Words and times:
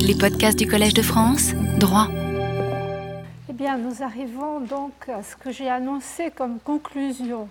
Les 0.00 0.14
podcasts 0.14 0.58
du 0.58 0.66
Collège 0.66 0.94
de 0.94 1.02
France, 1.02 1.52
droit. 1.78 2.08
Eh 3.48 3.52
bien, 3.52 3.76
nous 3.78 4.02
arrivons 4.02 4.60
donc 4.60 5.08
à 5.08 5.22
ce 5.22 5.36
que 5.36 5.50
j'ai 5.50 5.68
annoncé 5.68 6.30
comme 6.30 6.58
conclusion. 6.58 7.48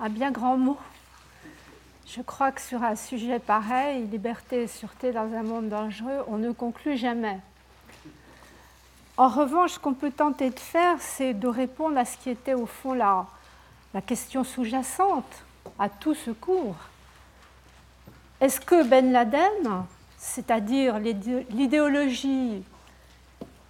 Un 0.00 0.08
bien 0.08 0.30
grand 0.30 0.56
mot. 0.56 0.78
Je 2.06 2.22
crois 2.22 2.52
que 2.52 2.60
sur 2.60 2.82
un 2.82 2.96
sujet 2.96 3.38
pareil, 3.38 4.06
liberté 4.06 4.62
et 4.62 4.66
sûreté 4.66 5.12
dans 5.12 5.32
un 5.32 5.42
monde 5.42 5.68
dangereux, 5.68 6.24
on 6.28 6.38
ne 6.38 6.52
conclut 6.52 6.96
jamais. 6.96 7.38
En 9.16 9.28
revanche, 9.28 9.72
ce 9.72 9.78
qu'on 9.78 9.94
peut 9.94 10.12
tenter 10.12 10.50
de 10.50 10.60
faire, 10.60 10.96
c'est 11.00 11.34
de 11.34 11.48
répondre 11.48 11.98
à 11.98 12.04
ce 12.04 12.16
qui 12.16 12.30
était 12.30 12.54
au 12.54 12.66
fond 12.66 12.94
la, 12.94 13.26
la 13.94 14.00
question 14.00 14.44
sous-jacente 14.44 15.44
à 15.78 15.88
tout 15.88 16.14
ce 16.14 16.30
cours. 16.30 16.76
Est-ce 18.40 18.60
que 18.60 18.84
Ben 18.84 19.10
Laden, 19.10 19.84
c'est-à-dire 20.18 20.98
l'idéologie 20.98 22.62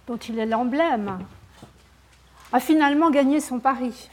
dont 0.07 0.17
il 0.17 0.39
est 0.39 0.45
l'emblème, 0.47 1.19
a 2.51 2.59
finalement 2.59 3.11
gagné 3.11 3.39
son 3.39 3.59
pari 3.59 4.09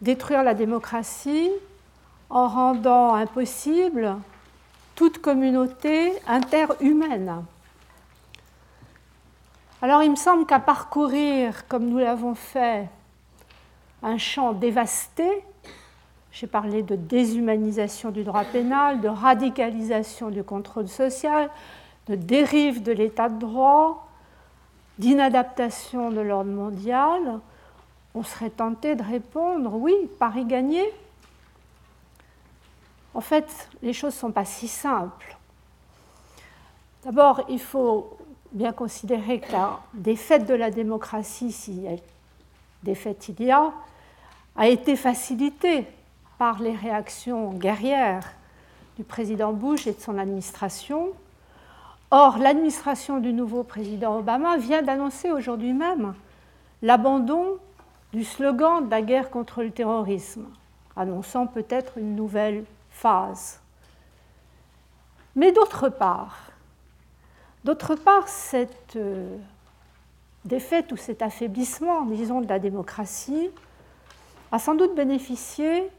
Détruire 0.00 0.44
la 0.44 0.54
démocratie 0.54 1.50
en 2.30 2.48
rendant 2.48 3.14
impossible 3.14 4.16
toute 4.94 5.18
communauté 5.18 6.12
interhumaine. 6.26 7.44
Alors 9.82 10.02
il 10.02 10.10
me 10.10 10.16
semble 10.16 10.46
qu'à 10.46 10.60
parcourir, 10.60 11.66
comme 11.66 11.88
nous 11.88 11.98
l'avons 11.98 12.34
fait, 12.34 12.88
un 14.02 14.18
champ 14.18 14.52
dévasté, 14.52 15.28
j'ai 16.38 16.46
parlé 16.46 16.82
de 16.82 16.96
déshumanisation 16.96 18.10
du 18.10 18.22
droit 18.22 18.44
pénal, 18.44 19.00
de 19.00 19.08
radicalisation 19.08 20.28
du 20.28 20.44
contrôle 20.44 20.86
social, 20.86 21.48
de 22.08 22.14
dérive 22.14 22.82
de 22.82 22.92
l'état 22.92 23.30
de 23.30 23.38
droit, 23.38 24.06
d'inadaptation 24.98 26.10
de 26.10 26.20
l'ordre 26.20 26.50
mondial, 26.50 27.40
on 28.14 28.22
serait 28.22 28.50
tenté 28.50 28.96
de 28.96 29.02
répondre 29.02 29.72
oui, 29.76 29.94
Paris 30.18 30.44
gagné. 30.44 30.84
En 33.14 33.22
fait, 33.22 33.70
les 33.82 33.94
choses 33.94 34.14
ne 34.14 34.20
sont 34.20 34.32
pas 34.32 34.44
si 34.44 34.68
simples. 34.68 35.38
D'abord, 37.02 37.46
il 37.48 37.60
faut 37.60 38.14
bien 38.52 38.72
considérer 38.72 39.40
que 39.40 39.52
la 39.52 39.80
défaite 39.94 40.44
de 40.44 40.54
la 40.54 40.70
démocratie, 40.70 41.50
si 41.50 41.86
défaite 42.82 43.30
il 43.30 43.42
y 43.42 43.50
a, 43.50 43.72
a 44.54 44.68
été 44.68 44.96
facilitée 44.96 45.86
par 46.38 46.60
les 46.60 46.74
réactions 46.74 47.52
guerrières 47.52 48.32
du 48.96 49.04
président 49.04 49.52
Bush 49.52 49.86
et 49.86 49.92
de 49.92 50.00
son 50.00 50.18
administration. 50.18 51.08
Or, 52.10 52.38
l'administration 52.38 53.18
du 53.18 53.32
nouveau 53.32 53.62
président 53.62 54.18
Obama 54.18 54.56
vient 54.56 54.82
d'annoncer 54.82 55.30
aujourd'hui 55.30 55.72
même 55.72 56.14
l'abandon 56.82 57.58
du 58.12 58.24
slogan 58.24 58.86
de 58.86 58.90
la 58.90 59.02
guerre 59.02 59.30
contre 59.30 59.62
le 59.62 59.70
terrorisme, 59.70 60.46
annonçant 60.96 61.46
peut-être 61.46 61.98
une 61.98 62.14
nouvelle 62.14 62.64
phase. 62.90 63.60
Mais 65.34 65.52
d'autre 65.52 65.88
part, 65.88 66.50
d'autre 67.64 67.94
part, 67.94 68.28
cette 68.28 68.96
euh, 68.96 69.36
défaite 70.44 70.92
ou 70.92 70.96
cet 70.96 71.20
affaiblissement, 71.20 72.02
disons, 72.06 72.40
de 72.40 72.48
la 72.48 72.58
démocratie 72.58 73.50
a 74.52 74.58
sans 74.58 74.74
doute 74.74 74.94
bénéficié 74.94 75.90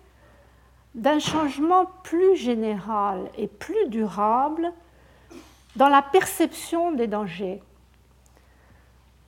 d'un 0.97 1.19
changement 1.19 1.85
plus 2.03 2.35
général 2.35 3.29
et 3.37 3.47
plus 3.47 3.87
durable 3.87 4.73
dans 5.75 5.89
la 5.89 6.01
perception 6.01 6.91
des 6.91 7.05
dangers. 7.05 7.61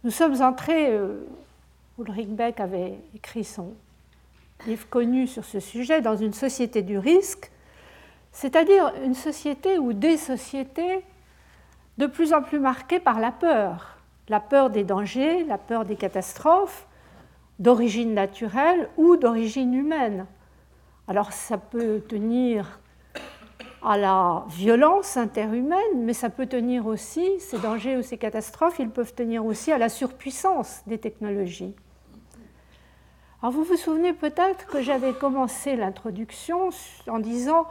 Nous 0.04 0.10
sommes 0.10 0.42
entrés, 0.42 0.92
euh, 0.92 1.28
Ulrich 2.00 2.30
Beck 2.30 2.60
avait 2.60 2.98
écrit 3.16 3.44
son 3.44 3.74
livre 4.66 4.90
connu 4.90 5.28
sur 5.28 5.46
ce 5.46 5.60
sujet, 5.60 6.02
dans 6.02 6.18
une 6.18 6.34
société 6.34 6.82
du 6.82 6.98
risque, 6.98 7.52
c'est-à-dire 8.32 8.92
une 9.06 9.14
société 9.14 9.78
ou 9.78 9.94
des 9.94 10.18
sociétés 10.18 11.06
de 12.00 12.08
plus 12.08 12.34
en 12.34 12.42
plus 12.42 12.60
marquées 12.60 13.00
par 13.00 13.20
la 13.20 13.32
peur, 13.32 13.98
la 14.28 14.40
peur 14.40 14.72
des 14.72 14.84
dangers, 14.84 15.44
la 15.44 15.60
peur 15.60 15.86
des 15.86 15.96
catastrophes, 15.96 16.88
d'origine 17.60 18.16
naturelle 18.16 18.90
ou 18.98 19.18
d'origine 19.18 19.74
humaine. 19.74 20.26
Alors 21.10 21.34
ça 21.34 21.58
peut 21.58 22.04
tenir 22.08 22.80
à 23.82 23.98
la 23.98 24.46
violence 24.48 25.18
interhumaine, 25.18 26.04
mais 26.04 26.14
ça 26.14 26.30
peut 26.30 26.46
tenir 26.46 26.86
aussi, 26.86 27.40
ces 27.40 27.58
dangers 27.58 27.98
ou 27.98 28.04
ces 28.04 28.20
catastrophes, 28.20 28.78
ils 28.78 28.92
peuvent 28.92 29.16
tenir 29.16 29.44
aussi 29.44 29.72
à 29.72 29.80
la 29.80 29.90
surpuissance 29.90 30.84
des 30.86 31.00
technologies. 31.00 31.74
Alors 33.42 33.52
vous 33.52 33.64
vous 33.64 33.76
souvenez 33.76 34.14
peut-être 34.14 34.68
que 34.68 34.84
j'avais 34.84 35.14
commencé 35.14 35.76
l'introduction 35.76 36.70
en 37.08 37.18
disant, 37.18 37.66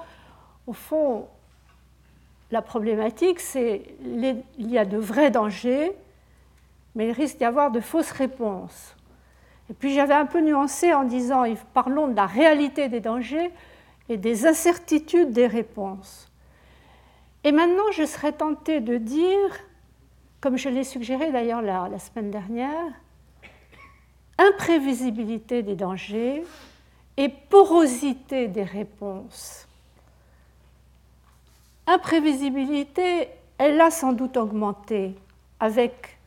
au 0.66 0.72
fond, 0.72 1.28
la 2.50 2.60
problématique, 2.60 3.38
c'est 3.38 3.82
il 4.02 4.42
y 4.58 4.78
a 4.78 4.84
de 4.84 4.98
vrais 4.98 5.30
dangers, 5.30 5.92
mais 6.96 7.06
il 7.06 7.12
risque 7.12 7.38
d'y 7.38 7.44
avoir 7.44 7.70
de 7.70 7.78
fausses 7.78 8.10
réponses. 8.10 8.96
Et 9.70 9.74
puis 9.74 9.94
j'avais 9.94 10.14
un 10.14 10.26
peu 10.26 10.40
nuancé 10.40 10.94
en 10.94 11.04
disant, 11.04 11.44
parlons 11.74 12.08
de 12.08 12.16
la 12.16 12.26
réalité 12.26 12.88
des 12.88 13.00
dangers 13.00 13.50
et 14.08 14.16
des 14.16 14.46
incertitudes 14.46 15.32
des 15.32 15.46
réponses. 15.46 16.30
Et 17.44 17.52
maintenant, 17.52 17.90
je 17.92 18.04
serais 18.04 18.32
tentée 18.32 18.80
de 18.80 18.96
dire, 18.96 19.50
comme 20.40 20.56
je 20.56 20.68
l'ai 20.68 20.84
suggéré 20.84 21.30
d'ailleurs 21.30 21.62
la, 21.62 21.88
la 21.88 21.98
semaine 21.98 22.30
dernière, 22.30 22.92
imprévisibilité 24.38 25.62
des 25.62 25.74
dangers 25.74 26.42
et 27.16 27.28
porosité 27.28 28.48
des 28.48 28.62
réponses. 28.62 29.66
Imprévisibilité, 31.86 33.28
elle 33.58 33.80
a 33.80 33.90
sans 33.90 34.12
doute 34.12 34.36
augmenté 34.36 35.14
avec 35.60 36.18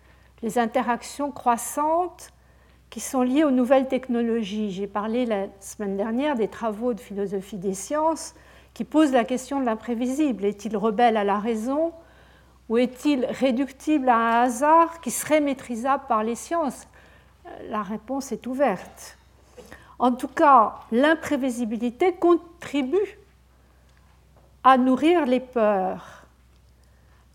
les 0.42 0.58
interactions 0.58 1.32
croissantes 1.32 2.32
qui 2.92 3.00
sont 3.00 3.22
liées 3.22 3.46
aux 3.46 3.52
nouvelles 3.52 3.88
technologies. 3.88 4.70
J'ai 4.70 4.86
parlé 4.86 5.26
la 5.26 5.48
semaine 5.62 5.96
dernière 5.96 6.36
des 6.36 6.50
travaux 6.50 6.94
de 6.94 7.00
philosophie 7.00 7.58
des 7.58 7.74
sciences 7.74 8.36
qui 8.74 8.84
posent 8.84 9.14
la 9.14 9.24
question 9.24 9.62
de 9.62 9.66
l'imprévisible. 9.66 10.44
Est-il 10.44 10.76
rebelle 10.76 11.16
à 11.16 11.24
la 11.24 11.40
raison 11.40 11.94
ou 12.68 12.78
est-il 12.78 13.26
réductible 13.26 14.10
à 14.10 14.18
un 14.18 14.44
hasard 14.44 15.00
qui 15.00 15.10
serait 15.10 15.40
maîtrisable 15.40 16.04
par 16.08 16.24
les 16.24 16.36
sciences? 16.36 16.86
La 17.70 17.82
réponse 17.82 18.34
est 18.34 18.46
ouverte. 18.46 19.18
En 19.98 20.12
tout 20.12 20.28
cas, 20.28 20.76
l'imprévisibilité 20.92 22.14
contribue 22.14 23.18
à 24.66 24.78
nourrir 24.78 25.26
les 25.26 25.40
peurs. 25.40 26.26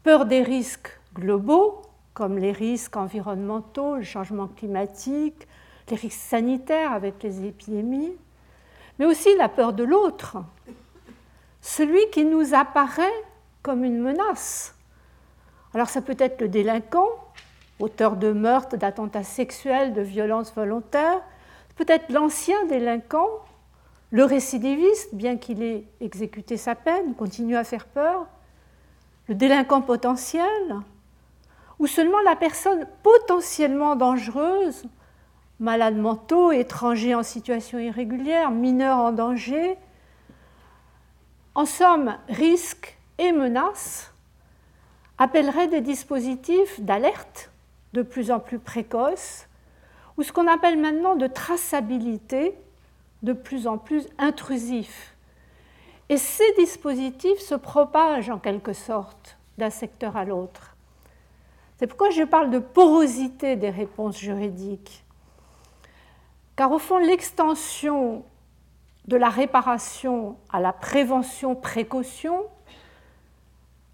Peur 0.03 0.27
des 0.27 0.43
risques 0.43 0.91
globaux, 1.15 1.81
comme 2.17 2.39
les 2.39 2.51
risques 2.51 2.97
environnementaux, 2.97 3.97
le 3.97 4.03
changement 4.03 4.47
climatique, 4.47 5.47
les 5.91 5.97
risques 5.99 6.19
sanitaires 6.19 6.93
avec 6.93 7.23
les 7.23 7.45
épidémies, 7.45 8.17
mais 8.99 9.05
aussi 9.05 9.37
la 9.37 9.51
peur 9.51 9.75
de 9.75 9.85
l'autre, 9.85 10.39
celui 11.61 12.01
qui 12.11 12.25
nous 12.25 12.55
apparaît 12.55 13.23
comme 13.61 13.85
une 13.85 14.01
menace. 14.01 14.75
Alors 15.75 15.91
ça 15.91 16.01
peut 16.01 16.17
être 16.19 16.41
le 16.41 16.49
délinquant, 16.49 17.11
auteur 17.81 18.17
de 18.17 18.33
meurtres, 18.33 18.79
d'attentats 18.79 19.23
sexuels, 19.23 19.93
de 19.93 20.01
violences 20.01 20.55
volontaires, 20.55 21.21
peut-être 21.77 22.11
l'ancien 22.11 22.65
délinquant, 22.65 23.29
le 24.11 24.25
récidiviste, 24.25 25.15
bien 25.15 25.37
qu'il 25.37 25.63
ait 25.63 25.85
exécuté 26.01 26.57
sa 26.57 26.75
peine, 26.77 27.15
continue 27.15 27.57
à 27.57 27.65
faire 27.65 27.85
peur, 27.85 28.27
le 29.29 29.35
délinquant 29.35 29.83
potentiel, 29.83 30.81
ou 31.79 31.87
seulement 31.87 32.21
la 32.21 32.37
personne 32.37 32.87
potentiellement 33.03 33.97
dangereuse, 33.97 34.85
malade 35.61 35.97
mentaux, 35.97 36.53
étranger 36.53 37.15
en 37.15 37.23
situation 37.23 37.79
irrégulière, 37.79 38.51
mineur 38.51 38.99
en 38.99 39.13
danger, 39.13 39.77
en 41.55 41.65
somme, 41.65 42.17
risques 42.29 42.99
et 43.19 43.33
menaces 43.33 44.13
appelleraient 45.19 45.69
des 45.69 45.81
dispositifs 45.81 46.81
d'alerte 46.81 47.51
de 47.95 48.03
plus 48.03 48.31
en 48.31 48.41
plus 48.41 48.59
précoces, 48.59 49.49
ou 50.19 50.23
ce 50.23 50.33
qu'on 50.33 50.47
appelle 50.47 50.79
maintenant 50.79 51.17
de 51.17 51.27
traçabilité 51.27 52.55
de 53.23 53.33
plus 53.33 53.67
en 53.67 53.79
plus 53.79 54.07
intrusifs. 54.19 55.15
Et 56.11 56.19
ces 56.19 56.53
dispositifs 56.59 57.41
se 57.41 57.55
propagent 57.55 58.31
en 58.31 58.39
quelque 58.39 58.75
sorte 58.75 59.39
d'un 59.57 59.71
secteur 59.71 60.17
à 60.17 60.25
l'autre. 60.25 60.76
C'est 61.79 61.87
pourquoi 61.87 62.11
je 62.11 62.23
parle 62.23 62.51
de 62.51 62.59
porosité 62.59 63.57
des 63.57 63.71
réponses 63.71 64.19
juridiques. 64.19 65.05
Car 66.57 66.73
au 66.73 66.79
fond, 66.79 66.99
l'extension 66.99 68.25
de 69.07 69.17
la 69.17 69.29
réparation 69.29 70.37
à 70.51 70.61
la 70.61 70.73
prévention-précaution 70.73 72.45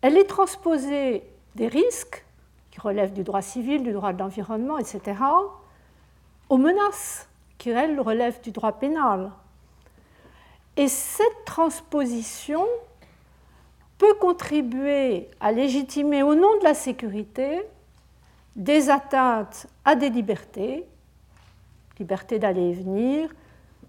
Elle 0.01 0.17
est 0.17 0.29
transposée 0.29 1.23
des 1.55 1.69
risques 1.69 2.25
qui 2.71 2.81
relèvent 2.81 3.13
du 3.13 3.25
droit 3.25 3.43
civil, 3.43 3.83
du 3.83 3.93
droit 3.93 4.13
de 4.13 4.19
l'environnement, 4.19 4.79
etc., 4.79 5.21
aux 6.49 6.57
menaces 6.57 7.29
qui, 7.59 7.71
elles, 7.71 8.01
relèvent 8.01 8.41
du 8.41 8.51
droit 8.51 8.73
pénal. 8.73 9.31
Et 10.77 10.89
cette 10.89 11.45
transposition 11.45 12.67
peut 14.03 14.15
contribuer 14.15 15.31
à 15.39 15.53
légitimer 15.53 16.25
au 16.25 16.35
nom 16.35 16.59
de 16.59 16.65
la 16.65 16.75
sécurité 16.75 17.63
des 18.57 18.91
atteintes 18.91 19.69
à 19.85 19.95
des 19.95 20.11
libertés, 20.11 20.85
liberté 22.01 22.41
d'aller 22.41 22.71
et 22.71 22.73
venir 22.73 23.31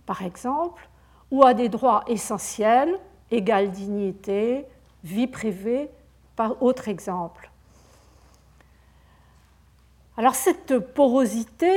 par 0.05 0.21
exemple, 0.21 0.87
ou 1.31 1.43
à 1.43 1.55
des 1.55 1.67
droits 1.67 2.03
essentiels, 2.05 2.99
égale 3.31 3.71
dignité, 3.71 4.67
vie 5.03 5.25
privée, 5.25 5.89
par 6.35 6.61
autre 6.61 6.89
exemple. 6.89 7.49
Alors 10.15 10.35
cette 10.35 10.77
porosité, 10.77 11.75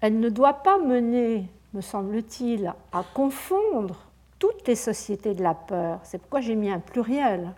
elle 0.00 0.18
ne 0.18 0.30
doit 0.30 0.64
pas 0.64 0.78
mener, 0.78 1.48
me 1.74 1.80
semble-t-il, 1.80 2.74
à 2.90 3.04
confondre 3.14 4.07
toutes 4.38 4.66
les 4.66 4.76
sociétés 4.76 5.34
de 5.34 5.42
la 5.42 5.54
peur. 5.54 6.00
C'est 6.04 6.18
pourquoi 6.18 6.40
j'ai 6.40 6.54
mis 6.54 6.70
un 6.70 6.78
pluriel. 6.78 7.52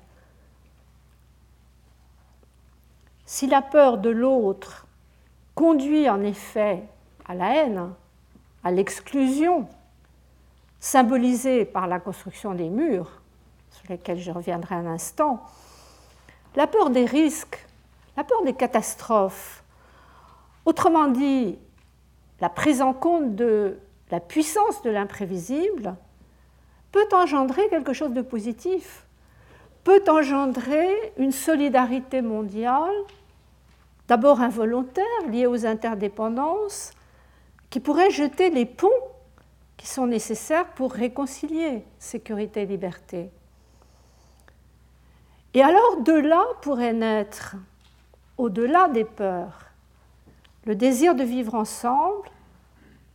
Si 3.25 3.47
la 3.47 3.63
peur 3.63 3.99
de 3.99 4.11
l'autre 4.11 4.87
conduit 5.55 6.09
en 6.09 6.23
effet 6.23 6.83
à 7.27 7.35
la 7.35 7.55
haine, 7.55 7.91
à 8.65 8.71
l'exclusion, 8.71 9.69
symbolisée 10.81 11.65
par 11.65 11.87
la 11.87 12.01
construction 12.01 12.55
des 12.55 12.71
murs, 12.71 13.21
sur 13.71 13.89
lesquels 13.89 14.19
je 14.19 14.31
reviendrai 14.31 14.75
un 14.75 14.87
instant, 14.87 15.43
la 16.57 16.67
peur 16.67 16.91
des 16.91 17.05
risques, 17.05 17.65
la 18.17 18.25
peur 18.25 18.43
des 18.43 18.55
catastrophes, 18.55 19.63
autrement 20.65 21.09
dit, 21.09 21.59
la 22.41 22.49
prise 22.49 22.83
en 22.83 22.93
compte 22.93 23.37
de 23.37 23.79
la 24.11 24.19
puissance 24.19 24.83
de 24.83 24.91
l'imprévisible, 24.91 25.95
peut 26.93 27.09
engendrer 27.13 27.69
quelque 27.69 27.93
chose 27.93 28.13
de 28.13 28.23
positif, 28.23 29.05
peut 29.85 30.03
engendrer 30.09 31.13
une 31.17 31.33
solidarité 31.33 32.23
mondiale, 32.23 32.95
d'abord 34.09 34.41
involontaire, 34.41 35.05
liée 35.29 35.47
aux 35.47 35.67
interdépendances, 35.67 36.93
qui 37.71 37.81
pourrait 37.81 38.11
jeter 38.11 38.51
les 38.51 38.67
ponts 38.67 38.89
qui 39.77 39.87
sont 39.87 40.07
nécessaires 40.07 40.67
pour 40.67 40.93
réconcilier 40.93 41.85
sécurité 41.99 42.63
et 42.63 42.67
liberté. 42.67 43.31
Et 45.55 45.63
alors 45.63 46.03
de 46.03 46.13
là 46.13 46.45
pourrait 46.61 46.93
naître, 46.93 47.57
au-delà 48.37 48.89
des 48.89 49.05
peurs, 49.05 49.67
le 50.67 50.75
désir 50.75 51.15
de 51.15 51.23
vivre 51.23 51.55
ensemble 51.55 52.29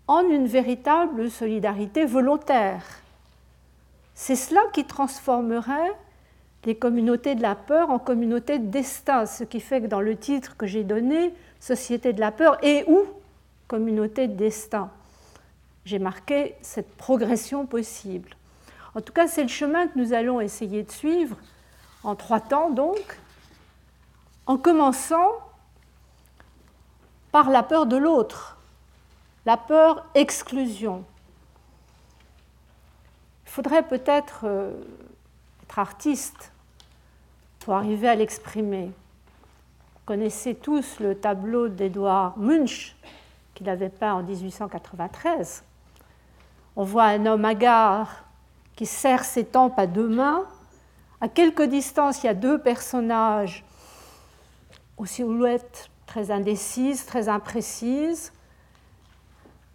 en 0.08 0.22
une 0.22 0.48
véritable 0.48 1.30
solidarité 1.30 2.06
volontaire. 2.06 2.84
C'est 4.16 4.38
cela 4.38 4.62
qui 4.74 4.86
transformerait 4.86 5.92
les 6.64 6.76
communautés 6.76 7.36
de 7.36 7.42
la 7.42 7.54
peur 7.54 7.92
en 7.92 8.00
communautés 8.00 8.58
de 8.58 8.68
destin, 8.68 9.26
ce 9.26 9.44
qui 9.44 9.60
fait 9.60 9.82
que 9.82 9.88
dans 9.88 10.02
le 10.02 10.18
titre 10.18 10.58
que 10.58 10.66
j'ai 10.66 10.84
donné, 10.84 11.34
Société 11.60 12.14
de 12.14 12.20
la 12.20 12.32
peur, 12.32 12.58
et 12.64 12.86
où 12.88 13.04
communauté 13.68 14.28
de 14.28 14.36
destin. 14.36 14.90
J'ai 15.84 16.00
marqué 16.00 16.56
cette 16.62 16.96
progression 16.96 17.66
possible. 17.66 18.30
En 18.94 19.02
tout 19.02 19.14
cas, 19.14 19.28
c'est 19.28 19.42
le 19.44 19.50
chemin 19.50 19.88
que 19.88 19.98
nous 19.98 20.14
allons 20.14 20.40
essayer 20.40 20.84
de 20.84 20.92
suivre 20.92 21.38
en 22.04 22.16
trois 22.16 22.40
temps, 22.40 22.70
donc, 22.70 23.20
en 24.46 24.58
commençant 24.58 25.32
par 27.32 27.50
la 27.50 27.64
peur 27.64 27.86
de 27.86 27.98
l'autre, 27.98 28.58
la 29.46 29.58
peur 29.58 30.06
exclusion. 30.16 31.04
Faudrait 33.56 33.84
peut-être 33.84 34.42
euh, 34.44 34.74
être 35.64 35.80
artiste 35.80 36.52
pour 37.62 37.76
arriver 37.76 38.10
à 38.10 38.16
l'exprimer. 38.16 38.88
Vous 38.88 40.02
connaissez 40.06 40.56
tous 40.56 41.00
le 41.00 41.16
tableau 41.16 41.70
d'Edouard 41.70 42.38
Munch 42.38 42.98
qu'il 43.54 43.70
avait 43.70 43.88
peint 43.88 44.16
en 44.16 44.24
1893. 44.24 45.64
On 46.76 46.84
voit 46.84 47.06
un 47.06 47.26
homme 47.26 47.46
hagard 47.46 48.26
qui 48.76 48.86
serre 48.86 49.24
ses 49.24 49.46
tempes 49.46 49.80
à 49.80 49.88
deux 49.88 50.10
mains. 50.10 50.44
À 51.22 51.30
quelque 51.30 51.64
distance, 51.64 52.24
il 52.24 52.26
y 52.26 52.30
a 52.30 52.34
deux 52.34 52.58
personnages 52.58 53.64
aux 54.98 55.06
silhouettes 55.06 55.90
très 56.08 56.30
indécises, 56.30 57.06
très 57.06 57.30
imprécises. 57.30 58.34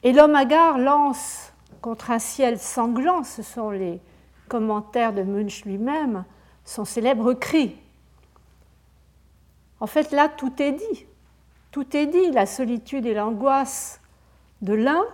Et 0.02 0.12
l'homme 0.12 0.34
hagard 0.34 0.76
lance 0.76 1.49
contre 1.80 2.10
un 2.10 2.18
ciel 2.18 2.58
sanglant, 2.58 3.24
ce 3.24 3.42
sont 3.42 3.70
les 3.70 4.00
commentaires 4.48 5.12
de 5.12 5.22
Munch 5.22 5.64
lui-même, 5.64 6.24
son 6.64 6.84
célèbre 6.84 7.32
cri. 7.34 7.76
En 9.80 9.86
fait, 9.86 10.10
là, 10.12 10.28
tout 10.28 10.60
est 10.60 10.72
dit. 10.72 11.06
Tout 11.70 11.96
est 11.96 12.06
dit, 12.06 12.30
la 12.32 12.46
solitude 12.46 13.06
et 13.06 13.14
l'angoisse 13.14 14.00
de 14.60 14.74
l'un, 14.74 15.04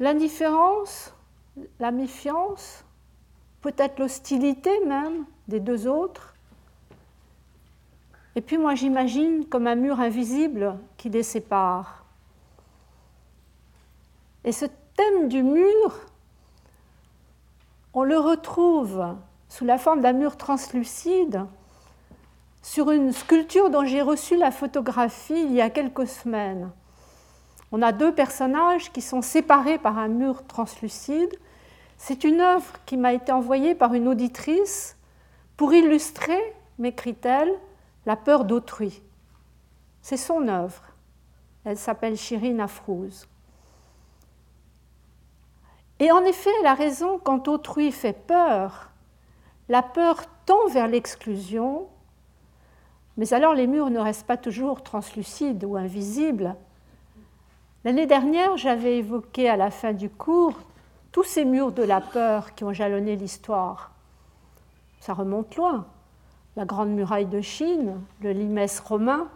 l'indifférence, 0.00 1.14
la 1.78 1.90
méfiance, 1.90 2.84
peut-être 3.60 3.98
l'hostilité 3.98 4.70
même 4.86 5.24
des 5.48 5.60
deux 5.60 5.86
autres. 5.86 6.34
Et 8.36 8.40
puis 8.40 8.58
moi 8.58 8.74
j'imagine 8.74 9.46
comme 9.46 9.66
un 9.66 9.76
mur 9.76 10.00
invisible 10.00 10.76
qui 10.96 11.08
les 11.08 11.22
sépare. 11.22 12.04
Et 14.42 14.52
ce 14.52 14.66
thème 14.96 15.28
du 15.28 15.42
mur, 15.42 16.00
on 17.92 18.02
le 18.02 18.18
retrouve 18.18 19.04
sous 19.48 19.64
la 19.64 19.78
forme 19.78 20.00
d'un 20.00 20.12
mur 20.12 20.36
translucide 20.36 21.44
sur 22.62 22.90
une 22.90 23.12
sculpture 23.12 23.70
dont 23.70 23.84
j'ai 23.84 24.02
reçu 24.02 24.36
la 24.36 24.50
photographie 24.50 25.44
il 25.44 25.52
y 25.52 25.60
a 25.60 25.70
quelques 25.70 26.08
semaines. 26.08 26.70
On 27.70 27.82
a 27.82 27.92
deux 27.92 28.14
personnages 28.14 28.90
qui 28.92 29.02
sont 29.02 29.22
séparés 29.22 29.78
par 29.78 29.98
un 29.98 30.08
mur 30.08 30.46
translucide. 30.46 31.34
C'est 31.98 32.24
une 32.24 32.40
œuvre 32.40 32.72
qui 32.86 32.96
m'a 32.96 33.12
été 33.12 33.32
envoyée 33.32 33.74
par 33.74 33.94
une 33.94 34.08
auditrice 34.08 34.96
pour 35.56 35.74
illustrer, 35.74 36.40
m'écrit-elle, 36.78 37.52
la 38.06 38.16
peur 38.16 38.44
d'autrui. 38.44 39.02
C'est 40.02 40.16
son 40.16 40.48
œuvre. 40.48 40.82
Elle 41.64 41.78
s'appelle 41.78 42.16
Shirin 42.16 42.58
Afrouz. 42.58 43.26
Et 46.00 46.10
en 46.10 46.24
effet, 46.24 46.50
elle 46.60 46.66
a 46.66 46.74
raison, 46.74 47.18
quand 47.18 47.48
autrui 47.48 47.92
fait 47.92 48.12
peur, 48.12 48.90
la 49.68 49.82
peur 49.82 50.24
tend 50.44 50.66
vers 50.68 50.88
l'exclusion 50.88 51.88
mais 53.16 53.32
alors 53.32 53.54
les 53.54 53.66
murs 53.66 53.90
ne 53.90 53.98
restent 53.98 54.26
pas 54.26 54.36
toujours 54.36 54.82
translucides 54.82 55.64
ou 55.64 55.76
invisibles. 55.76 56.56
L'année 57.84 58.06
dernière, 58.06 58.56
j'avais 58.56 58.98
évoqué 58.98 59.48
à 59.48 59.56
la 59.56 59.70
fin 59.70 59.92
du 59.92 60.10
cours 60.10 60.54
tous 61.12 61.22
ces 61.22 61.44
murs 61.44 61.72
de 61.72 61.82
la 61.82 62.00
peur 62.00 62.54
qui 62.54 62.64
ont 62.64 62.72
jalonné 62.72 63.14
l'histoire. 63.14 63.92
Ça 65.00 65.14
remonte 65.14 65.54
loin. 65.56 65.86
La 66.56 66.64
Grande 66.64 66.90
Muraille 66.90 67.26
de 67.26 67.40
Chine, 67.40 68.00
le 68.20 68.32
limès 68.32 68.80
romain, 68.80 69.28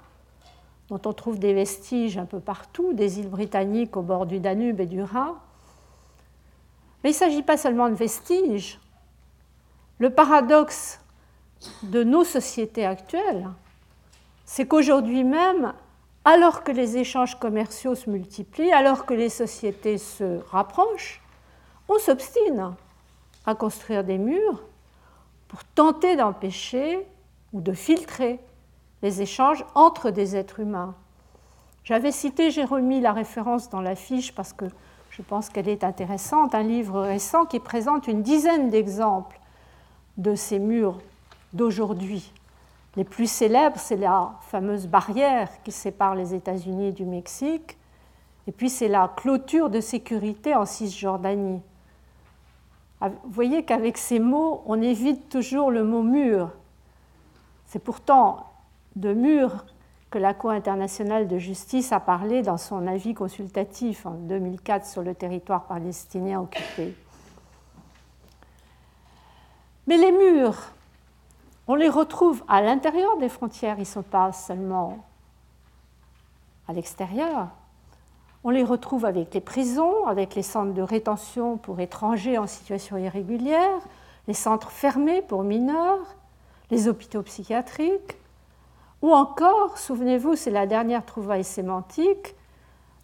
dont 0.88 1.00
on 1.04 1.12
trouve 1.12 1.38
des 1.38 1.52
vestiges 1.52 2.16
un 2.16 2.24
peu 2.24 2.40
partout, 2.40 2.92
des 2.94 3.20
îles 3.20 3.28
britanniques 3.28 3.96
au 3.96 4.02
bord 4.02 4.26
du 4.26 4.40
Danube 4.40 4.80
et 4.80 4.86
du 4.86 5.02
Rhin. 5.02 5.36
Mais 7.02 7.10
il 7.10 7.12
ne 7.12 7.18
s'agit 7.18 7.42
pas 7.42 7.56
seulement 7.56 7.88
de 7.88 7.94
vestiges. 7.94 8.80
Le 9.98 10.10
paradoxe 10.10 11.00
de 11.82 12.04
nos 12.04 12.24
sociétés 12.24 12.86
actuelles, 12.86 13.48
c'est 14.44 14.66
qu'aujourd'hui 14.66 15.24
même, 15.24 15.72
alors 16.24 16.62
que 16.62 16.72
les 16.72 16.98
échanges 16.98 17.38
commerciaux 17.38 17.94
se 17.94 18.10
multiplient, 18.10 18.72
alors 18.72 19.06
que 19.06 19.14
les 19.14 19.28
sociétés 19.28 19.98
se 19.98 20.40
rapprochent, 20.50 21.22
on 21.88 21.98
s'obstine 21.98 22.74
à 23.46 23.54
construire 23.54 24.04
des 24.04 24.18
murs 24.18 24.62
pour 25.48 25.64
tenter 25.64 26.16
d'empêcher 26.16 27.06
ou 27.52 27.60
de 27.60 27.72
filtrer 27.72 28.40
les 29.02 29.22
échanges 29.22 29.64
entre 29.74 30.10
des 30.10 30.36
êtres 30.36 30.60
humains. 30.60 30.94
J'avais 31.84 32.12
cité, 32.12 32.50
j'ai 32.50 32.64
remis 32.64 33.00
la 33.00 33.12
référence 33.12 33.70
dans 33.70 33.80
la 33.80 33.94
fiche 33.94 34.34
parce 34.34 34.52
que 34.52 34.66
je 35.18 35.22
pense 35.22 35.50
qu'elle 35.50 35.68
est 35.68 35.84
intéressante, 35.84 36.54
un 36.54 36.62
livre 36.62 37.02
récent 37.02 37.44
qui 37.44 37.60
présente 37.60 38.06
une 38.06 38.22
dizaine 38.22 38.70
d'exemples 38.70 39.38
de 40.16 40.34
ces 40.34 40.58
murs 40.58 40.98
d'aujourd'hui 41.52 42.32
les 42.98 43.04
plus 43.04 43.30
célèbres, 43.30 43.78
c'est 43.78 43.96
la 43.96 44.32
fameuse 44.40 44.88
barrière 44.88 45.48
qui 45.62 45.70
sépare 45.70 46.16
les 46.16 46.34
États-Unis 46.34 46.92
du 46.92 47.04
Mexique, 47.04 47.78
et 48.48 48.52
puis 48.52 48.68
c'est 48.68 48.88
la 48.88 49.12
clôture 49.16 49.70
de 49.70 49.80
sécurité 49.80 50.56
en 50.56 50.64
Cisjordanie. 50.64 51.62
Vous 53.00 53.30
voyez 53.30 53.64
qu'avec 53.64 53.98
ces 53.98 54.18
mots, 54.18 54.62
on 54.66 54.82
évite 54.82 55.28
toujours 55.28 55.70
le 55.70 55.84
mot 55.84 56.02
mur. 56.02 56.50
C'est 57.66 57.78
pourtant 57.78 58.46
de 58.96 59.12
mur 59.12 59.64
que 60.10 60.18
la 60.18 60.32
Cour 60.32 60.50
internationale 60.50 61.28
de 61.28 61.38
justice 61.38 61.92
a 61.92 62.00
parlé 62.00 62.42
dans 62.42 62.56
son 62.56 62.86
avis 62.86 63.14
consultatif 63.14 64.06
en 64.06 64.12
2004 64.12 64.86
sur 64.86 65.02
le 65.02 65.14
territoire 65.14 65.64
palestinien 65.64 66.40
occupé. 66.40 66.94
Mais 69.86 69.98
les 69.98 70.12
murs, 70.12 70.72
on 71.66 71.74
les 71.74 71.88
retrouve 71.88 72.42
à 72.48 72.62
l'intérieur 72.62 73.18
des 73.18 73.28
frontières, 73.28 73.76
ils 73.76 73.80
ne 73.80 73.84
sont 73.84 74.02
pas 74.02 74.32
seulement 74.32 75.04
à 76.66 76.72
l'extérieur. 76.72 77.48
On 78.44 78.50
les 78.50 78.64
retrouve 78.64 79.04
avec 79.04 79.34
les 79.34 79.40
prisons, 79.40 80.06
avec 80.06 80.34
les 80.34 80.42
centres 80.42 80.72
de 80.72 80.82
rétention 80.82 81.58
pour 81.58 81.80
étrangers 81.80 82.38
en 82.38 82.46
situation 82.46 82.96
irrégulière, 82.96 83.80
les 84.26 84.34
centres 84.34 84.70
fermés 84.70 85.22
pour 85.22 85.42
mineurs, 85.42 86.14
les 86.70 86.88
hôpitaux 86.88 87.22
psychiatriques, 87.22 88.16
ou 89.02 89.12
encore, 89.12 89.78
souvenez-vous, 89.78 90.36
c'est 90.36 90.50
la 90.50 90.66
dernière 90.66 91.04
trouvaille 91.04 91.44
sémantique, 91.44 92.34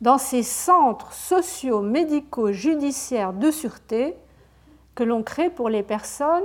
dans 0.00 0.18
ces 0.18 0.42
centres 0.42 1.12
sociaux, 1.12 1.80
médicaux, 1.80 2.52
judiciaires 2.52 3.32
de 3.32 3.50
sûreté 3.50 4.16
que 4.94 5.04
l'on 5.04 5.22
crée 5.22 5.50
pour 5.50 5.68
les 5.68 5.82
personnes 5.82 6.44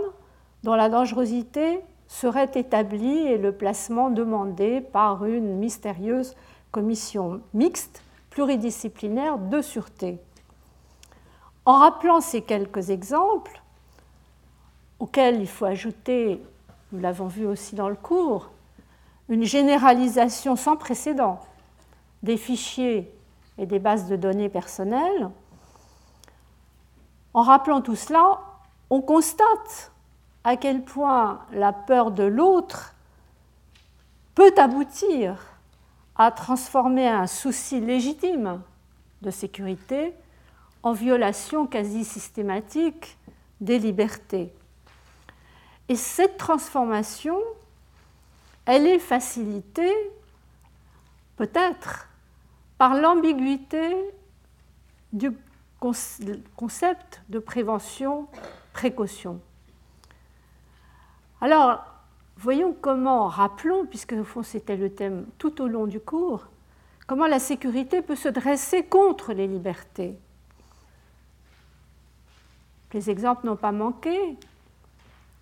dont 0.63 0.75
la 0.75 0.89
dangerosité 0.89 1.81
serait 2.07 2.51
établie 2.55 3.27
et 3.27 3.37
le 3.37 3.51
placement 3.51 4.09
demandé 4.09 4.81
par 4.81 5.25
une 5.25 5.57
mystérieuse 5.57 6.35
commission 6.71 7.41
mixte 7.53 8.03
pluridisciplinaire 8.29 9.37
de 9.37 9.61
sûreté. 9.61 10.19
En 11.65 11.73
rappelant 11.79 12.21
ces 12.21 12.41
quelques 12.41 12.89
exemples, 12.89 13.61
auxquels 14.99 15.39
il 15.41 15.47
faut 15.47 15.65
ajouter, 15.65 16.41
nous 16.91 16.99
l'avons 16.99 17.27
vu 17.27 17.45
aussi 17.45 17.75
dans 17.75 17.89
le 17.89 17.95
cours, 17.95 18.49
une 19.29 19.43
généralisation 19.43 20.55
sans 20.55 20.75
précédent 20.75 21.39
des 22.23 22.35
fichiers 22.35 23.13
et 23.57 23.65
des 23.65 23.79
bases 23.79 24.07
de 24.07 24.15
données 24.15 24.49
personnelles, 24.49 25.29
en 27.33 27.43
rappelant 27.43 27.81
tout 27.81 27.95
cela, 27.95 28.41
on 28.89 29.01
constate 29.01 29.91
à 30.43 30.57
quel 30.57 30.83
point 30.83 31.41
la 31.51 31.71
peur 31.71 32.11
de 32.11 32.23
l'autre 32.23 32.95
peut 34.33 34.53
aboutir 34.57 35.37
à 36.15 36.31
transformer 36.31 37.07
un 37.07 37.27
souci 37.27 37.79
légitime 37.79 38.61
de 39.21 39.31
sécurité 39.31 40.13
en 40.81 40.93
violation 40.93 41.67
quasi 41.67 42.03
systématique 42.03 43.17
des 43.61 43.79
libertés. 43.79 44.53
Et 45.87 45.95
cette 45.95 46.37
transformation, 46.37 47.37
elle 48.69 48.85
est 48.85 48.99
facilitée 48.99 49.95
peut-être 51.37 52.07
par 52.77 52.93
l'ambiguïté 52.93 53.95
du 55.11 55.31
concept 55.79 57.23
de 57.29 57.39
prévention-précaution. 57.39 59.41
Alors, 61.41 61.83
voyons 62.37 62.75
comment, 62.79 63.27
rappelons, 63.27 63.87
puisque 63.87 64.13
au 64.13 64.23
fond 64.23 64.43
c'était 64.43 64.77
le 64.77 64.93
thème 64.93 65.25
tout 65.39 65.63
au 65.63 65.67
long 65.67 65.87
du 65.87 65.99
cours, 65.99 66.45
comment 67.07 67.25
la 67.25 67.39
sécurité 67.39 68.03
peut 68.03 68.15
se 68.15 68.29
dresser 68.29 68.83
contre 68.83 69.33
les 69.33 69.47
libertés. 69.47 70.15
Les 72.93 73.09
exemples 73.09 73.47
n'ont 73.47 73.55
pas 73.55 73.71
manqué, 73.71 74.37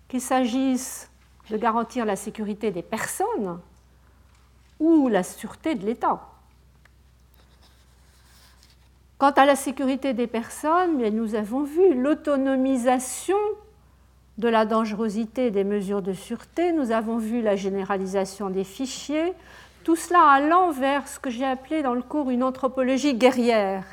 qu'il 0.08 0.22
s'agisse 0.22 1.10
de 1.50 1.56
garantir 1.56 2.04
la 2.04 2.16
sécurité 2.16 2.70
des 2.70 2.82
personnes 2.82 3.60
ou 4.80 5.08
la 5.08 5.22
sûreté 5.22 5.74
de 5.74 5.84
l'État. 5.84 6.20
Quant 9.18 9.32
à 9.32 9.46
la 9.46 9.56
sécurité 9.56 10.14
des 10.14 10.28
personnes, 10.28 11.02
nous 11.10 11.34
avons 11.34 11.64
vu 11.64 11.94
l'autonomisation 11.94 13.36
de 14.38 14.48
la 14.48 14.64
dangerosité 14.64 15.50
des 15.50 15.64
mesures 15.64 16.02
de 16.02 16.12
sûreté, 16.12 16.72
nous 16.72 16.92
avons 16.92 17.18
vu 17.18 17.42
la 17.42 17.56
généralisation 17.56 18.50
des 18.50 18.62
fichiers, 18.62 19.32
tout 19.82 19.96
cela 19.96 20.20
allant 20.30 20.70
vers 20.70 21.08
ce 21.08 21.18
que 21.18 21.30
j'ai 21.30 21.44
appelé 21.44 21.82
dans 21.82 21.94
le 21.94 22.02
cours 22.02 22.30
une 22.30 22.44
anthropologie 22.44 23.14
guerrière. 23.14 23.84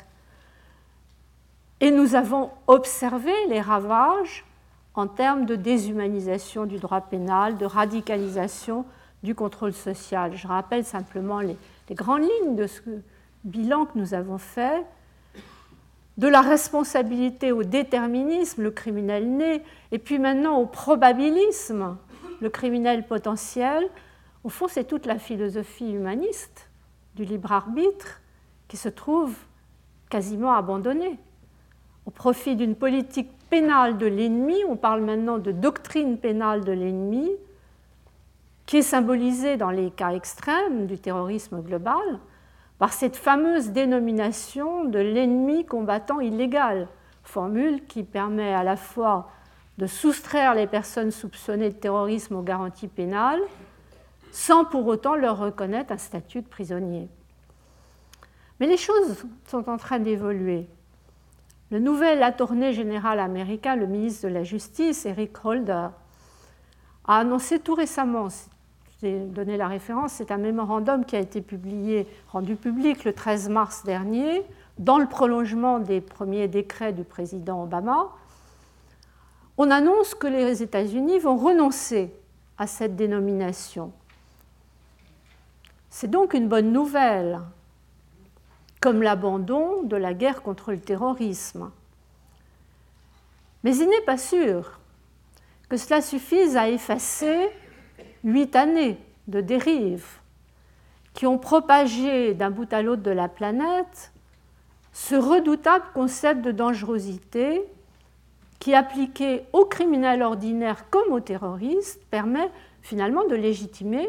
Et 1.80 1.90
nous 1.90 2.14
avons 2.14 2.50
observé 2.68 3.32
les 3.48 3.60
ravages 3.60 4.44
en 4.96 5.06
termes 5.06 5.44
de 5.44 5.56
déshumanisation 5.56 6.64
du 6.64 6.78
droit 6.78 7.02
pénal, 7.02 7.58
de 7.58 7.66
radicalisation 7.66 8.86
du 9.22 9.34
contrôle 9.34 9.74
social. 9.74 10.34
Je 10.34 10.48
rappelle 10.48 10.84
simplement 10.84 11.40
les, 11.40 11.56
grandes 11.90 12.22
lignes 12.22 12.56
de 12.56 12.66
ce 12.66 12.80
bilan 13.44 13.84
que 13.84 13.98
nous 13.98 14.14
avons 14.14 14.38
fait. 14.38 14.84
De 16.16 16.28
la 16.28 16.40
responsabilité 16.40 17.52
au 17.52 17.62
déterminisme, 17.62 18.62
le 18.62 18.70
criminel 18.70 19.30
né, 19.30 19.62
et 19.92 19.98
puis 19.98 20.18
maintenant 20.18 20.58
au 20.58 20.64
probabilisme, 20.64 21.98
le 22.40 22.48
criminel 22.48 23.06
potentiel, 23.06 23.86
au 24.44 24.48
fond, 24.48 24.66
c'est 24.66 24.84
toute 24.84 25.04
la 25.04 25.18
philosophie 25.18 25.92
humaniste 25.92 26.70
du 27.16 27.24
libre 27.24 27.52
arbitre 27.52 28.22
qui 28.68 28.76
se 28.76 28.88
trouve 28.88 29.34
quasiment 30.08 30.54
abandonnée. 30.54 31.18
Au 32.06 32.10
profit 32.10 32.56
d'une 32.56 32.76
politique 32.76 33.35
pénale 33.50 33.98
de 33.98 34.06
l'ennemi. 34.06 34.56
On 34.68 34.76
parle 34.76 35.02
maintenant 35.02 35.38
de 35.38 35.52
doctrine 35.52 36.18
pénale 36.18 36.64
de 36.64 36.72
l'ennemi, 36.72 37.30
qui 38.66 38.78
est 38.78 38.82
symbolisée 38.82 39.56
dans 39.56 39.70
les 39.70 39.90
cas 39.90 40.12
extrêmes 40.12 40.86
du 40.86 40.98
terrorisme 40.98 41.62
global, 41.62 42.20
par 42.78 42.92
cette 42.92 43.16
fameuse 43.16 43.70
dénomination 43.70 44.84
de 44.84 44.98
l'ennemi 44.98 45.64
combattant 45.64 46.20
illégal, 46.20 46.88
formule 47.22 47.84
qui 47.86 48.02
permet 48.02 48.52
à 48.52 48.62
la 48.62 48.76
fois 48.76 49.30
de 49.78 49.86
soustraire 49.86 50.54
les 50.54 50.66
personnes 50.66 51.10
soupçonnées 51.10 51.70
de 51.70 51.74
terrorisme 51.74 52.36
aux 52.36 52.42
garanties 52.42 52.88
pénales, 52.88 53.42
sans 54.32 54.64
pour 54.64 54.86
autant 54.86 55.14
leur 55.14 55.38
reconnaître 55.38 55.92
un 55.92 55.98
statut 55.98 56.42
de 56.42 56.48
prisonnier. 56.48 57.08
Mais 58.60 58.66
les 58.66 58.76
choses 58.76 59.24
sont 59.46 59.68
en 59.68 59.76
train 59.76 59.98
d'évoluer. 59.98 60.66
Le 61.70 61.80
nouvel 61.80 62.22
attorney 62.22 62.72
général 62.72 63.18
américain, 63.18 63.74
le 63.74 63.86
ministre 63.86 64.28
de 64.28 64.32
la 64.32 64.44
Justice, 64.44 65.04
Eric 65.04 65.44
Holder, 65.44 65.88
a 67.06 67.18
annoncé 67.18 67.58
tout 67.58 67.74
récemment, 67.74 68.28
j'ai 69.02 69.18
donné 69.18 69.56
la 69.56 69.68
référence, 69.68 70.12
c'est 70.12 70.30
un 70.30 70.38
mémorandum 70.38 71.04
qui 71.04 71.16
a 71.16 71.18
été 71.18 71.40
publié, 71.40 72.06
rendu 72.28 72.56
public 72.56 73.04
le 73.04 73.12
13 73.12 73.48
mars 73.48 73.84
dernier, 73.84 74.42
dans 74.78 74.98
le 74.98 75.06
prolongement 75.06 75.78
des 75.80 76.00
premiers 76.00 76.48
décrets 76.48 76.92
du 76.92 77.02
président 77.02 77.64
Obama. 77.64 78.08
On 79.58 79.70
annonce 79.70 80.14
que 80.14 80.26
les 80.26 80.62
États-Unis 80.62 81.18
vont 81.18 81.36
renoncer 81.36 82.12
à 82.58 82.66
cette 82.66 82.94
dénomination. 82.94 83.92
C'est 85.90 86.10
donc 86.10 86.34
une 86.34 86.48
bonne 86.48 86.72
nouvelle, 86.72 87.40
comme 88.80 89.02
l'abandon 89.02 89.82
de 89.82 89.96
la 89.96 90.14
guerre 90.14 90.42
contre 90.42 90.72
le 90.72 90.80
terrorisme. 90.80 91.70
Mais 93.64 93.76
il 93.76 93.88
n'est 93.88 94.00
pas 94.02 94.18
sûr 94.18 94.78
que 95.68 95.76
cela 95.76 96.00
suffise 96.00 96.56
à 96.56 96.68
effacer 96.68 97.48
huit 98.22 98.54
années 98.54 98.98
de 99.26 99.40
dérive 99.40 100.06
qui 101.14 101.26
ont 101.26 101.38
propagé 101.38 102.34
d'un 102.34 102.50
bout 102.50 102.72
à 102.72 102.82
l'autre 102.82 103.02
de 103.02 103.10
la 103.10 103.28
planète 103.28 104.12
ce 104.92 105.14
redoutable 105.14 105.84
concept 105.92 106.42
de 106.42 106.52
dangerosité 106.52 107.62
qui, 108.58 108.74
appliqué 108.74 109.42
aux 109.52 109.66
criminels 109.66 110.22
ordinaires 110.22 110.88
comme 110.88 111.12
aux 111.12 111.20
terroristes, 111.20 112.02
permet 112.10 112.50
finalement 112.80 113.26
de 113.26 113.34
légitimer 113.34 114.08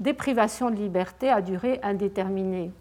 des 0.00 0.14
privations 0.14 0.70
de 0.70 0.76
liberté 0.76 1.30
à 1.30 1.42
durée 1.42 1.78
indéterminée. 1.82 2.72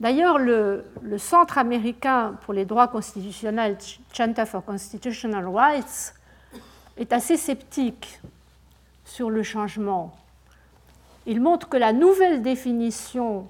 D'ailleurs, 0.00 0.38
le, 0.38 0.84
Centre 1.18 1.58
américain 1.58 2.38
pour 2.42 2.54
les 2.54 2.64
droits 2.64 2.88
constitutionnels, 2.88 3.76
Center 4.14 4.46
for 4.46 4.64
Constitutional 4.64 5.46
Rights, 5.46 6.14
est 6.96 7.12
assez 7.12 7.36
sceptique 7.36 8.20
sur 9.04 9.28
le 9.28 9.42
changement. 9.42 10.16
Il 11.26 11.40
montre 11.40 11.68
que 11.68 11.76
la 11.76 11.92
nouvelle 11.92 12.40
définition 12.40 13.46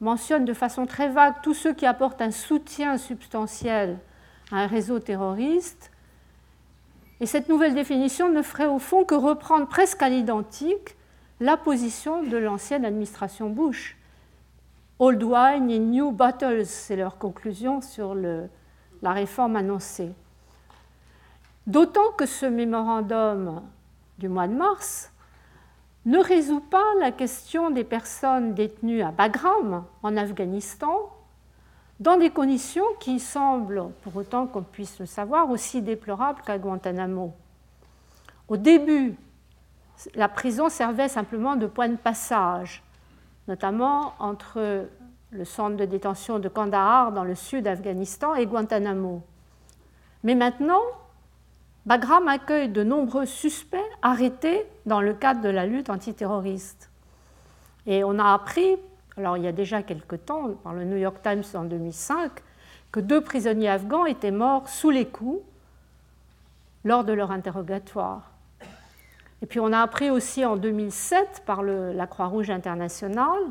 mentionne 0.00 0.44
de 0.44 0.52
façon 0.52 0.84
très 0.84 1.08
vague 1.08 1.34
tous 1.42 1.54
ceux 1.54 1.72
qui 1.72 1.86
apportent 1.86 2.20
un 2.20 2.32
soutien 2.32 2.98
substantiel 2.98 3.98
à 4.50 4.56
un 4.56 4.66
réseau 4.66 4.98
terroriste. 4.98 5.92
Et 7.20 7.26
cette 7.26 7.48
nouvelle 7.48 7.74
définition 7.74 8.28
ne 8.28 8.42
ferait 8.42 8.66
au 8.66 8.80
fond 8.80 9.04
que 9.04 9.14
reprendre 9.14 9.68
presque 9.68 10.02
à 10.02 10.08
l'identique 10.08 10.96
la 11.38 11.56
position 11.56 12.24
de 12.24 12.36
l'ancienne 12.36 12.84
administration 12.84 13.48
Bush. 13.48 13.96
Old 15.00 15.22
wine 15.24 15.70
in 15.72 15.90
new 15.90 16.12
bottles, 16.12 16.66
c'est 16.66 16.94
leur 16.94 17.18
conclusion 17.18 17.80
sur 17.80 18.14
la 18.14 19.12
réforme 19.12 19.56
annoncée. 19.56 20.12
D'autant 21.66 22.12
que 22.16 22.26
ce 22.26 22.46
mémorandum 22.46 23.62
du 24.18 24.28
mois 24.28 24.46
de 24.46 24.54
mars 24.54 25.10
ne 26.06 26.18
résout 26.18 26.60
pas 26.60 26.84
la 27.00 27.10
question 27.10 27.70
des 27.70 27.82
personnes 27.82 28.54
détenues 28.54 29.02
à 29.02 29.10
Bagram, 29.10 29.84
en 30.04 30.16
Afghanistan, 30.16 31.10
dans 31.98 32.16
des 32.16 32.30
conditions 32.30 32.84
qui 33.00 33.18
semblent, 33.18 33.90
pour 34.02 34.14
autant 34.14 34.46
qu'on 34.46 34.62
puisse 34.62 35.00
le 35.00 35.06
savoir, 35.06 35.50
aussi 35.50 35.82
déplorables 35.82 36.42
qu'à 36.42 36.58
Guantanamo. 36.58 37.32
Au 38.46 38.56
début, 38.56 39.16
la 40.14 40.28
prison 40.28 40.68
servait 40.68 41.08
simplement 41.08 41.56
de 41.56 41.66
point 41.66 41.88
de 41.88 41.96
passage, 41.96 42.83
notamment 43.48 44.14
entre 44.18 44.86
le 45.30 45.44
centre 45.44 45.76
de 45.76 45.84
détention 45.84 46.38
de 46.38 46.48
Kandahar 46.48 47.12
dans 47.12 47.24
le 47.24 47.34
sud 47.34 47.64
d'Afghanistan 47.64 48.34
et 48.34 48.46
Guantanamo. 48.46 49.22
Mais 50.22 50.34
maintenant, 50.34 50.80
Bagram 51.86 52.28
accueille 52.28 52.68
de 52.70 52.82
nombreux 52.82 53.26
suspects 53.26 53.76
arrêtés 54.00 54.64
dans 54.86 55.00
le 55.00 55.12
cadre 55.12 55.42
de 55.42 55.50
la 55.50 55.66
lutte 55.66 55.90
antiterroriste. 55.90 56.90
Et 57.86 58.04
on 58.04 58.18
a 58.18 58.32
appris, 58.32 58.76
alors 59.16 59.36
il 59.36 59.42
y 59.42 59.48
a 59.48 59.52
déjà 59.52 59.82
quelque 59.82 60.16
temps, 60.16 60.52
par 60.62 60.72
le 60.72 60.84
New 60.84 60.96
York 60.96 61.18
Times 61.22 61.44
en 61.54 61.64
2005, 61.64 62.30
que 62.90 63.00
deux 63.00 63.20
prisonniers 63.20 63.68
afghans 63.68 64.06
étaient 64.06 64.30
morts 64.30 64.68
sous 64.68 64.90
les 64.90 65.06
coups 65.06 65.42
lors 66.84 67.04
de 67.04 67.12
leur 67.12 67.30
interrogatoire. 67.30 68.30
Et 69.44 69.46
puis 69.46 69.60
on 69.60 69.74
a 69.74 69.80
appris 69.80 70.08
aussi 70.08 70.42
en 70.46 70.56
2007 70.56 71.42
par 71.44 71.62
la 71.62 72.06
Croix-Rouge 72.06 72.48
internationale, 72.48 73.42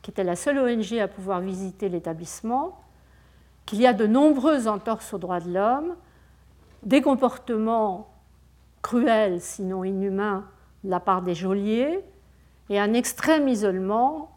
qui 0.00 0.12
était 0.12 0.22
la 0.22 0.36
seule 0.36 0.60
ONG 0.60 0.96
à 1.00 1.08
pouvoir 1.08 1.40
visiter 1.40 1.88
l'établissement, 1.88 2.80
qu'il 3.66 3.80
y 3.80 3.86
a 3.88 3.94
de 3.94 4.06
nombreuses 4.06 4.68
entorses 4.68 5.12
aux 5.12 5.18
droits 5.18 5.40
de 5.40 5.52
l'homme, 5.52 5.96
des 6.84 7.02
comportements 7.02 8.14
cruels, 8.80 9.40
sinon 9.40 9.82
inhumains, 9.82 10.44
de 10.84 10.90
la 10.90 11.00
part 11.00 11.20
des 11.20 11.34
geôliers, 11.34 11.98
et 12.70 12.78
un 12.78 12.92
extrême 12.92 13.48
isolement 13.48 14.30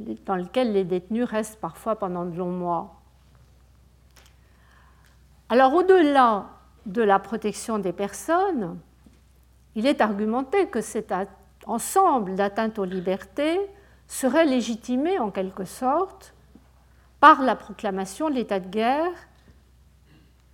dans 0.00 0.34
lequel 0.34 0.72
les 0.72 0.82
détenus 0.82 1.22
restent 1.22 1.60
parfois 1.60 1.94
pendant 1.94 2.24
de 2.24 2.36
longs 2.36 2.50
mois. 2.50 3.00
Alors 5.50 5.72
au-delà 5.72 6.46
de 6.84 7.02
la 7.02 7.20
protection 7.20 7.78
des 7.78 7.92
personnes, 7.92 8.76
il 9.76 9.86
est 9.86 10.00
argumenté 10.00 10.66
que 10.66 10.80
cet 10.80 11.14
ensemble 11.66 12.34
d'atteintes 12.34 12.80
aux 12.80 12.84
libertés 12.84 13.60
serait 14.08 14.46
légitimé 14.46 15.20
en 15.20 15.30
quelque 15.30 15.64
sorte 15.64 16.34
par 17.20 17.42
la 17.42 17.54
proclamation 17.54 18.28
de 18.28 18.34
l'état 18.34 18.58
de 18.58 18.68
guerre 18.68 19.12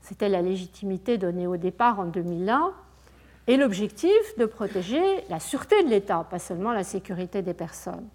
c'était 0.03 0.29
la 0.29 0.43
légitimité 0.43 1.17
donnée 1.17 1.47
au 1.47 1.57
départ 1.57 2.01
en 2.01 2.07
2001 2.07 2.73
et 3.47 3.57
l'objectif 3.57 4.37
de 4.37 4.47
protéger 4.47 5.01
la 5.29 5.41
sûreté 5.41 5.83
de 5.85 5.89
l'État, 5.89 6.27
pas 6.29 6.39
seulement 6.39 6.73
la 6.73 6.85
sécurité 6.85 7.41
des 7.43 7.55
personnes. 7.55 8.09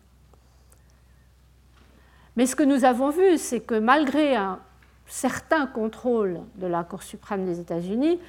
Mais 2.36 2.46
ce 2.46 2.56
que 2.56 2.64
nous 2.64 2.86
avons 2.86 3.10
vu, 3.10 3.38
c'est 3.38 3.62
que 3.62 3.76
malgré 3.76 4.36
un 4.36 4.60
certain 5.08 5.66
contrôle 5.66 6.42
de 6.56 6.68
la 6.68 6.84
Cour 6.84 7.04
suprême 7.04 7.46
des 7.46 7.60
États-Unis, 7.60 8.20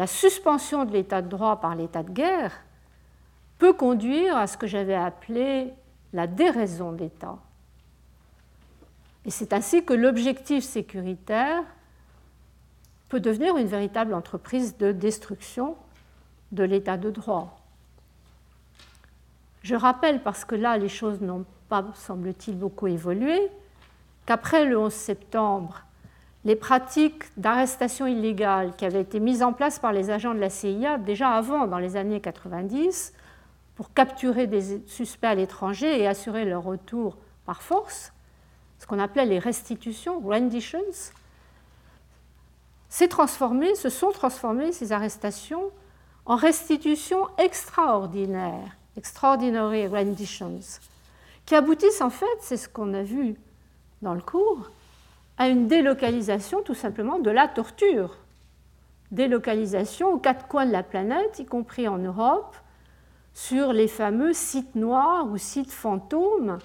la 0.00 0.06
suspension 0.06 0.86
de 0.86 0.92
l'état 0.92 1.20
de 1.20 1.28
droit 1.28 1.60
par 1.60 1.74
l'état 1.74 2.02
de 2.02 2.10
guerre 2.10 2.62
peut 3.58 3.74
conduire 3.74 4.34
à 4.34 4.46
ce 4.46 4.56
que 4.56 4.66
j'avais 4.66 4.94
appelé 4.94 5.74
la 6.14 6.26
déraison 6.26 6.92
d'État. 6.92 7.36
Et 9.26 9.30
c'est 9.30 9.52
ainsi 9.52 9.84
que 9.84 9.92
l'objectif 9.92 10.64
sécuritaire 10.64 11.62
peut 13.10 13.20
devenir 13.20 13.58
une 13.58 13.66
véritable 13.66 14.14
entreprise 14.14 14.78
de 14.78 14.90
destruction 14.90 15.76
de 16.50 16.64
l'état 16.64 16.96
de 16.96 17.10
droit. 17.10 17.60
Je 19.62 19.74
rappelle, 19.74 20.22
parce 20.22 20.46
que 20.46 20.54
là 20.54 20.78
les 20.78 20.88
choses 20.88 21.20
n'ont 21.20 21.44
pas, 21.68 21.84
semble-t-il, 21.92 22.58
beaucoup 22.58 22.86
évolué, 22.86 23.50
qu'après 24.24 24.64
le 24.64 24.78
11 24.78 24.90
septembre, 24.90 25.82
les 26.44 26.56
pratiques 26.56 27.24
d'arrestation 27.36 28.06
illégale 28.06 28.74
qui 28.76 28.84
avaient 28.84 29.02
été 29.02 29.20
mises 29.20 29.42
en 29.42 29.52
place 29.52 29.78
par 29.78 29.92
les 29.92 30.10
agents 30.10 30.34
de 30.34 30.40
la 30.40 30.50
CIA 30.50 30.98
déjà 30.98 31.30
avant, 31.30 31.66
dans 31.66 31.78
les 31.78 31.96
années 31.96 32.20
90, 32.20 33.12
pour 33.74 33.92
capturer 33.92 34.46
des 34.46 34.80
suspects 34.86 35.26
à 35.26 35.34
l'étranger 35.34 36.00
et 36.00 36.06
assurer 36.06 36.44
leur 36.44 36.62
retour 36.62 37.16
par 37.44 37.62
force, 37.62 38.12
ce 38.78 38.86
qu'on 38.86 38.98
appelait 38.98 39.26
les 39.26 39.38
restitutions, 39.38 40.20
renditions, 40.20 40.80
s'est 42.88 43.08
transformé, 43.08 43.74
se 43.74 43.88
sont 43.88 44.10
transformées 44.10 44.72
ces 44.72 44.92
arrestations 44.92 45.70
en 46.24 46.36
restitutions 46.36 47.26
extraordinaires, 47.38 48.76
extraordinary 48.96 49.86
renditions, 49.86 50.60
qui 51.44 51.54
aboutissent 51.54 52.00
en 52.00 52.10
fait, 52.10 52.26
c'est 52.40 52.56
ce 52.56 52.68
qu'on 52.68 52.94
a 52.94 53.02
vu 53.02 53.36
dans 54.02 54.14
le 54.14 54.20
cours, 54.20 54.70
à 55.40 55.48
une 55.48 55.68
délocalisation 55.68 56.60
tout 56.62 56.74
simplement 56.74 57.18
de 57.18 57.30
la 57.30 57.48
torture. 57.48 58.18
Délocalisation 59.10 60.12
aux 60.12 60.18
quatre 60.18 60.46
coins 60.48 60.66
de 60.66 60.70
la 60.70 60.82
planète, 60.82 61.38
y 61.38 61.46
compris 61.46 61.88
en 61.88 61.96
Europe, 61.96 62.54
sur 63.32 63.72
les 63.72 63.88
fameux 63.88 64.34
sites 64.34 64.74
noirs 64.74 65.26
ou 65.30 65.38
sites 65.38 65.72
fantômes 65.72 66.58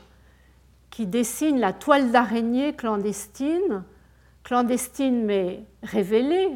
qui 0.90 1.08
dessinent 1.08 1.62
la 1.62 1.72
toile 1.72 2.12
d'araignée 2.12 2.74
clandestine 2.74 3.86
clandestine 4.44 5.24
mais 5.24 5.64
révélée 5.82 6.50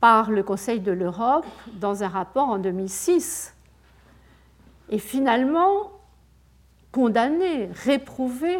par 0.00 0.32
le 0.32 0.42
Conseil 0.42 0.80
de 0.80 0.90
l'Europe 0.90 1.46
dans 1.74 2.02
un 2.02 2.08
rapport 2.08 2.48
en 2.48 2.58
2006 2.58 3.54
et 4.90 4.98
finalement 4.98 5.92
condamnée, 6.90 7.70
réprouvée 7.84 8.58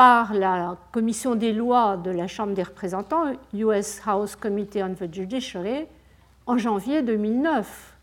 par 0.00 0.32
la 0.32 0.78
commission 0.92 1.34
des 1.34 1.52
lois 1.52 1.98
de 1.98 2.10
la 2.10 2.26
Chambre 2.26 2.54
des 2.54 2.62
représentants, 2.62 3.34
US 3.52 4.00
House 4.06 4.34
Committee 4.34 4.82
on 4.82 4.94
the 4.94 5.12
Judiciary, 5.12 5.86
en 6.46 6.56
janvier 6.56 7.02
2009. 7.02 7.98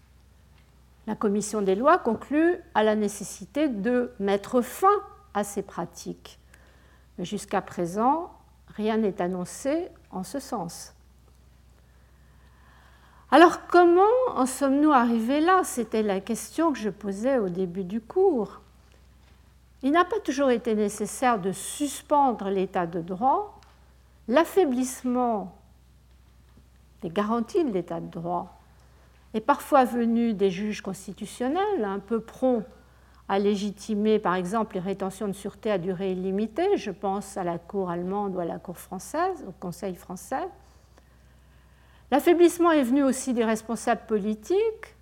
La 1.08 1.16
commission 1.16 1.64
des 1.64 1.74
lois 1.74 1.98
conclut 1.98 2.58
à 2.76 2.84
la 2.84 2.94
nécessité 2.96 3.68
de 3.68 4.12
mettre 4.20 4.62
fin 4.62 4.94
à 5.34 5.44
ces 5.44 5.64
pratiques. 5.64 6.38
Mais 7.18 7.26
jusqu'à 7.26 7.62
présent, 7.62 8.32
Rien 8.76 8.98
n'est 8.98 9.20
annoncé 9.20 9.88
en 10.12 10.22
ce 10.22 10.40
sens. 10.40 10.94
Alors 13.32 13.66
comment 13.66 14.04
en 14.36 14.46
sommes-nous 14.46 14.92
arrivés 14.92 15.42
là? 15.42 15.62
C'était 15.64 16.04
la 16.04 16.20
question 16.20 16.72
que 16.74 16.78
je 16.78 16.92
posais 16.92 17.40
au 17.40 17.50
début 17.50 17.86
du 17.86 18.02
cours. 18.02 18.62
Il 19.84 19.92
n'a 19.92 20.06
pas 20.06 20.20
toujours 20.20 20.50
été 20.50 20.74
nécessaire 20.76 21.40
de 21.40 21.52
suspendre 21.52 22.50
l'état 22.50 22.88
de 22.88 23.02
droit. 23.02 23.60
L'affaiblissement 24.28 25.56
des 27.02 27.10
garanties 27.10 27.64
de 27.64 27.72
l'état 27.72 28.00
de 28.00 28.08
droit 28.08 28.60
est 29.34 29.42
parfois 29.42 29.86
venu 29.86 30.34
des 30.34 30.50
juges 30.50 30.82
constitutionnels 30.82 31.84
un 31.84 32.00
peu 32.00 32.20
prompts 32.20 32.66
à 33.30 33.40
légitimer, 33.40 34.20
par 34.20 34.36
exemple, 34.36 34.76
les 34.76 34.82
rétentions 34.82 35.28
de 35.28 35.34
sûreté 35.34 35.70
à 35.70 35.78
durée 35.78 36.14
illimitée. 36.14 36.78
Je 36.78 36.92
pense 36.92 37.38
à 37.38 37.44
la 37.44 37.58
Cour 37.58 37.90
allemande 37.90 38.36
ou 38.36 38.40
à 38.40 38.46
la 38.46 38.58
Cour 38.58 38.78
française, 38.78 39.44
au 39.48 39.52
Conseil 39.52 39.96
français. 39.96 40.48
L'affaiblissement 42.10 42.72
est 42.72 42.84
venu 42.84 43.04
aussi 43.04 43.34
des 43.34 43.44
responsables 43.44 44.06
politiques 44.08 44.96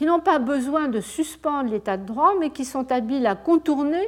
qui 0.00 0.06
n'ont 0.06 0.20
pas 0.20 0.38
besoin 0.38 0.88
de 0.88 1.02
suspendre 1.02 1.70
l'état 1.70 1.98
de 1.98 2.06
droit, 2.06 2.32
mais 2.40 2.48
qui 2.48 2.64
sont 2.64 2.90
habiles 2.90 3.26
à 3.26 3.34
contourner 3.34 4.02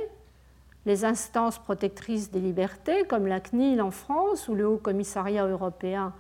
les 0.86 1.04
instances 1.04 1.58
protectrices 1.58 2.30
des 2.30 2.40
libertés, 2.40 3.04
comme 3.06 3.26
la 3.26 3.40
CNIL 3.40 3.82
en 3.82 3.90
France 3.90 4.48
ou 4.48 4.54
le 4.54 4.66
Haut 4.66 4.78
Commissariat 4.78 5.46
européen 5.46 6.14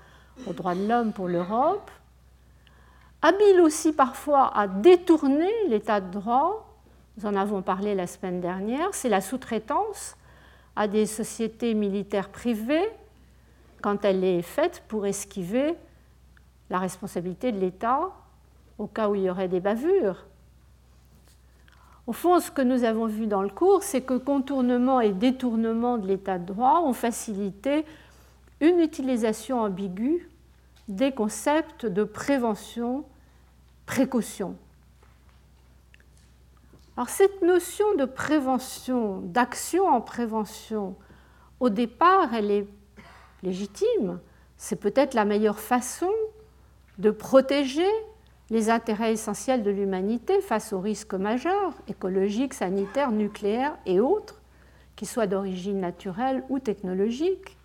aux 0.46 0.52
droits 0.52 0.74
de 0.74 0.86
l'homme 0.86 1.14
pour 1.14 1.26
l'Europe, 1.26 1.90
habiles 3.22 3.62
aussi 3.62 3.94
parfois 3.94 4.54
à 4.54 4.66
détourner 4.66 5.50
l'état 5.68 6.02
de 6.02 6.10
droit. 6.10 6.70
Nous 7.16 7.24
en 7.24 7.34
avons 7.34 7.62
parlé 7.62 7.94
la 7.94 8.06
semaine 8.06 8.42
dernière, 8.42 8.90
c'est 8.92 9.08
la 9.08 9.22
sous-traitance 9.22 10.18
à 10.76 10.86
des 10.86 11.06
sociétés 11.06 11.72
militaires 11.72 12.28
privées 12.28 12.90
quand 13.80 14.04
elle 14.04 14.22
est 14.22 14.42
faite 14.42 14.82
pour 14.88 15.06
esquiver 15.06 15.76
la 16.68 16.78
responsabilité 16.78 17.52
de 17.52 17.58
l'État 17.58 18.10
au 18.82 18.88
cas 18.88 19.08
où 19.08 19.14
il 19.14 19.22
y 19.22 19.30
aurait 19.30 19.48
des 19.48 19.60
bavures. 19.60 20.26
Au 22.08 22.12
fond, 22.12 22.40
ce 22.40 22.50
que 22.50 22.62
nous 22.62 22.82
avons 22.82 23.06
vu 23.06 23.28
dans 23.28 23.42
le 23.42 23.48
cours, 23.48 23.84
c'est 23.84 24.02
que 24.02 24.14
contournement 24.14 25.00
et 25.00 25.12
détournement 25.12 25.98
de 25.98 26.08
l'état 26.08 26.38
de 26.38 26.46
droit 26.46 26.80
ont 26.80 26.92
facilité 26.92 27.86
une 28.60 28.80
utilisation 28.80 29.60
ambiguë 29.60 30.28
des 30.88 31.12
concepts 31.12 31.86
de 31.86 32.02
prévention, 32.02 33.04
précaution. 33.86 34.56
Alors 36.96 37.08
cette 37.08 37.40
notion 37.40 37.94
de 37.94 38.04
prévention, 38.04 39.20
d'action 39.20 39.86
en 39.86 40.00
prévention, 40.00 40.96
au 41.60 41.70
départ, 41.70 42.34
elle 42.34 42.50
est 42.50 42.66
légitime, 43.44 44.18
c'est 44.56 44.76
peut-être 44.76 45.14
la 45.14 45.24
meilleure 45.24 45.60
façon 45.60 46.10
de 46.98 47.12
protéger 47.12 47.88
les 48.52 48.68
intérêts 48.68 49.14
essentiels 49.14 49.62
de 49.62 49.70
l'humanité 49.70 50.42
face 50.42 50.74
aux 50.74 50.80
risques 50.80 51.14
majeurs, 51.14 51.72
écologiques, 51.88 52.52
sanitaires, 52.52 53.10
nucléaires 53.10 53.78
et 53.86 53.98
autres, 53.98 54.42
qu'ils 54.94 55.08
soient 55.08 55.26
d'origine 55.26 55.80
naturelle 55.80 56.44
ou 56.50 56.58
technologique. 56.58 57.56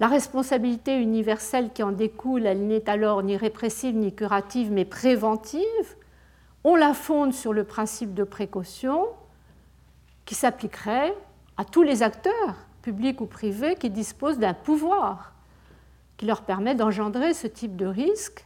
La 0.00 0.08
responsabilité 0.08 1.00
universelle 1.00 1.70
qui 1.72 1.84
en 1.84 1.92
découle, 1.92 2.46
elle 2.46 2.66
n'est 2.66 2.90
alors 2.90 3.22
ni 3.22 3.36
répressive 3.36 3.94
ni 3.94 4.12
curative, 4.12 4.72
mais 4.72 4.84
préventive. 4.84 5.96
On 6.64 6.74
la 6.74 6.94
fonde 6.94 7.32
sur 7.32 7.52
le 7.52 7.62
principe 7.62 8.12
de 8.12 8.24
précaution 8.24 9.06
qui 10.24 10.34
s'appliquerait 10.34 11.14
à 11.56 11.64
tous 11.64 11.84
les 11.84 12.02
acteurs, 12.02 12.56
publics 12.82 13.20
ou 13.20 13.26
privés, 13.26 13.76
qui 13.76 13.88
disposent 13.88 14.40
d'un 14.40 14.52
pouvoir 14.52 15.32
qui 16.16 16.26
leur 16.26 16.42
permet 16.42 16.74
d'engendrer 16.74 17.34
ce 17.34 17.46
type 17.46 17.76
de 17.76 17.86
risque. 17.86 18.44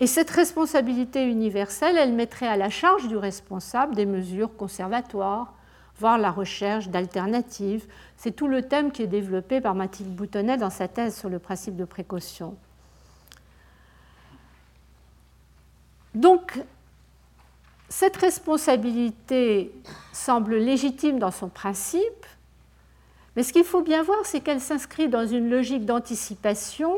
Et 0.00 0.06
cette 0.06 0.30
responsabilité 0.30 1.24
universelle, 1.24 1.98
elle 1.98 2.14
mettrait 2.14 2.48
à 2.48 2.56
la 2.56 2.70
charge 2.70 3.06
du 3.06 3.18
responsable 3.18 3.94
des 3.94 4.06
mesures 4.06 4.56
conservatoires, 4.56 5.52
voire 5.98 6.16
la 6.16 6.30
recherche 6.30 6.88
d'alternatives. 6.88 7.86
C'est 8.16 8.34
tout 8.34 8.48
le 8.48 8.62
thème 8.62 8.92
qui 8.92 9.02
est 9.02 9.06
développé 9.06 9.60
par 9.60 9.74
Mathilde 9.74 10.14
Boutonnet 10.14 10.56
dans 10.56 10.70
sa 10.70 10.88
thèse 10.88 11.18
sur 11.18 11.28
le 11.28 11.38
principe 11.38 11.76
de 11.76 11.84
précaution. 11.84 12.56
Donc, 16.14 16.58
cette 17.90 18.16
responsabilité 18.16 19.70
semble 20.12 20.56
légitime 20.56 21.18
dans 21.18 21.30
son 21.30 21.48
principe, 21.48 22.26
mais 23.36 23.42
ce 23.42 23.52
qu'il 23.52 23.64
faut 23.64 23.82
bien 23.82 24.02
voir, 24.02 24.18
c'est 24.24 24.40
qu'elle 24.40 24.60
s'inscrit 24.60 25.08
dans 25.08 25.26
une 25.26 25.50
logique 25.50 25.84
d'anticipation 25.84 26.96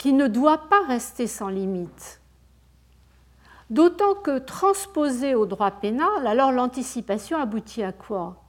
qui 0.00 0.14
ne 0.14 0.28
doit 0.28 0.70
pas 0.70 0.80
rester 0.86 1.26
sans 1.26 1.50
limite. 1.50 2.22
D'autant 3.68 4.14
que 4.14 4.38
transposée 4.38 5.34
au 5.34 5.44
droit 5.44 5.72
pénal, 5.72 6.26
alors 6.26 6.52
l'anticipation 6.52 7.38
aboutit 7.38 7.82
à 7.82 7.92
quoi? 7.92 8.42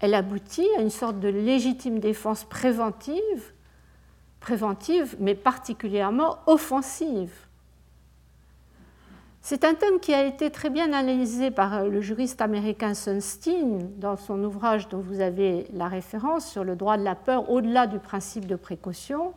Elle 0.00 0.14
aboutit 0.14 0.66
à 0.76 0.80
une 0.80 0.90
sorte 0.90 1.20
de 1.20 1.28
légitime 1.28 2.00
défense 2.00 2.42
préventive, 2.42 3.52
préventive 4.40 5.14
mais 5.20 5.36
particulièrement 5.36 6.38
offensive. 6.48 7.32
C'est 9.42 9.62
un 9.62 9.74
thème 9.74 10.00
qui 10.00 10.12
a 10.12 10.24
été 10.24 10.50
très 10.50 10.70
bien 10.70 10.92
analysé 10.92 11.52
par 11.52 11.84
le 11.84 12.00
juriste 12.00 12.40
américain 12.40 12.94
Sunstein 12.94 13.92
dans 13.98 14.16
son 14.16 14.42
ouvrage 14.42 14.88
dont 14.88 14.98
vous 14.98 15.20
avez 15.20 15.68
la 15.72 15.86
référence 15.86 16.50
sur 16.50 16.64
le 16.64 16.74
droit 16.74 16.96
de 16.96 17.04
la 17.04 17.14
peur 17.14 17.48
au-delà 17.48 17.86
du 17.86 18.00
principe 18.00 18.46
de 18.46 18.56
précaution. 18.56 19.34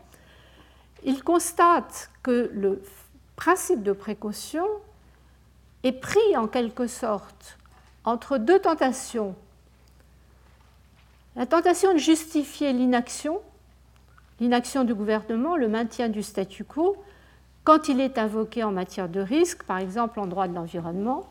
Il 1.08 1.24
constate 1.24 2.10
que 2.22 2.52
le 2.54 2.84
principe 3.38 3.82
de 3.82 3.94
précaution 3.94 4.68
est 5.84 5.94
pris 5.94 6.36
en 6.36 6.48
quelque 6.48 6.86
sorte 6.86 7.58
entre 8.04 8.38
deux 8.38 8.60
tentations. 8.60 9.34
La 11.38 11.46
tentation 11.46 11.94
de 11.94 11.98
justifier 11.98 12.74
l'inaction, 12.74 13.40
l'inaction 14.42 14.84
du 14.84 14.94
gouvernement, 14.94 15.56
le 15.56 15.70
maintien 15.70 16.10
du 16.10 16.22
statu 16.22 16.66
quo, 16.66 17.02
quand 17.64 17.88
il 17.88 18.02
est 18.02 18.18
invoqué 18.18 18.66
en 18.66 18.74
matière 18.74 19.08
de 19.08 19.22
risque, 19.22 19.64
par 19.64 19.78
exemple 19.78 20.20
en 20.20 20.28
droit 20.28 20.50
de 20.50 20.56
l'environnement, 20.56 21.26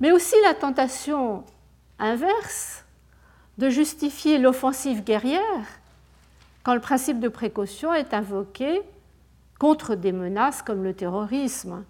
mais 0.00 0.10
aussi 0.10 0.36
la 0.42 0.54
tentation 0.54 1.44
inverse 1.98 2.86
de 3.58 3.68
justifier 3.68 4.38
l'offensive 4.38 5.04
guerrière 5.04 5.81
quand 6.62 6.74
le 6.74 6.80
principe 6.80 7.20
de 7.20 7.28
précaution 7.28 7.92
est 7.92 8.14
invoqué 8.14 8.82
contre 9.58 9.94
des 9.94 10.12
menaces 10.12 10.62
comme 10.62 10.82
le 10.82 10.94
terrorisme. 10.94 11.84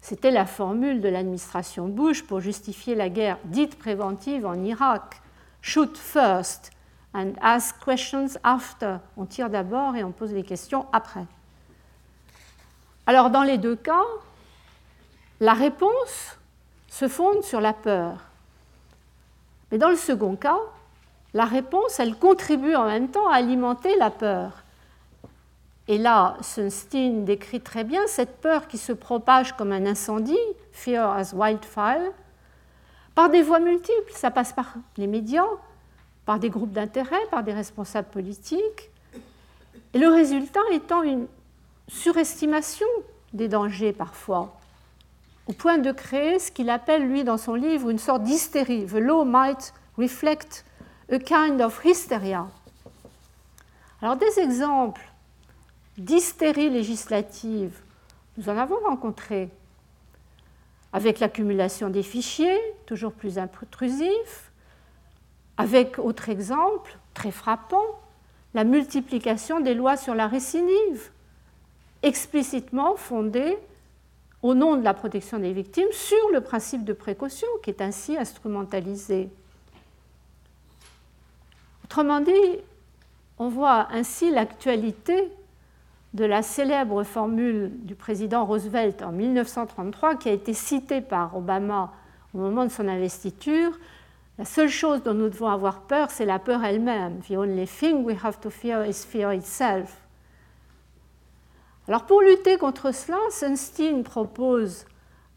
C'était 0.00 0.30
la 0.30 0.46
formule 0.46 1.00
de 1.00 1.08
l'administration 1.08 1.88
Bush 1.88 2.22
pour 2.24 2.40
justifier 2.40 2.94
la 2.94 3.08
guerre 3.08 3.38
dite 3.44 3.78
préventive 3.78 4.46
en 4.46 4.54
Irak. 4.64 5.20
Shoot 5.60 5.96
first 5.96 6.70
and 7.14 7.32
ask 7.42 7.84
questions 7.84 8.38
after. 8.42 8.96
On 9.16 9.26
tire 9.26 9.50
d'abord 9.50 9.96
et 9.96 10.04
on 10.04 10.12
pose 10.12 10.32
les 10.32 10.44
questions 10.44 10.86
après. 10.92 11.26
Alors 13.06 13.30
dans 13.30 13.42
les 13.42 13.58
deux 13.58 13.76
cas, 13.76 14.04
la 15.40 15.52
réponse 15.52 16.38
se 16.88 17.08
fonde 17.08 17.42
sur 17.42 17.60
la 17.60 17.72
peur. 17.72 18.24
Mais 19.70 19.78
dans 19.78 19.88
le 19.88 19.96
second 19.96 20.36
cas, 20.36 20.58
la 21.32 21.44
réponse, 21.44 22.00
elle 22.00 22.16
contribue 22.16 22.74
en 22.74 22.86
même 22.86 23.08
temps 23.08 23.28
à 23.28 23.36
alimenter 23.36 23.96
la 23.96 24.10
peur. 24.10 24.64
Et 25.86 25.98
là, 25.98 26.36
Sunstein 26.40 27.24
décrit 27.24 27.60
très 27.60 27.84
bien 27.84 28.00
cette 28.06 28.40
peur 28.40 28.68
qui 28.68 28.78
se 28.78 28.92
propage 28.92 29.56
comme 29.56 29.72
un 29.72 29.86
incendie, 29.86 30.38
fear 30.72 31.10
as 31.10 31.32
wildfire, 31.32 32.12
par 33.14 33.28
des 33.28 33.42
voies 33.42 33.60
multiples. 33.60 34.12
Ça 34.12 34.30
passe 34.30 34.52
par 34.52 34.74
les 34.96 35.06
médias, 35.06 35.46
par 36.26 36.38
des 36.38 36.50
groupes 36.50 36.72
d'intérêt, 36.72 37.20
par 37.30 37.42
des 37.42 37.52
responsables 37.52 38.08
politiques. 38.08 38.90
Et 39.94 39.98
le 39.98 40.08
résultat 40.08 40.60
étant 40.72 41.02
une 41.02 41.26
surestimation 41.88 42.86
des 43.32 43.48
dangers 43.48 43.92
parfois, 43.92 44.56
au 45.48 45.52
point 45.52 45.78
de 45.78 45.90
créer 45.90 46.38
ce 46.38 46.52
qu'il 46.52 46.70
appelle, 46.70 47.08
lui, 47.08 47.24
dans 47.24 47.36
son 47.36 47.54
livre, 47.54 47.90
une 47.90 47.98
sorte 47.98 48.22
d'hystérie. 48.22 48.86
The 48.86 48.94
law 48.94 49.24
might 49.24 49.72
reflect 49.98 50.64
a 51.10 51.18
kind 51.18 51.60
of 51.60 51.80
hysteria. 51.84 52.46
Alors, 54.00 54.16
des 54.16 54.38
exemples 54.38 55.02
d'hystérie 55.98 56.70
législative, 56.70 57.78
nous 58.36 58.48
en 58.48 58.56
avons 58.56 58.78
rencontré 58.80 59.50
avec 60.92 61.20
l'accumulation 61.20 61.90
des 61.90 62.02
fichiers, 62.02 62.58
toujours 62.86 63.12
plus 63.12 63.38
intrusifs, 63.38 64.50
avec, 65.56 65.98
autre 65.98 66.28
exemple, 66.28 66.96
très 67.14 67.30
frappant, 67.30 68.00
la 68.54 68.64
multiplication 68.64 69.60
des 69.60 69.74
lois 69.74 69.96
sur 69.96 70.14
la 70.14 70.26
récidive, 70.26 71.10
explicitement 72.02 72.96
fondée 72.96 73.58
au 74.42 74.54
nom 74.54 74.76
de 74.76 74.82
la 74.82 74.94
protection 74.94 75.38
des 75.38 75.52
victimes 75.52 75.92
sur 75.92 76.30
le 76.32 76.40
principe 76.40 76.84
de 76.84 76.94
précaution 76.94 77.46
qui 77.62 77.70
est 77.70 77.82
ainsi 77.82 78.16
instrumentalisé. 78.16 79.28
Autrement 81.90 82.20
dit, 82.20 82.30
on 83.38 83.48
voit 83.48 83.88
ainsi 83.90 84.30
l'actualité 84.30 85.28
de 86.14 86.24
la 86.24 86.40
célèbre 86.40 87.02
formule 87.02 87.72
du 87.82 87.96
président 87.96 88.44
Roosevelt 88.44 89.02
en 89.02 89.10
1933 89.10 90.14
qui 90.14 90.28
a 90.28 90.32
été 90.32 90.54
citée 90.54 91.00
par 91.00 91.36
Obama 91.36 91.92
au 92.32 92.38
moment 92.38 92.64
de 92.64 92.70
son 92.70 92.86
investiture. 92.86 93.72
La 94.38 94.44
seule 94.44 94.68
chose 94.68 95.02
dont 95.02 95.14
nous 95.14 95.28
devons 95.28 95.48
avoir 95.48 95.80
peur, 95.80 96.12
c'est 96.12 96.26
la 96.26 96.38
peur 96.38 96.62
elle-même. 96.62 97.22
The 97.28 97.32
only 97.32 97.66
thing 97.66 98.04
we 98.04 98.16
have 98.22 98.38
to 98.38 98.50
fear 98.50 98.86
is 98.86 99.04
fear 99.04 99.32
itself. 99.32 100.00
Alors 101.88 102.06
pour 102.06 102.20
lutter 102.20 102.56
contre 102.56 102.94
cela, 102.94 103.18
Sunstein 103.30 104.04
propose 104.04 104.84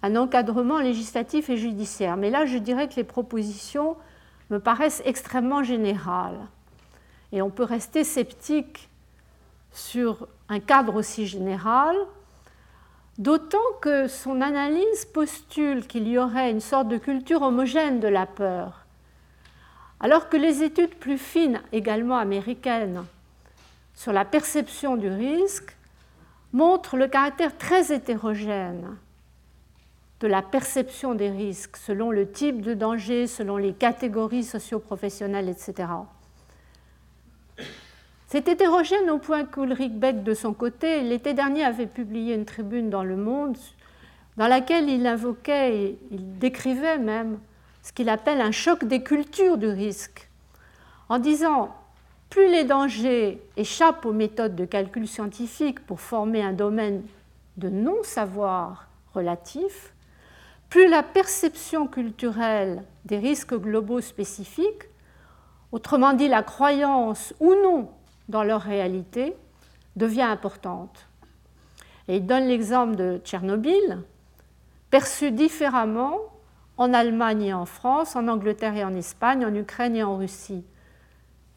un 0.04 0.16
encadrement 0.16 0.78
législatif 0.78 1.50
et 1.50 1.58
judiciaire. 1.58 2.16
Mais 2.16 2.30
là, 2.30 2.46
je 2.46 2.60
dirais 2.60 2.88
que 2.88 2.96
les 2.98 3.04
propositions 3.04 3.98
me 4.54 4.60
paraissent 4.60 5.02
extrêmement 5.06 5.63
générales. 5.63 6.39
Et 7.32 7.42
on 7.42 7.50
peut 7.50 7.63
rester 7.63 8.04
sceptique 8.04 8.88
sur 9.72 10.28
un 10.48 10.60
cadre 10.60 10.96
aussi 10.96 11.26
général, 11.26 11.96
d'autant 13.18 13.58
que 13.82 14.08
son 14.08 14.42
analyse 14.42 15.06
postule 15.06 15.88
qu'il 15.88 16.08
y 16.08 16.20
aurait 16.20 16.52
une 16.52 16.62
sorte 16.62 16.88
de 16.88 16.98
culture 16.98 17.42
homogène 17.42 18.00
de 18.00 18.08
la 18.08 18.28
peur, 18.28 18.86
alors 20.00 20.30
que 20.30 20.38
les 20.38 20.62
études 20.62 20.96
plus 20.96 21.18
fines, 21.18 21.62
également 21.72 22.18
américaines, 22.18 23.04
sur 23.96 24.13
la 24.13 24.26
perception 24.26 24.98
du 24.98 25.10
risque, 25.10 25.76
montrent 26.52 26.98
le 26.98 27.08
caractère 27.08 27.58
très 27.58 27.92
hétérogène 27.92 28.96
de 30.24 30.28
la 30.30 30.42
perception 30.42 31.16
des 31.16 31.30
risques 31.30 31.76
selon 31.76 32.10
le 32.10 32.32
type 32.32 32.62
de 32.62 32.74
danger, 32.74 33.28
selon 33.28 33.58
les 33.58 33.74
catégories 33.74 34.46
socio-professionnelles, 34.46 35.50
etc. 35.50 35.90
C'est 38.28 38.48
hétérogène 38.48 39.10
au 39.10 39.18
point 39.18 39.44
qu'Ulrich 39.44 39.92
Beck, 39.92 40.24
de 40.24 40.34
son 40.34 40.54
côté, 40.54 41.02
l'été 41.02 41.34
dernier 41.34 41.66
avait 41.66 41.88
publié 41.88 42.36
une 42.36 42.46
tribune 42.46 42.90
dans 42.90 43.04
Le 43.04 43.18
Monde 43.18 43.58
dans 44.38 44.48
laquelle 44.48 44.90
il 44.90 45.06
invoquait, 45.06 45.76
et 45.76 46.00
il 46.10 46.40
décrivait 46.40 47.00
même 47.00 47.38
ce 47.82 47.92
qu'il 47.92 48.08
appelle 48.08 48.40
un 48.40 48.52
choc 48.52 48.86
des 48.86 49.04
cultures 49.04 49.58
du 49.58 49.68
risque, 49.68 50.30
en 51.10 51.20
disant 51.20 51.76
plus 52.30 52.50
les 52.50 52.64
dangers 52.64 53.42
échappent 53.58 54.06
aux 54.06 54.14
méthodes 54.14 54.56
de 54.56 54.64
calcul 54.64 55.06
scientifique 55.06 55.86
pour 55.86 56.00
former 56.00 56.42
un 56.42 56.54
domaine 56.54 57.04
de 57.58 57.68
non-savoir 57.68 58.88
relatif, 59.14 59.93
plus 60.74 60.90
la 60.90 61.04
perception 61.04 61.86
culturelle 61.86 62.84
des 63.06 63.20
risques 63.20 63.54
globaux 63.54 64.02
spécifiques 64.02 64.90
autrement 65.72 66.14
dit 66.14 66.28
la 66.28 66.42
croyance 66.42 67.36
ou 67.40 67.54
non 67.54 67.92
dans 68.28 68.42
leur 68.42 68.62
réalité, 68.62 69.36
devient 69.96 70.24
importante. 70.24 71.08
Et 72.08 72.16
il 72.16 72.26
donne 72.26 72.48
l'exemple 72.48 72.96
de 72.96 73.22
Tchernobyl, 73.24 74.00
perçu 74.90 75.30
différemment 75.30 76.18
en 76.78 76.92
Allemagne 76.92 77.44
et 77.44 77.54
en 77.54 77.68
France, 77.68 78.16
en 78.16 78.28
Angleterre 78.28 78.76
et 78.76 78.84
en 78.84 78.96
Espagne, 78.96 79.46
en 79.46 79.54
Ukraine 79.54 79.96
et 79.96 80.02
en 80.02 80.18
Russie, 80.18 80.66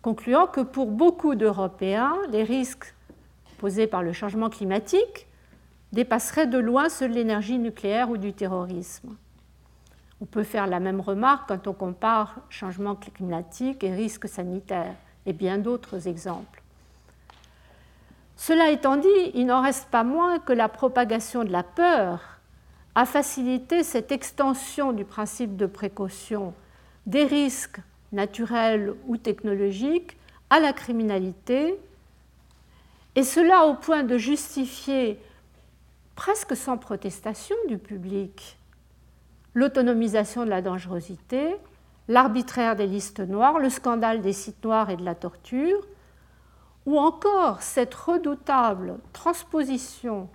concluant 0.03 0.47
que 0.47 0.61
pour 0.61 0.91
beaucoup 0.91 1.37
d'Européens, 1.37 2.19
les 2.29 2.43
risques 2.43 2.95
posés 3.57 3.87
par 3.87 4.03
le 4.03 4.13
changement 4.13 4.51
climatique 4.51 5.26
dépasseraient 5.97 6.47
de 6.47 6.59
loin 6.59 6.89
ceux 6.89 7.09
de 7.09 7.15
l'énergie 7.15 7.59
nucléaire 7.59 8.11
ou 8.11 8.19
du 8.19 8.35
terrorisme. 8.35 9.17
On 10.21 10.27
peut 10.27 10.45
faire 10.45 10.67
la 10.67 10.79
même 10.79 11.01
remarque 11.01 11.49
quand 11.49 11.67
on 11.67 11.73
compare 11.73 12.37
changement 12.51 12.95
climatique 12.95 13.83
et 13.83 13.95
risques 13.95 14.29
sanitaires, 14.29 14.95
et 15.25 15.33
bien 15.33 15.59
d'autres 15.59 16.07
exemples. 16.07 16.63
Cela 18.37 18.71
étant 18.71 18.97
dit, 18.97 19.09
il 19.35 19.47
n'en 19.47 19.63
reste 19.63 19.89
pas 19.89 20.05
moins 20.05 20.39
que 20.39 20.53
la 20.53 20.69
propagation 20.69 21.45
de 21.45 21.51
la 21.51 21.63
peur 21.63 22.21
a 22.95 23.07
facilité 23.07 23.83
cette 23.83 24.13
extension 24.13 24.93
du 24.93 25.05
principe 25.05 25.57
de 25.57 25.67
précaution 25.67 26.53
des 27.07 27.25
risques 27.25 27.81
naturels 28.13 28.95
ou 29.07 29.17
technologiques 29.17 30.17
à 30.51 30.61
la 30.61 30.75
criminalité, 30.75 31.79
et 33.15 33.23
cela 33.23 33.65
au 33.65 33.75
point 33.75 34.03
de 34.03 34.19
justifier 34.19 35.19
presque 36.17 36.57
sans 36.57 36.79
protestation 36.79 37.55
du 37.69 37.79
public 37.79 38.59
l'autonomisation 39.55 40.45
de 40.45 40.51
la 40.51 40.61
dangerosité, 40.61 41.57
l'arbitraire 42.09 42.77
des 42.77 42.87
listes 42.87 43.21
noires, 43.21 43.59
le 43.59 43.71
scandale 43.71 44.21
des 44.21 44.33
sites 44.35 44.63
noirs 44.65 44.91
et 44.91 44.97
de 44.97 45.05
la 45.05 45.15
torture, 45.15 45.87
ou 46.85 46.99
encore 46.99 47.63
cette 47.63 47.95
redoutable 47.95 48.99
transposition 49.13 50.29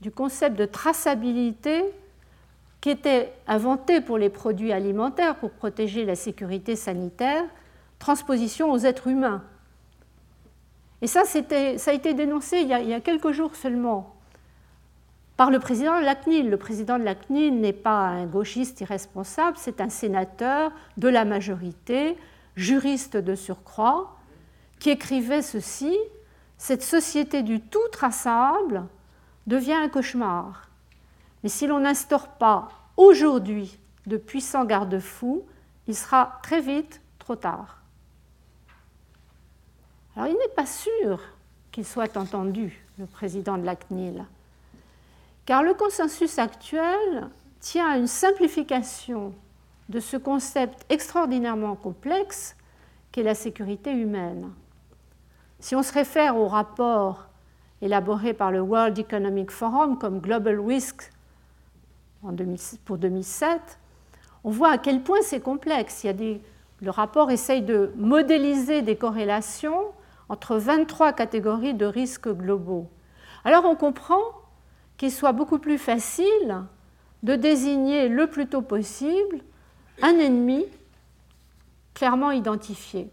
du 0.00 0.10
concept 0.10 0.56
de 0.56 0.64
traçabilité 0.64 1.84
qui 2.80 2.90
était 2.90 3.32
inventé 3.46 4.00
pour 4.00 4.16
les 4.16 4.30
produits 4.30 4.72
alimentaires 4.72 5.36
pour 5.36 5.50
protéger 5.50 6.04
la 6.04 6.14
sécurité 6.16 6.76
sanitaire, 6.76 7.44
transposition 7.98 8.70
aux 8.70 8.78
êtres 8.78 9.08
humains. 9.08 9.42
Et 11.00 11.06
ça, 11.08 11.24
ça 11.24 11.90
a 11.90 11.94
été 11.94 12.14
dénoncé 12.14 12.58
il 12.58 12.68
y 12.68 12.74
a, 12.74 12.80
il 12.80 12.88
y 12.88 12.94
a 12.94 13.00
quelques 13.00 13.32
jours 13.32 13.54
seulement 13.56 14.21
par 15.36 15.50
le 15.50 15.58
président 15.58 15.98
de 16.00 16.04
la 16.04 16.14
CNIL. 16.14 16.50
Le 16.50 16.56
président 16.56 16.98
de 16.98 17.04
la 17.04 17.14
CNIL 17.14 17.60
n'est 17.60 17.72
pas 17.72 18.06
un 18.08 18.26
gauchiste 18.26 18.80
irresponsable, 18.80 19.56
c'est 19.58 19.80
un 19.80 19.88
sénateur 19.88 20.72
de 20.96 21.08
la 21.08 21.24
majorité, 21.24 22.16
juriste 22.56 23.16
de 23.16 23.34
surcroît, 23.34 24.16
qui 24.78 24.90
écrivait 24.90 25.42
ceci 25.42 25.96
Cette 26.58 26.82
société 26.82 27.42
du 27.42 27.60
tout 27.60 27.88
traçable 27.90 28.84
devient 29.46 29.72
un 29.72 29.88
cauchemar. 29.88 30.68
Mais 31.42 31.48
si 31.48 31.66
l'on 31.66 31.80
n'instaure 31.80 32.28
pas 32.28 32.68
aujourd'hui 32.96 33.78
de 34.06 34.16
puissants 34.16 34.64
garde-fous, 34.64 35.44
il 35.88 35.96
sera 35.96 36.38
très 36.42 36.60
vite 36.60 37.00
trop 37.18 37.36
tard. 37.36 37.78
Alors 40.14 40.28
il 40.28 40.34
n'est 40.34 40.54
pas 40.54 40.66
sûr 40.66 41.20
qu'il 41.72 41.86
soit 41.86 42.16
entendu, 42.16 42.84
le 42.98 43.06
président 43.06 43.56
de 43.56 43.64
la 43.64 43.76
CNIL 43.76 44.24
car 45.46 45.62
le 45.62 45.74
consensus 45.74 46.38
actuel 46.38 47.28
tient 47.60 47.88
à 47.90 47.96
une 47.96 48.06
simplification 48.06 49.34
de 49.88 50.00
ce 50.00 50.16
concept 50.16 50.84
extraordinairement 50.88 51.76
complexe 51.76 52.56
qu'est 53.10 53.22
la 53.22 53.34
sécurité 53.34 53.92
humaine. 53.92 54.50
Si 55.60 55.76
on 55.76 55.82
se 55.82 55.92
réfère 55.92 56.36
au 56.36 56.48
rapport 56.48 57.28
élaboré 57.82 58.32
par 58.32 58.50
le 58.50 58.60
World 58.60 58.98
Economic 58.98 59.50
Forum 59.50 59.98
comme 59.98 60.20
Global 60.20 60.58
Risk 60.60 61.10
pour 62.84 62.98
2007, 62.98 63.78
on 64.44 64.50
voit 64.50 64.70
à 64.70 64.78
quel 64.78 65.02
point 65.02 65.20
c'est 65.22 65.40
complexe. 65.40 66.04
le 66.04 66.90
rapport 66.90 67.30
essaye 67.30 67.62
de 67.62 67.92
modéliser 67.96 68.82
des 68.82 68.96
corrélations 68.96 69.92
entre 70.28 70.56
23 70.56 71.12
catégories 71.12 71.74
de 71.74 71.86
risques 71.86 72.28
globaux. 72.28 72.88
Alors 73.44 73.64
on 73.64 73.76
comprend 73.76 74.22
qu'il 75.02 75.10
soit 75.10 75.32
beaucoup 75.32 75.58
plus 75.58 75.78
facile 75.78 76.62
de 77.24 77.34
désigner 77.34 78.08
le 78.08 78.28
plus 78.28 78.46
tôt 78.46 78.62
possible 78.62 79.40
un 80.00 80.16
ennemi 80.16 80.64
clairement 81.92 82.30
identifié. 82.30 83.10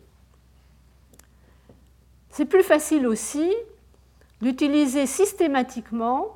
C'est 2.30 2.46
plus 2.46 2.62
facile 2.62 3.08
aussi 3.08 3.52
d'utiliser 4.40 5.08
systématiquement, 5.08 6.28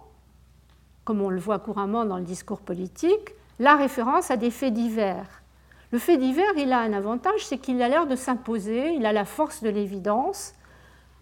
comme 1.05 1.21
on 1.21 1.29
le 1.29 1.39
voit 1.39 1.59
couramment 1.59 2.03
dans 2.03 2.17
le 2.17 2.23
discours 2.23 2.61
politique, 2.61 3.35
la 3.59 3.75
référence 3.75 4.31
à 4.31 4.37
des 4.37 4.49
faits 4.49 4.73
divers. 4.73 5.43
Le 5.91 5.99
fait 5.99 6.17
divers, 6.17 6.57
il 6.57 6.73
a 6.73 6.79
un 6.79 6.93
avantage, 6.93 7.45
c'est 7.45 7.59
qu'il 7.59 7.79
a 7.83 7.89
l'air 7.89 8.07
de 8.07 8.15
s'imposer, 8.15 8.95
il 8.95 9.05
a 9.05 9.13
la 9.13 9.23
force 9.23 9.61
de 9.61 9.69
l'évidence, 9.69 10.55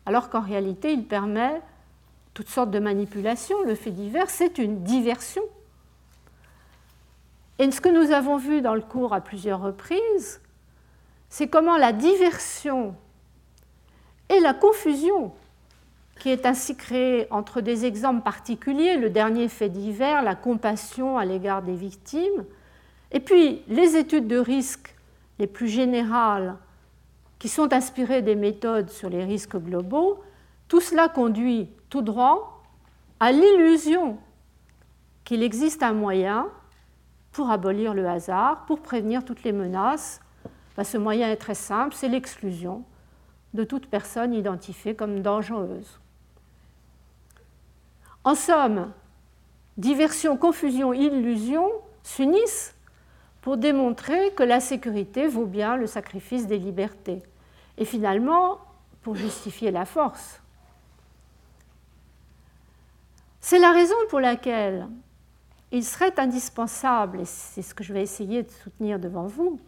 alors 0.05 0.29
qu'en 0.29 0.39
réalité, 0.39 0.93
il 0.93 1.05
permet 1.05 1.61
toutes 2.33 2.49
sortes 2.49 2.71
de 2.71 2.79
manipulations. 2.79 3.61
Le 3.65 3.75
fait 3.75 3.91
divers, 3.91 4.29
c'est 4.29 4.57
une 4.57 4.83
diversion. 4.83 5.43
Et 7.59 7.69
ce 7.71 7.81
que 7.81 7.89
nous 7.89 8.11
avons 8.11 8.37
vu 8.37 8.61
dans 8.61 8.73
le 8.73 8.81
cours 8.81 9.13
à 9.13 9.21
plusieurs 9.21 9.61
reprises, 9.61 10.41
c'est 11.29 11.47
comment 11.47 11.77
la 11.77 11.93
diversion 11.93 12.95
et 14.29 14.39
la 14.39 14.53
confusion 14.53 15.33
qui 16.19 16.29
est 16.29 16.45
ainsi 16.45 16.75
créée 16.75 17.27
entre 17.31 17.61
des 17.61 17.85
exemples 17.85 18.21
particuliers, 18.21 18.95
le 18.97 19.09
dernier 19.09 19.47
fait 19.47 19.69
divers, 19.69 20.21
la 20.21 20.35
compassion 20.35 21.17
à 21.17 21.25
l'égard 21.25 21.63
des 21.63 21.75
victimes, 21.75 22.45
et 23.11 23.19
puis 23.19 23.63
les 23.67 23.95
études 23.95 24.27
de 24.27 24.37
risque 24.37 24.95
les 25.39 25.47
plus 25.47 25.67
générales 25.67 26.57
qui 27.39 27.49
sont 27.49 27.73
inspirées 27.73 28.21
des 28.21 28.35
méthodes 28.35 28.89
sur 28.89 29.09
les 29.09 29.23
risques 29.23 29.57
globaux, 29.57 30.19
tout 30.71 30.79
cela 30.79 31.09
conduit 31.09 31.69
tout 31.89 32.01
droit 32.01 32.63
à 33.19 33.33
l'illusion 33.33 34.17
qu'il 35.25 35.43
existe 35.43 35.83
un 35.83 35.91
moyen 35.91 36.47
pour 37.33 37.51
abolir 37.51 37.93
le 37.93 38.07
hasard, 38.07 38.65
pour 38.67 38.79
prévenir 38.79 39.25
toutes 39.25 39.43
les 39.43 39.51
menaces. 39.51 40.21
Ben, 40.77 40.85
ce 40.85 40.97
moyen 40.97 41.27
est 41.29 41.35
très 41.35 41.55
simple, 41.55 41.93
c'est 41.93 42.07
l'exclusion 42.07 42.85
de 43.53 43.65
toute 43.65 43.87
personne 43.87 44.33
identifiée 44.33 44.95
comme 44.95 45.19
dangereuse. 45.19 45.99
En 48.23 48.33
somme, 48.33 48.93
diversion, 49.75 50.37
confusion, 50.37 50.93
illusion 50.93 51.69
s'unissent 52.01 52.77
pour 53.41 53.57
démontrer 53.57 54.31
que 54.37 54.43
la 54.43 54.61
sécurité 54.61 55.27
vaut 55.27 55.47
bien 55.47 55.75
le 55.75 55.85
sacrifice 55.85 56.47
des 56.47 56.59
libertés. 56.59 57.21
Et 57.77 57.83
finalement, 57.83 58.59
pour 59.01 59.15
justifier 59.15 59.69
la 59.69 59.83
force. 59.83 60.40
C'est 63.41 63.57
la 63.57 63.71
raison 63.71 63.95
pour 64.09 64.19
laquelle 64.19 64.87
il 65.71 65.83
serait 65.83 66.19
indispensable, 66.19 67.21
et 67.21 67.25
c'est 67.25 67.63
ce 67.63 67.73
que 67.73 67.83
je 67.83 67.91
vais 67.91 68.03
essayer 68.03 68.43
de 68.43 68.51
soutenir 68.51 68.99
devant 68.99 69.25
vous, 69.25 69.59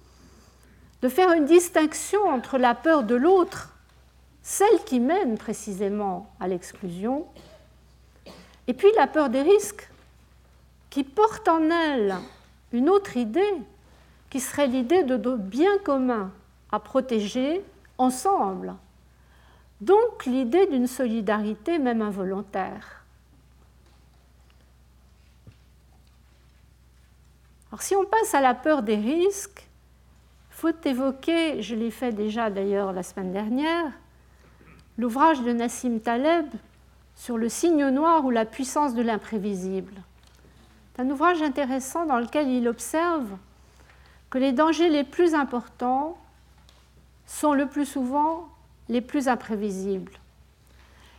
de 1.02 1.10
faire 1.10 1.32
une 1.32 1.46
distinction 1.46 2.24
entre 2.26 2.60
la 2.60 2.76
peur 2.76 3.04
de 3.04 3.16
l'autre, 3.16 3.74
celle 4.44 4.84
qui 4.86 5.00
mène 5.00 5.38
précisément 5.38 6.32
à 6.40 6.48
l'exclusion, 6.48 7.26
et 8.68 8.74
puis 8.74 8.90
la 8.96 9.08
peur 9.08 9.30
des 9.30 9.42
risques, 9.42 9.90
qui 10.92 11.04
porte 11.04 11.48
en 11.48 11.70
elle 11.72 12.16
une 12.74 12.90
autre 12.90 13.18
idée, 13.18 13.56
qui 14.30 14.40
serait 14.40 14.68
l'idée 14.68 15.04
de 15.04 15.18
bien 15.36 15.78
commun 15.84 16.32
à 16.72 16.80
protéger 16.80 17.64
ensemble. 17.98 18.76
Donc 19.82 20.26
l'idée 20.26 20.68
d'une 20.68 20.88
solidarité 20.88 21.80
même 21.80 22.02
involontaire. 22.02 23.03
Alors 27.74 27.82
si 27.82 27.96
on 27.96 28.06
passe 28.06 28.36
à 28.36 28.42
la 28.42 28.54
peur 28.54 28.84
des 28.84 28.98
risques, 28.98 29.68
il 30.52 30.56
faut 30.56 30.86
évoquer, 30.86 31.64
je 31.64 31.74
l'ai 31.74 31.90
fait 31.90 32.12
déjà 32.12 32.52
d'ailleurs 32.52 32.94
la 32.94 33.02
semaine 33.02 33.34
dernière, 33.34 33.92
l'ouvrage 35.00 35.42
de 35.42 35.52
Nassim 35.52 36.00
Taleb 36.00 36.46
sur 37.16 37.36
le 37.36 37.50
signe 37.50 37.88
noir 37.88 38.26
ou 38.26 38.30
la 38.30 38.46
puissance 38.46 38.94
de 38.94 39.02
l'imprévisible. 39.02 39.96
C'est 40.94 41.02
un 41.02 41.10
ouvrage 41.10 41.42
intéressant 41.42 42.06
dans 42.06 42.20
lequel 42.20 42.48
il 42.48 42.68
observe 42.68 43.32
que 44.30 44.38
les 44.38 44.52
dangers 44.52 44.90
les 44.90 45.04
plus 45.04 45.34
importants 45.34 46.16
sont 47.26 47.54
le 47.56 47.66
plus 47.66 47.88
souvent 47.88 48.50
les 48.88 49.02
plus 49.02 49.28
imprévisibles. 49.28 50.14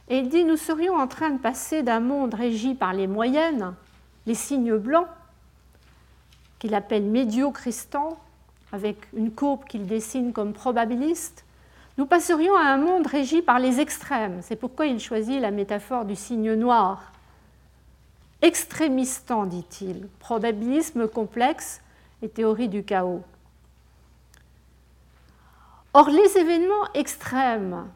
Et 0.08 0.18
il 0.18 0.28
dit, 0.28 0.44
nous 0.44 0.56
serions 0.56 0.94
en 0.94 1.08
train 1.08 1.30
de 1.30 1.38
passer 1.38 1.82
d'un 1.82 1.98
monde 1.98 2.34
régi 2.34 2.76
par 2.76 2.92
les 2.92 3.08
moyennes, 3.08 3.74
les 4.26 4.36
signes 4.36 4.76
blancs, 4.76 5.08
qu'il 6.64 6.74
appelle 6.74 7.03
médiocristan, 7.03 8.18
avec 8.72 8.96
une 9.12 9.31
courbe 9.31 9.66
qu'il 9.66 9.87
dessine 9.87 10.33
comme 10.33 10.55
probabiliste, 10.55 11.44
nous 11.98 12.07
passerions 12.07 12.57
à 12.57 12.62
un 12.62 12.79
monde 12.79 13.07
régi 13.07 13.42
par 13.42 13.59
les 13.59 13.81
extrêmes. 13.81 14.40
C'est 14.40 14.57
pourquoi 14.57 14.87
il 14.87 14.98
choisit 14.98 15.42
la 15.42 15.50
métaphore 15.50 16.07
du 16.07 16.16
signe 16.16 16.55
noir. 16.55 17.12
Extrémistant, 18.40 19.44
dit-il, 19.44 20.09
probabilisme 20.20 21.07
complexe 21.07 21.83
et 22.22 22.31
théorie 22.31 22.70
du 22.70 22.83
chaos. 22.83 23.22
Or, 25.92 26.09
les 26.09 26.38
événements 26.38 26.90
extrêmes, 26.94 27.90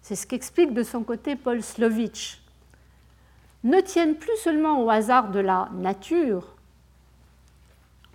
c'est 0.00 0.16
ce 0.16 0.26
qu'explique 0.26 0.72
de 0.72 0.82
son 0.82 1.02
côté 1.02 1.36
Paul 1.36 1.62
Slovitch, 1.62 2.40
ne 3.64 3.82
tiennent 3.82 4.16
plus 4.16 4.38
seulement 4.38 4.82
au 4.82 4.88
hasard 4.88 5.30
de 5.30 5.40
la 5.40 5.68
nature, 5.74 6.54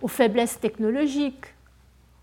aux 0.04 0.08
faiblesses 0.08 0.60
technologiques, 0.60 1.46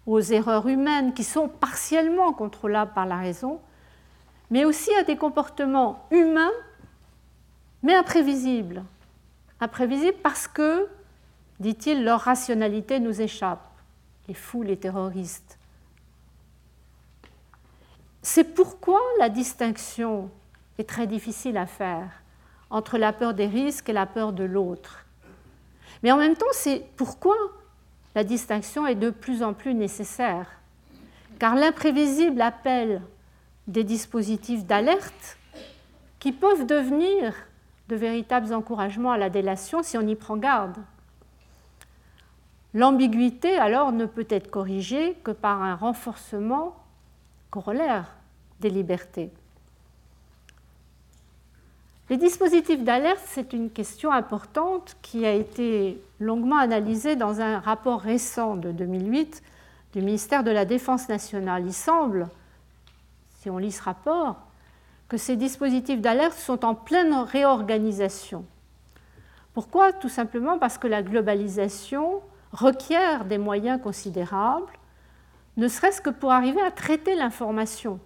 aux 0.06 0.20
erreurs 0.20 0.68
humaines 0.68 1.16
qui 1.16 1.24
sont 1.24 1.48
partiellement 1.48 2.32
contrôlables 2.32 2.94
par 2.94 3.08
la 3.08 3.18
raison, 3.18 3.60
mais 4.52 4.66
aussi 4.66 4.94
à 4.94 5.04
des 5.04 5.18
comportements 5.18 6.06
humains, 6.12 6.52
mais 7.82 7.96
imprévisibles. 7.96 8.84
Imprévisibles 9.60 10.20
parce 10.22 10.48
que, 10.48 10.88
dit-il, 11.60 12.04
leur 12.04 12.20
rationalité 12.20 13.00
nous 13.00 13.20
échappe, 13.20 13.68
les 14.28 14.36
fous, 14.36 14.62
les 14.62 14.78
terroristes. 14.78 15.58
C'est 18.22 18.54
pourquoi 18.54 19.02
la 19.18 19.30
distinction 19.30 20.30
est 20.78 20.88
très 20.88 21.08
difficile 21.08 21.58
à 21.58 21.66
faire 21.66 22.12
entre 22.70 23.00
la 23.00 23.12
peur 23.12 23.34
des 23.34 23.48
risques 23.48 23.90
et 23.90 23.94
la 23.94 24.06
peur 24.06 24.34
de 24.34 24.44
l'autre. 24.44 25.08
Mais 26.04 26.12
en 26.12 26.18
même 26.18 26.36
temps, 26.36 26.46
c'est 26.54 26.86
pourquoi 26.96 27.36
la 28.16 28.24
distinction 28.24 28.86
est 28.86 28.96
de 28.96 29.10
plus 29.10 29.44
en 29.44 29.54
plus 29.54 29.74
nécessaire, 29.74 30.48
car 31.40 31.56
l'imprévisible 31.56 32.42
appelle 32.42 33.02
des 33.68 33.84
dispositifs 33.84 34.66
d'alerte 34.66 35.38
qui 36.20 36.32
peuvent 36.32 36.66
devenir 36.66 37.34
de 37.90 37.96
véritables 37.96 38.54
encouragements 38.54 39.12
à 39.12 39.18
la 39.18 39.30
délation 39.30 39.84
si 39.84 39.98
on 39.98 40.08
y 40.08 40.16
prend 40.16 40.38
garde. 40.38 40.78
L'ambiguïté, 42.74 43.58
alors, 43.58 43.92
ne 43.92 44.06
peut 44.06 44.28
être 44.30 44.50
corrigée 44.50 45.18
que 45.24 45.32
par 45.32 45.62
un 45.62 45.76
renforcement 45.76 46.76
corollaire 47.50 48.16
des 48.62 48.70
libertés. 48.70 49.32
Les 52.12 52.18
dispositifs 52.18 52.84
d'alerte, 52.84 53.24
c'est 53.26 53.54
une 53.54 53.70
question 53.70 54.12
importante 54.12 54.98
qui 55.02 55.26
a 55.26 55.32
été 55.32 55.98
longuement 56.20 56.58
analysée 56.58 57.16
dans 57.16 57.40
un 57.40 57.60
rapport 57.60 58.02
récent 58.02 58.58
de 58.58 58.74
2008 58.74 59.42
du 59.94 60.02
ministère 60.02 60.44
de 60.44 60.52
la 60.52 60.66
Défense 60.66 61.08
nationale. 61.08 61.64
Il 61.66 61.74
semble, 61.74 62.28
si 63.40 63.50
on 63.50 63.58
lit 63.58 63.72
ce 63.72 63.82
rapport, 63.82 64.36
que 65.08 65.16
ces 65.16 65.38
dispositifs 65.38 66.02
d'alerte 66.02 66.38
sont 66.38 66.66
en 66.66 66.76
pleine 66.76 67.14
réorganisation. 67.14 68.44
Pourquoi? 69.54 69.94
Tout 69.94 70.10
simplement 70.10 70.60
parce 70.60 70.78
que 70.78 70.88
la 70.88 71.04
globalisation 71.04 72.22
requiert 72.52 73.24
des 73.24 73.38
moyens 73.38 73.82
considérables, 73.82 74.68
ne 75.56 75.70
serait-ce 75.70 76.02
que 76.02 76.10
pour 76.10 76.34
arriver 76.34 76.62
à 76.62 76.72
traiter 76.72 77.16
l'information 77.16 78.02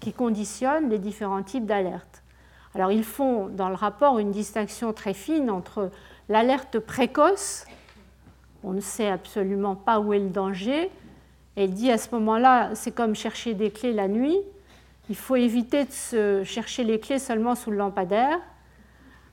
qui 0.00 0.14
conditionne 0.14 0.88
les 0.88 0.98
différents 0.98 1.42
types 1.42 1.66
d'alertes. 1.66 2.23
Alors 2.74 2.90
ils 2.90 3.04
font 3.04 3.48
dans 3.48 3.68
le 3.68 3.74
rapport 3.74 4.18
une 4.18 4.32
distinction 4.32 4.92
très 4.92 5.14
fine 5.14 5.50
entre 5.50 5.90
l'alerte 6.28 6.78
précoce, 6.78 7.66
on 8.64 8.72
ne 8.72 8.80
sait 8.80 9.08
absolument 9.08 9.76
pas 9.76 10.00
où 10.00 10.12
est 10.12 10.18
le 10.18 10.30
danger, 10.30 10.90
et 11.56 11.68
dit 11.68 11.90
à 11.90 11.98
ce 11.98 12.08
moment-là, 12.14 12.74
c'est 12.74 12.92
comme 12.92 13.14
chercher 13.14 13.54
des 13.54 13.70
clés 13.70 13.92
la 13.92 14.08
nuit, 14.08 14.38
il 15.08 15.16
faut 15.16 15.36
éviter 15.36 15.86
de 16.12 16.42
chercher 16.42 16.82
les 16.82 16.98
clés 16.98 17.18
seulement 17.18 17.54
sous 17.54 17.70
le 17.70 17.76
lampadaire, 17.76 18.38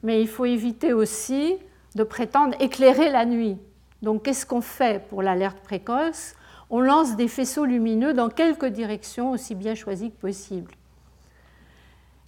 mais 0.04 0.22
il 0.22 0.28
faut 0.28 0.46
éviter 0.46 0.94
aussi 0.94 1.56
de 1.96 2.04
prétendre 2.04 2.56
éclairer 2.60 3.10
la 3.10 3.26
nuit. 3.26 3.58
Donc 4.02 4.24
qu'est-ce 4.24 4.46
qu'on 4.46 4.62
fait 4.62 5.08
pour 5.08 5.22
l'alerte 5.22 5.60
précoce? 5.62 6.36
On 6.70 6.80
lance 6.80 7.16
des 7.16 7.28
faisceaux 7.28 7.66
lumineux 7.66 8.14
dans 8.14 8.30
quelques 8.30 8.66
directions 8.66 9.32
aussi 9.32 9.56
bien 9.56 9.76
choisies 9.76 10.12
que 10.12 10.20
possible. 10.20 10.72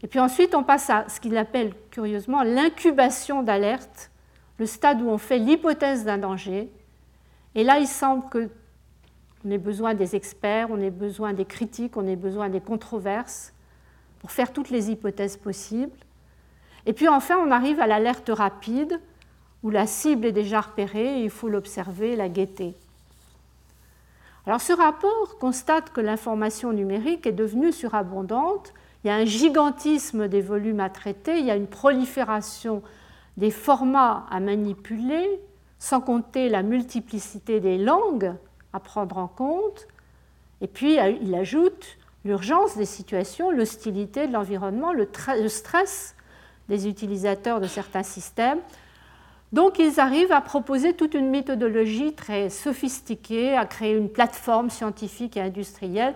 Et 0.04 0.08
puis 0.08 0.20
ensuite, 0.20 0.54
on 0.54 0.64
passe 0.64 0.90
à 0.90 1.08
ce 1.08 1.20
qu'il 1.20 1.38
appelle 1.38 1.74
curieusement 1.90 2.44
l'incubation 2.44 3.42
d'alerte, 3.42 4.12
le 4.60 4.66
stade 4.66 5.02
où 5.02 5.10
on 5.10 5.18
fait 5.18 5.40
l'hypothèse 5.40 6.04
d'un 6.04 6.18
danger. 6.18 6.70
Et 7.56 7.64
là, 7.64 7.80
il 7.80 7.88
semble 7.88 8.24
qu'on 8.30 9.50
ait 9.50 9.58
besoin 9.58 9.94
des 9.94 10.16
experts, 10.16 10.68
on 10.70 10.80
ait 10.82 10.92
besoin 10.92 11.34
des 11.34 11.46
critiques, 11.46 11.96
on 11.96 12.06
ait 12.06 12.18
besoin 12.18 12.50
des 12.50 12.60
controverses 12.60 13.54
pour 14.20 14.32
faire 14.32 14.52
toutes 14.52 14.70
les 14.70 14.92
hypothèses 14.92 15.38
possibles. 15.38 15.98
Et 16.86 16.92
puis 16.92 17.08
enfin, 17.08 17.38
on 17.38 17.50
arrive 17.50 17.80
à 17.80 17.88
l'alerte 17.88 18.30
rapide, 18.30 19.00
où 19.64 19.70
la 19.70 19.88
cible 19.88 20.26
est 20.26 20.34
déjà 20.34 20.60
repérée 20.60 21.20
et 21.20 21.24
il 21.24 21.30
faut 21.30 21.48
l'observer, 21.48 22.18
la 22.18 22.28
guetter. 22.28 22.76
Alors 24.46 24.60
ce 24.60 24.74
rapport 24.74 25.38
constate 25.40 25.92
que 25.92 26.02
l'information 26.02 26.74
numérique 26.74 27.26
est 27.26 27.32
devenue 27.32 27.72
surabondante 27.72 28.74
il 29.04 29.08
y 29.08 29.10
a 29.10 29.16
un 29.16 29.26
gigantisme 29.26 30.28
des 30.28 30.42
volumes 30.42 30.80
à 30.80 30.90
traiter, 30.90 31.40
il 31.40 31.46
y 31.46 31.52
a 31.52 31.56
une 31.56 31.68
prolifération 31.68 32.82
des 33.38 33.52
formats 33.52 34.26
à 34.30 34.40
manipuler, 34.40 35.42
sans 35.80 36.00
compter 36.00 36.48
la 36.48 36.64
multiplicité 36.64 37.60
des 37.60 37.78
langues 37.78 38.34
à 38.72 38.80
prendre 38.80 39.18
en 39.18 39.28
compte. 39.28 39.88
Et 40.62 40.68
puis 40.68 40.98
il 41.22 41.36
ajoute 41.36 41.98
l'urgence 42.24 42.78
des 42.78 42.86
situations, 42.86 43.52
l'hostilité 43.52 44.28
de 44.28 44.34
l'environnement, 44.34 44.94
le, 44.94 45.08
stress 45.50 46.16
des 46.70 46.88
utilisateurs 46.88 47.60
de 47.60 47.68
certains 47.68 48.04
systèmes. 48.04 48.60
Donc 49.52 49.78
ils 49.78 50.00
arrivent 50.00 50.32
à 50.32 50.40
proposer 50.40 50.94
toute 50.94 51.14
une 51.14 51.30
méthodologie 51.30 52.14
très 52.14 52.50
sophistiquée, 52.50 53.56
à 53.56 53.66
créer 53.66 53.96
une 53.96 54.10
plateforme 54.10 54.70
scientifique 54.70 55.36
et 55.36 55.42
industrielle 55.42 56.16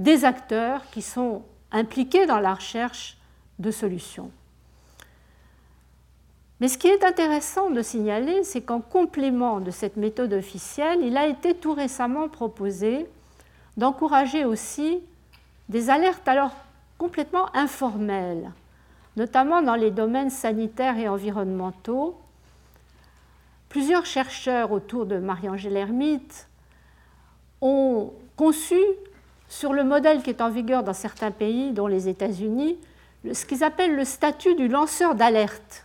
des 0.00 0.24
acteurs 0.24 0.88
qui 0.90 1.02
sont 1.02 1.42
impliqués 1.70 2.24
dans 2.24 2.40
la 2.40 2.54
recherche 2.54 3.18
de 3.58 3.70
solutions. 3.70 4.30
Mais 6.58 6.68
ce 6.68 6.78
qui 6.78 6.88
est 6.88 7.04
intéressant 7.04 7.70
de 7.70 7.82
signaler, 7.82 8.42
c'est 8.42 8.62
qu'en 8.62 8.80
complément 8.80 9.60
de 9.60 9.70
cette 9.70 9.98
méthode 9.98 10.32
officielle, 10.32 11.00
il 11.02 11.18
a 11.18 11.26
été 11.26 11.54
tout 11.54 11.74
récemment 11.74 12.30
proposé 12.30 13.06
d'encourager 13.76 14.46
aussi 14.46 15.00
des 15.68 15.90
alertes 15.90 16.26
alors 16.26 16.54
complètement 16.96 17.54
informelles, 17.54 18.50
notamment 19.18 19.60
dans 19.60 19.76
les 19.76 19.90
domaines 19.90 20.30
sanitaires 20.30 20.98
et 20.98 21.08
environnementaux. 21.08 22.18
Plusieurs 23.68 24.06
chercheurs 24.06 24.72
autour 24.72 25.04
de 25.04 25.18
Marie-Angèle 25.18 25.76
Hermite 25.76 26.48
ont 27.60 28.14
conçu 28.36 28.80
sur 29.50 29.72
le 29.72 29.82
modèle 29.82 30.22
qui 30.22 30.30
est 30.30 30.40
en 30.40 30.48
vigueur 30.48 30.84
dans 30.84 30.94
certains 30.94 31.32
pays, 31.32 31.72
dont 31.72 31.88
les 31.88 32.08
États-Unis, 32.08 32.78
ce 33.30 33.44
qu'ils 33.44 33.64
appellent 33.64 33.96
le 33.96 34.04
statut 34.04 34.54
du 34.54 34.68
lanceur 34.68 35.16
d'alerte. 35.16 35.84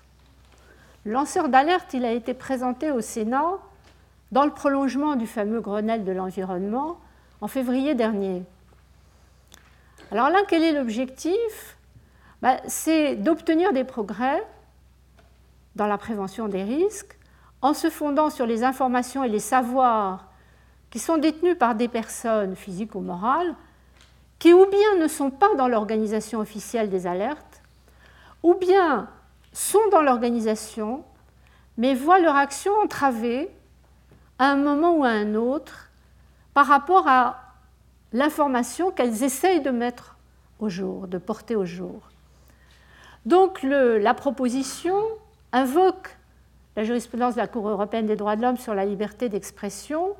Le 1.04 1.12
lanceur 1.12 1.50
d'alerte, 1.50 1.94
il 1.94 2.06
a 2.06 2.12
été 2.12 2.36
présenté 2.36 2.92
au 2.92 3.02
Sénat 3.02 3.58
dans 4.32 4.46
le 4.46 4.52
prolongement 4.52 5.16
du 5.16 5.26
fameux 5.26 5.62
Grenelle 5.62 6.06
de 6.06 6.12
l'environnement 6.12 7.00
en 7.42 7.48
février 7.48 7.96
dernier. 7.96 8.44
Alors 10.12 10.30
là, 10.30 10.40
quel 10.48 10.62
est 10.62 10.72
l'objectif? 10.72 11.78
Ben, 12.44 12.60
C'est 12.68 13.16
d'obtenir 13.16 13.74
des 13.74 13.84
progrès 13.84 14.46
dans 15.76 15.88
la 15.88 15.98
prévention 15.98 16.48
des 16.48 16.64
risques 16.64 17.18
en 17.64 17.74
se 17.74 17.90
fondant 17.90 18.30
sur 18.30 18.46
les 18.46 18.64
informations 18.64 19.24
et 19.24 19.30
les 19.30 19.40
savoirs 19.40 20.30
qui 20.96 21.00
sont 21.00 21.18
détenus 21.18 21.58
par 21.58 21.76
des 21.76 21.90
personnes 21.90 22.56
physiques 22.56 22.96
ou 22.96 23.02
morales 23.02 23.54
qui 24.40 24.54
ou 24.54 24.66
bien 24.66 24.96
ne 24.98 25.10
sont 25.10 25.30
pas 25.30 25.54
dans 25.56 25.68
l'organisation 25.68 26.40
officielle 26.40 26.90
des 26.90 27.06
alertes, 27.06 27.62
ou 28.44 28.54
bien 28.54 29.10
sont 29.52 29.86
dans 29.92 30.02
l'organisation, 30.02 31.04
mais 31.76 31.96
voient 31.96 32.20
leur 32.20 32.38
action 32.38 32.72
entravée 32.82 33.50
à 34.40 34.52
un 34.52 34.56
moment 34.56 34.96
ou 34.96 35.04
à 35.04 35.10
un 35.10 35.36
autre 35.36 35.90
par 36.54 36.66
rapport 36.66 37.10
à 37.10 37.42
l'information 38.14 38.90
qu'elles 38.90 39.22
essayent 39.22 39.62
de 39.62 39.72
mettre 39.72 40.16
au 40.60 40.70
jour, 40.70 41.10
de 41.10 41.18
porter 41.18 41.58
au 41.58 41.66
jour. 41.66 42.04
Donc 43.26 43.64
la 43.64 44.14
proposition 44.14 44.96
invoque 45.52 46.16
la 46.78 46.86
jurisprudence 46.86 47.36
de 47.36 47.42
la 47.42 47.48
Cour 47.48 47.68
européenne 47.68 48.06
des 48.06 48.16
droits 48.16 48.38
de 48.38 48.44
l'homme 48.44 48.56
sur 48.56 48.74
la 48.74 48.86
liberté 48.86 49.28
d'expression 49.28 50.16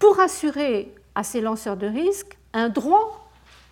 pour 0.00 0.18
assurer 0.18 0.92
à 1.14 1.22
ces 1.22 1.40
lanceurs 1.40 1.76
de 1.76 1.86
risques 1.86 2.36
un 2.52 2.68
droit 2.68 3.30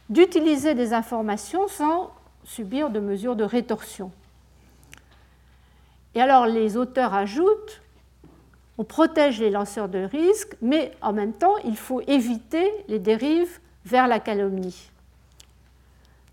d'utiliser 0.09 0.75
des 0.75 0.93
informations 0.93 1.67
sans 1.67 2.13
subir 2.45 2.91
de 2.91 3.01
mesures 3.01 3.35
de 3.35 3.43
rétorsion. 3.43 4.13
Et 6.15 6.21
alors 6.21 6.47
les 6.47 6.77
auteurs 6.77 7.15
ajoutent 7.15 7.83
on 8.79 8.85
protège 8.85 9.41
les 9.41 9.51
lanceurs 9.51 9.89
de 9.89 9.99
risque, 9.99 10.57
mais 10.63 10.93
en 11.03 11.13
même 11.13 11.33
temps, 11.33 11.57
il 11.65 11.77
faut 11.77 12.01
éviter 12.03 12.73
les 12.87 13.01
dérives 13.01 13.59
vers 13.85 14.07
la 14.07 14.21
calomnie. 14.21 14.91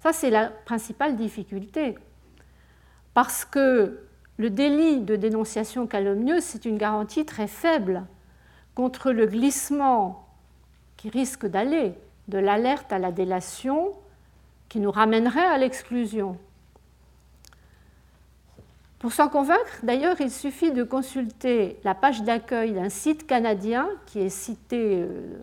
Ça, 0.03 0.13
c'est 0.13 0.29
la 0.29 0.49
principale 0.49 1.15
difficulté. 1.15 1.97
Parce 3.15 3.45
que 3.45 3.99
le 4.37 4.49
délit 4.51 5.01
de 5.01 5.15
dénonciation 5.15 5.87
calomnieuse, 5.87 6.43
c'est 6.43 6.65
une 6.65 6.77
garantie 6.77 7.25
très 7.25 7.47
faible 7.47 8.03
contre 8.75 9.11
le 9.11 9.25
glissement 9.25 10.27
qui 10.97 11.09
risque 11.09 11.45
d'aller 11.45 11.93
de 12.27 12.37
l'alerte 12.37 12.91
à 12.91 12.99
la 12.99 13.11
délation 13.11 13.93
qui 14.69 14.79
nous 14.79 14.91
ramènerait 14.91 15.45
à 15.45 15.57
l'exclusion. 15.57 16.37
Pour 18.99 19.13
s'en 19.13 19.29
convaincre, 19.29 19.79
d'ailleurs, 19.83 20.19
il 20.19 20.31
suffit 20.31 20.71
de 20.71 20.83
consulter 20.83 21.79
la 21.83 21.93
page 21.93 22.23
d'accueil 22.23 22.73
d'un 22.73 22.89
site 22.89 23.27
canadien 23.27 23.87
qui 24.07 24.19
est 24.19 24.29
cité 24.29 25.01
euh, 25.01 25.37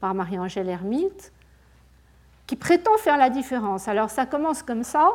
par 0.00 0.14
Marie-Angèle 0.14 0.68
Hermite, 0.68 1.32
qui 2.46 2.56
prétend 2.56 2.96
faire 2.98 3.16
la 3.16 3.30
différence. 3.30 3.88
Alors 3.88 4.10
ça 4.10 4.26
commence 4.26 4.62
comme 4.62 4.82
ça. 4.82 5.10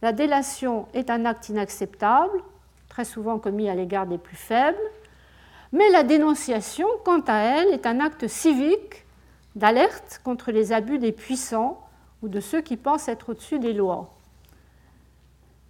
La 0.00 0.12
délation 0.12 0.86
est 0.94 1.10
un 1.10 1.24
acte 1.24 1.48
inacceptable, 1.48 2.40
très 2.88 3.04
souvent 3.04 3.38
commis 3.38 3.68
à 3.68 3.74
l'égard 3.74 4.06
des 4.06 4.18
plus 4.18 4.36
faibles, 4.36 4.78
mais 5.72 5.88
la 5.90 6.02
dénonciation, 6.02 6.88
quant 7.04 7.22
à 7.26 7.38
elle, 7.38 7.68
est 7.68 7.86
un 7.86 8.00
acte 8.00 8.26
civique 8.26 9.04
d'alerte 9.54 10.20
contre 10.24 10.50
les 10.50 10.72
abus 10.72 10.98
des 10.98 11.12
puissants 11.12 11.86
ou 12.22 12.28
de 12.28 12.40
ceux 12.40 12.60
qui 12.60 12.76
pensent 12.76 13.08
être 13.08 13.30
au-dessus 13.30 13.58
des 13.58 13.72
lois. 13.72 14.10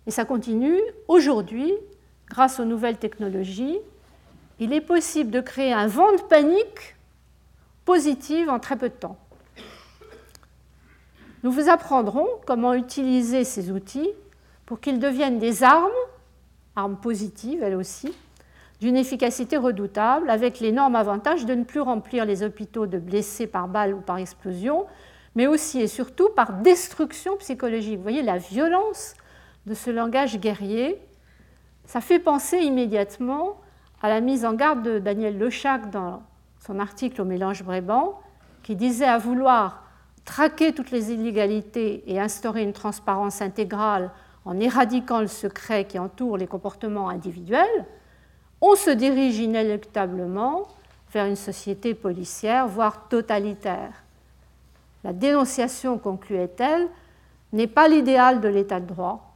Et 0.07 0.11
ça 0.11 0.25
continue. 0.25 0.81
Aujourd'hui, 1.09 1.73
grâce 2.29 2.61
aux 2.61 2.65
nouvelles 2.65 2.99
technologies, 2.99 3.79
il 4.59 4.73
est 4.73 4.81
possible 4.81 5.31
de 5.31 5.41
créer 5.41 5.73
un 5.73 5.87
vent 5.87 6.13
de 6.13 6.23
panique 6.23 6.97
positive 7.85 8.49
en 8.49 8.59
très 8.59 8.77
peu 8.77 8.89
de 8.89 8.95
temps. 8.95 9.19
Nous 11.43 11.51
vous 11.51 11.69
apprendrons 11.71 12.27
comment 12.47 12.75
utiliser 12.75 13.45
ces 13.45 13.71
outils 13.71 14.11
pour 14.67 14.81
qu'ils 14.81 14.99
deviennent 14.99 15.39
des 15.39 15.63
armes, 15.63 15.91
armes 16.77 16.97
positives 16.97 17.63
elles 17.63 17.75
aussi, 17.75 18.13
d'une 18.81 18.97
efficacité 18.97 19.57
redoutable, 19.57 20.31
avec 20.31 20.61
l'énorme 20.61 20.97
avantage 20.97 21.45
de 21.45 21.55
ne 21.55 21.65
plus 21.65 21.81
remplir 21.81 22.25
les 22.25 22.43
hôpitaux 22.43 22.87
de 22.87 22.99
blessés 22.99 23.47
par 23.47 23.69
balle 23.69 23.95
ou 23.95 24.01
par 24.01 24.17
explosion, 24.19 24.87
mais 25.35 25.47
aussi 25.47 25.81
et 25.81 25.87
surtout 25.87 26.31
par 26.31 26.55
destruction 26.55 27.37
psychologique. 27.37 27.97
Vous 27.97 28.03
voyez 28.03 28.23
la 28.23 28.39
violence 28.39 29.15
de 29.67 29.75
ce 29.75 29.91
langage 29.91 30.39
guerrier. 30.41 30.99
Ça 31.85 32.01
fait 32.01 32.19
penser 32.19 32.59
immédiatement 32.59 33.61
à 34.03 34.09
la 34.09 34.21
mise 34.21 34.45
en 34.45 34.55
garde 34.55 34.83
de 34.83 34.99
Daniel 34.99 35.39
Lechac 35.39 35.91
dans 35.91 36.23
son 36.65 36.79
article 36.79 37.21
au 37.21 37.25
Mélange 37.25 37.63
Bréban, 37.63 38.19
qui 38.63 38.77
disait 38.77 39.05
à 39.05 39.19
vouloir 39.19 39.85
traquer 40.25 40.73
toutes 40.73 40.91
les 40.91 41.13
illégalités 41.13 42.03
et 42.07 42.21
instaurer 42.21 42.63
une 42.63 42.73
transparence 42.73 43.43
intégrale 43.43 44.11
en 44.45 44.59
éradiquant 44.59 45.21
le 45.21 45.27
secret 45.27 45.85
qui 45.85 45.99
entoure 45.99 46.37
les 46.37 46.47
comportements 46.47 47.09
individuels, 47.09 47.87
on 48.61 48.75
se 48.77 48.91
dirige 48.91 49.39
inéluctablement 49.39 50.69
vers 51.13 51.27
une 51.27 51.37
société 51.37 51.95
policière, 51.95 52.69
voire 52.69 53.09
totalitaire. 53.09 53.93
La 55.03 55.13
dénonciation, 55.13 55.99
concluait-elle, 55.99 56.89
n'est 57.53 57.67
pas 57.67 57.89
l'idéal 57.89 58.41
de 58.41 58.49
l'état 58.49 58.81
de 58.81 58.87
droit. 58.87 59.35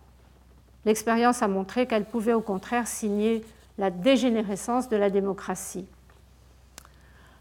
L'expérience 0.85 1.43
a 1.43 1.49
montré 1.49 1.87
qu'elle 1.87 2.05
pouvait 2.05 2.35
au 2.35 2.43
contraire 2.43 2.87
signer 2.87 3.45
la 3.79 3.91
dégénérescence 3.91 4.89
de 4.89 4.97
la 4.97 5.11
démocratie. 5.11 5.87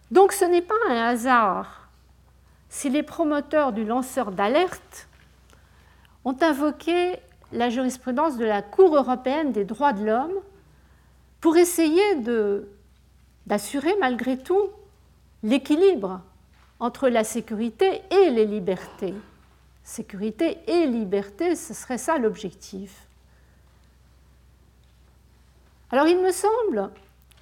Donc 0.09 0.31
ce 0.31 0.45
n'est 0.45 0.61
pas 0.61 0.75
un 0.89 0.95
hasard 0.95 1.89
si 2.69 2.89
les 2.89 3.03
promoteurs 3.03 3.71
du 3.71 3.85
lanceur 3.85 4.31
d'alerte 4.31 5.07
ont 6.25 6.37
invoqué 6.41 7.19
la 7.51 7.69
jurisprudence 7.69 8.37
de 8.37 8.45
la 8.45 8.61
Cour 8.61 8.95
européenne 8.95 9.51
des 9.51 9.65
droits 9.65 9.93
de 9.93 10.05
l'homme 10.05 10.33
pour 11.43 11.57
essayer 11.57 12.15
d'assurer 13.45 13.93
malgré 13.99 14.37
tout 14.37 14.69
l'équilibre 15.43 16.21
entre 16.79 17.09
la 17.09 17.25
sécurité 17.25 18.01
et 18.11 18.29
les 18.29 18.45
libertés. 18.45 19.13
Sécurité 19.83 20.59
et 20.67 20.85
liberté, 20.85 21.57
ce 21.57 21.73
serait 21.73 21.97
ça 21.97 22.17
l'objectif. 22.17 23.07
Alors 25.91 26.07
il 26.07 26.21
me 26.21 26.31
semble 26.31 26.89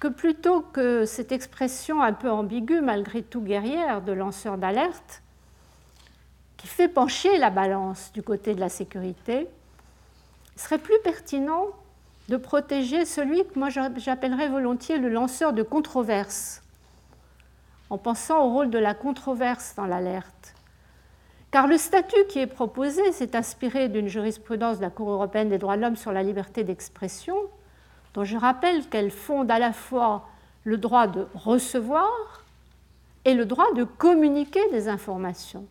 que 0.00 0.08
plutôt 0.08 0.62
que 0.62 1.04
cette 1.04 1.30
expression 1.30 2.02
un 2.02 2.12
peu 2.12 2.28
ambiguë, 2.28 2.80
malgré 2.80 3.22
tout 3.22 3.40
guerrière, 3.40 4.02
de 4.02 4.10
lanceur 4.10 4.58
d'alerte, 4.58 5.22
qui 6.56 6.66
fait 6.66 6.88
pencher 6.88 7.38
la 7.38 7.50
balance 7.50 8.10
du 8.12 8.24
côté 8.24 8.56
de 8.56 8.60
la 8.60 8.68
sécurité, 8.68 9.46
serait 10.56 10.78
plus 10.78 10.98
pertinent 11.04 11.68
de 12.32 12.38
protéger 12.38 13.04
celui 13.04 13.44
que 13.44 13.58
moi 13.58 13.68
j'appellerais 13.68 14.48
volontiers 14.48 14.96
le 14.96 15.10
lanceur 15.10 15.52
de 15.52 15.62
controverse, 15.62 16.62
en 17.90 17.98
pensant 17.98 18.46
au 18.46 18.48
rôle 18.50 18.70
de 18.70 18.78
la 18.78 18.94
controverse 18.94 19.74
dans 19.76 19.84
l'alerte. 19.84 20.54
Car 21.50 21.66
le 21.66 21.76
statut 21.76 22.24
qui 22.30 22.38
est 22.38 22.46
proposé 22.46 23.12
s'est 23.12 23.36
inspiré 23.36 23.90
d'une 23.90 24.08
jurisprudence 24.08 24.78
de 24.78 24.82
la 24.82 24.88
Cour 24.88 25.10
européenne 25.10 25.50
des 25.50 25.58
droits 25.58 25.76
de 25.76 25.82
l'homme 25.82 25.96
sur 25.96 26.10
la 26.10 26.22
liberté 26.22 26.64
d'expression, 26.64 27.36
dont 28.14 28.24
je 28.24 28.38
rappelle 28.38 28.88
qu'elle 28.88 29.10
fonde 29.10 29.50
à 29.50 29.58
la 29.58 29.74
fois 29.74 30.26
le 30.64 30.78
droit 30.78 31.08
de 31.08 31.26
recevoir 31.34 32.46
et 33.26 33.34
le 33.34 33.44
droit 33.44 33.70
de 33.74 33.84
communiquer 33.84 34.66
des 34.70 34.88
informations. 34.88 35.66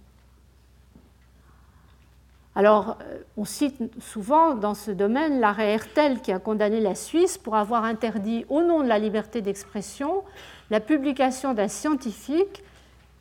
Alors, 2.56 2.98
euh, 3.02 3.20
on 3.38 3.46
cite 3.46 3.82
souvent 4.02 4.56
dans 4.56 4.74
ce 4.74 4.92
domaine 4.92 5.40
l'arrêt 5.40 5.72
Hertel 5.72 6.22
qui 6.22 6.32
a 6.32 6.40
condamné 6.40 6.82
la 6.82 6.96
Suisse 6.96 7.38
pour 7.38 7.56
avoir 7.56 7.86
interdit, 7.86 8.46
au 8.50 8.62
nom 8.62 8.82
de 8.82 8.88
la 8.88 9.00
liberté 9.00 9.42
d'expression, 9.42 10.24
la 10.70 10.82
publication 10.82 11.54
d'un 11.54 11.70
scientifique 11.70 12.64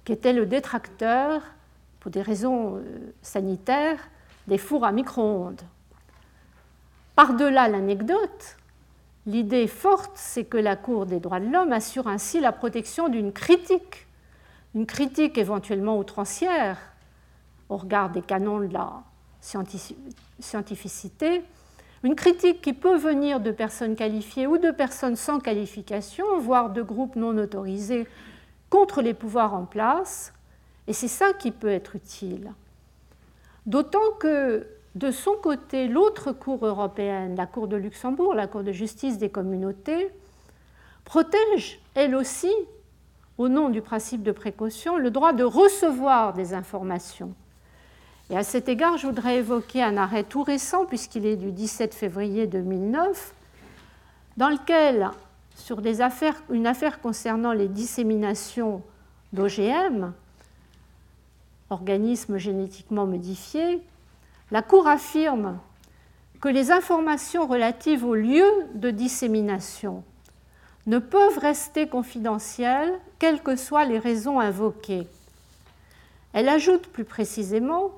qui 0.05 0.13
était 0.13 0.33
le 0.33 0.47
détracteur, 0.47 1.43
pour 2.01 2.11
des 2.11 2.23
raisons 2.23 2.77
euh, 2.77 2.83
sanitaires, 3.23 4.09
des 4.49 4.59
fours 4.59 4.85
à 4.85 4.91
micro-ondes. 4.91 5.61
Par-delà 7.15 7.69
l'anecdote, 7.69 8.57
l'idée 9.27 9.69
forte, 9.69 10.13
c'est 10.15 10.45
que 10.45 10.57
la 10.57 10.75
Cour 10.75 11.07
des 11.07 11.21
droits 11.21 11.41
de 11.41 11.53
l'homme 11.53 11.73
assure 11.73 12.09
ainsi 12.09 12.41
la 12.41 12.51
protection 12.51 13.09
d'une 13.09 13.33
critique, 13.33 14.09
une 14.75 14.87
critique 14.87 15.37
éventuellement 15.37 15.99
outrancière 15.99 16.79
au 17.69 17.77
regard 17.77 18.11
des 18.11 18.23
canons 18.23 18.61
de 18.61 18.73
la 18.73 19.03
scientificité, 19.41 21.43
une 22.03 22.15
critique 22.15 22.63
qui 22.63 22.73
peut 22.73 22.97
venir 22.97 23.41
de 23.41 23.51
personnes 23.51 23.95
qualifiées 23.95 24.47
ou 24.47 24.59
de 24.59 24.71
personnes 24.71 25.17
sans 25.17 25.39
qualification, 25.39 26.25
voire 26.39 26.71
de 26.71 26.83
groupes 26.83 27.17
non 27.17 27.37
autorisés 27.37 28.07
contre 28.71 29.03
les 29.03 29.15
pouvoirs 29.15 29.55
en 29.55 29.65
place, 29.65 30.33
et 30.87 30.93
c'est 30.93 31.09
ça 31.09 31.33
qui 31.33 31.51
peut 31.51 31.69
être 31.69 31.97
utile. 31.97 32.53
D'autant 33.67 34.13
que 34.19 34.67
de 34.95 35.11
son 35.11 35.35
côté, 35.35 35.89
l'autre 35.89 36.33
Cour 36.33 36.67
européenne, 36.67 37.37
la 37.37 37.47
Cour 37.47 37.69
de 37.69 37.77
Luxembourg, 37.77 38.35
la 38.35 38.47
Cour 38.47 38.63
de 38.63 38.73
justice 38.73 39.19
des 39.19 39.29
communautés, 39.29 40.11
protège, 41.05 41.81
elle 41.95 42.15
aussi, 42.15 42.53
au 43.39 43.49
nom 43.49 43.69
du 43.69 43.83
principe 43.83 44.23
de 44.23 44.33
précaution, 44.33 44.97
le 44.97 45.11
droit 45.11 45.33
de 45.33 45.45
recevoir 45.45 46.33
des 46.33 46.55
informations 46.55 47.35
et 48.31 48.37
à 48.37 48.45
cet 48.45 48.69
égard, 48.69 48.97
je 48.97 49.09
voudrais 49.09 49.39
évoquer 49.39 49.83
un 49.83 49.97
arrêt 49.97 50.23
tout 50.23 50.45
récent, 50.45 50.87
puisqu'il 50.87 51.27
est 51.27 51.37
du 51.37 51.51
17 51.51 51.93
février 51.93 52.47
2009, 52.47 53.35
dans 54.37 54.49
lequel, 54.49 55.11
sur 55.57 55.81
une 56.51 56.67
affaire 56.69 57.01
concernant 57.01 57.53
les 57.53 57.67
disséminations 57.67 58.83
d'OGM, 59.33 60.13
organismes 61.71 62.39
génétiquement 62.39 63.05
modifiés, 63.05 63.83
la 64.53 64.63
Cour 64.63 64.87
affirme 64.87 65.59
que 66.41 66.49
les 66.49 66.71
informations 66.71 67.49
relatives 67.49 68.05
au 68.05 68.15
lieu 68.15 68.47
de 68.75 68.91
dissémination 68.91 70.05
ne 70.87 70.99
peuvent 70.99 71.39
rester 71.39 71.89
confidentielles, 71.89 72.93
quelles 73.19 73.43
que 73.43 73.57
soient 73.57 73.85
les 73.85 73.99
raisons 73.99 74.39
invoquées. 74.39 75.09
Elle 76.33 76.49
ajoute 76.49 76.87
plus 76.87 77.05
précisément 77.05 77.91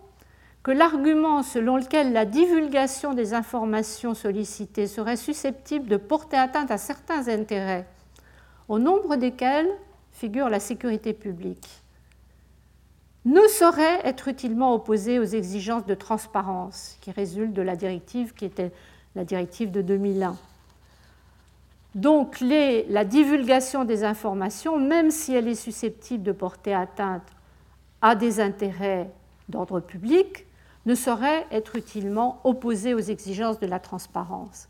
que 0.62 0.70
l'argument 0.70 1.42
selon 1.42 1.76
lequel 1.76 2.12
la 2.12 2.24
divulgation 2.24 3.14
des 3.14 3.34
informations 3.34 4.14
sollicitées 4.14 4.86
serait 4.86 5.16
susceptible 5.16 5.88
de 5.88 5.96
porter 5.96 6.36
atteinte 6.36 6.70
à 6.70 6.78
certains 6.78 7.28
intérêts, 7.28 7.86
au 8.68 8.78
nombre 8.78 9.16
desquels 9.16 9.68
figure 10.12 10.48
la 10.48 10.60
sécurité 10.60 11.12
publique, 11.12 11.68
ne 13.24 13.40
saurait 13.48 14.00
être 14.04 14.28
utilement 14.28 14.74
opposé 14.74 15.18
aux 15.18 15.24
exigences 15.24 15.86
de 15.86 15.94
transparence 15.94 16.96
qui 17.00 17.10
résultent 17.10 17.52
de 17.52 17.62
la 17.62 17.76
directive 17.76 18.34
qui 18.34 18.44
était 18.44 18.72
la 19.14 19.24
directive 19.24 19.70
de 19.70 19.82
2001. 19.82 20.36
Donc 21.94 22.40
la 22.40 23.04
divulgation 23.04 23.84
des 23.84 24.02
informations, 24.02 24.78
même 24.78 25.10
si 25.10 25.34
elle 25.34 25.48
est 25.48 25.54
susceptible 25.54 26.22
de 26.22 26.32
porter 26.32 26.72
atteinte 26.72 27.28
à 28.00 28.14
des 28.14 28.40
intérêts 28.40 29.10
d'ordre 29.48 29.80
public, 29.80 30.46
ne 30.86 30.94
saurait 30.94 31.46
être 31.50 31.76
utilement 31.76 32.40
opposée 32.44 32.94
aux 32.94 32.98
exigences 32.98 33.60
de 33.60 33.66
la 33.66 33.78
transparence. 33.78 34.68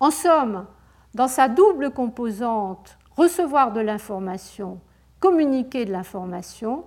En 0.00 0.10
somme, 0.10 0.66
dans 1.14 1.28
sa 1.28 1.48
double 1.48 1.90
composante 1.90 2.98
recevoir 3.16 3.72
de 3.72 3.80
l'information, 3.80 4.80
communiquer 5.20 5.84
de 5.84 5.92
l'information, 5.92 6.84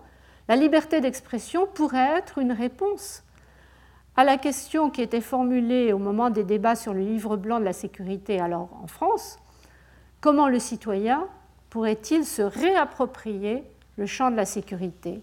la 0.48 0.56
liberté 0.56 1.02
d'expression 1.02 1.68
pourrait 1.68 2.18
être 2.18 2.38
une 2.38 2.52
réponse 2.52 3.24
à 4.16 4.24
la 4.24 4.38
question 4.38 4.90
qui 4.90 5.02
était 5.02 5.22
formulée 5.22 5.94
au 5.94 5.98
moment 5.98 6.30
des 6.30 6.44
débats 6.44 6.76
sur 6.76 6.94
le 6.94 7.02
livre 7.02 7.38
blanc 7.38 7.60
de 7.60 7.66
la 7.66 7.74
sécurité 7.74 8.40
alors 8.40 8.70
en 8.84 8.88
France, 8.88 9.40
comment 10.20 10.48
le 10.48 10.60
citoyen 10.60 11.28
pourrait-il 11.70 12.26
se 12.26 12.42
réapproprier 12.42 13.64
le 13.98 14.06
champ 14.06 14.32
de 14.32 14.36
la 14.36 14.46
sécurité? 14.46 15.22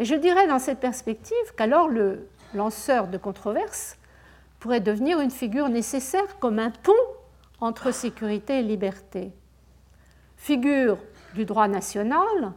Et 0.00 0.06
je 0.06 0.14
dirais 0.14 0.46
dans 0.46 0.58
cette 0.58 0.80
perspective 0.80 1.36
qu'alors 1.58 1.88
le 1.88 2.26
lanceur 2.54 3.06
de 3.06 3.18
controverse 3.18 3.98
pourrait 4.58 4.80
devenir 4.80 5.20
une 5.20 5.30
figure 5.30 5.68
nécessaire 5.68 6.38
comme 6.38 6.58
un 6.58 6.70
pont 6.70 6.92
entre 7.60 7.92
sécurité 7.92 8.60
et 8.60 8.62
liberté. 8.62 9.30
Figure 10.38 10.96
du 11.34 11.44
droit 11.44 11.68
national, 11.68 12.52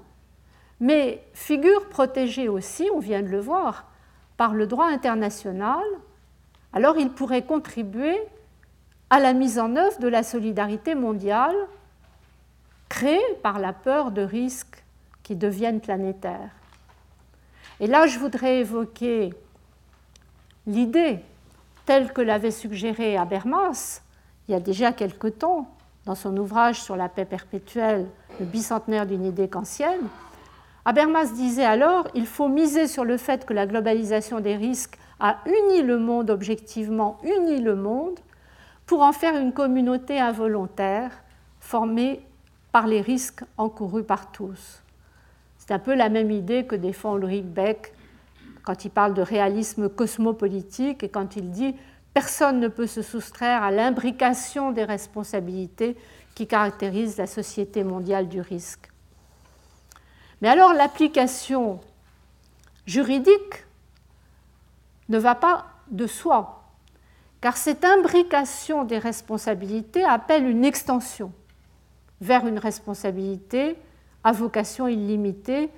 mais 0.79 1.21
figure 1.33 1.89
protégée 1.89 2.47
aussi, 2.47 2.89
on 2.95 2.99
vient 2.99 3.21
de 3.21 3.27
le 3.27 3.41
voir, 3.41 3.91
par 4.37 4.53
le 4.53 4.65
droit 4.65 4.87
international, 4.87 5.83
alors 6.71 6.97
il 6.97 7.09
pourrait 7.09 7.45
contribuer 7.45 8.21
à 9.09 9.19
la 9.19 9.33
mise 9.33 9.59
en 9.59 9.75
œuvre 9.75 9.99
de 9.99 10.07
la 10.07 10.23
solidarité 10.23 10.95
mondiale 10.95 11.57
créée 12.87 13.19
par 13.43 13.59
la 13.59 13.73
peur 13.73 14.11
de 14.11 14.21
risques 14.21 14.81
qui 15.23 15.35
deviennent 15.35 15.81
planétaires. 15.81 16.51
Et 17.83 17.87
là, 17.87 18.07
je 18.07 18.17
voudrais 18.17 18.59
évoquer 18.59 19.33
l'idée 20.65 21.19
telle 21.85 22.13
que 22.13 22.21
l'avait 22.21 22.49
suggérée 22.49 23.17
Habermas 23.17 24.01
il 24.47 24.53
y 24.53 24.55
a 24.55 24.61
déjà 24.61 24.93
quelque 24.93 25.27
temps 25.27 25.67
dans 26.05 26.15
son 26.15 26.37
ouvrage 26.37 26.81
sur 26.81 26.95
la 26.95 27.09
paix 27.09 27.25
perpétuelle, 27.25 28.07
le 28.39 28.45
bicentenaire 28.45 29.05
d'une 29.05 29.25
idée 29.25 29.49
kantienne, 29.49 30.07
Habermas 30.85 31.33
disait 31.33 31.65
alors 31.65 32.07
il 32.15 32.25
faut 32.25 32.47
miser 32.47 32.87
sur 32.87 33.03
le 33.03 33.17
fait 33.17 33.45
que 33.45 33.53
la 33.53 33.67
globalisation 33.67 34.39
des 34.39 34.55
risques 34.55 34.97
a 35.19 35.39
uni 35.45 35.81
le 35.81 35.97
monde 35.97 36.29
objectivement, 36.29 37.19
uni 37.25 37.59
le 37.59 37.75
monde, 37.75 38.17
pour 38.85 39.01
en 39.01 39.11
faire 39.11 39.35
une 39.35 39.51
communauté 39.51 40.21
involontaire 40.21 41.11
formée 41.59 42.25
par 42.71 42.87
les 42.87 43.01
risques 43.01 43.43
encourus 43.57 44.05
par 44.05 44.31
tous. 44.31 44.82
C'est 45.65 45.73
un 45.73 45.79
peu 45.79 45.95
la 45.95 46.09
même 46.09 46.29
idée 46.29 46.65
que 46.65 46.75
défend 46.75 47.15
Ulrich 47.15 47.45
Beck 47.45 47.93
quand 48.65 48.83
il 48.83 48.89
parle 48.89 49.13
de 49.13 49.21
réalisme 49.21 49.87
cosmopolitique 49.87 51.03
et 51.03 51.09
quand 51.09 51.37
il 51.37 51.51
dit 51.51 51.73
personne 52.13 52.59
ne 52.59 52.67
peut 52.67 52.85
se 52.85 53.01
soustraire 53.01 53.63
à 53.63 53.71
l'imbrication 53.71 54.73
des 54.73 54.83
responsabilités 54.83 55.95
qui 56.35 56.47
caractérisent 56.47 57.15
la 57.15 57.27
société 57.27 57.85
mondiale 57.85 58.27
du 58.27 58.41
risque. 58.41 58.91
Mais 60.41 60.49
alors 60.49 60.73
l'application 60.73 61.79
juridique 62.85 63.65
ne 65.07 65.17
va 65.17 65.33
pas 65.33 65.67
de 65.91 66.07
soi, 66.07 66.65
car 67.39 67.55
cette 67.55 67.85
imbrication 67.85 68.83
des 68.83 68.97
responsabilités 68.97 70.03
appelle 70.03 70.45
une 70.45 70.65
extension 70.65 71.31
vers 72.19 72.45
une 72.47 72.59
responsabilité 72.59 73.77
à 74.23 74.31
vocation 74.31 74.87
illimitée 74.87 75.69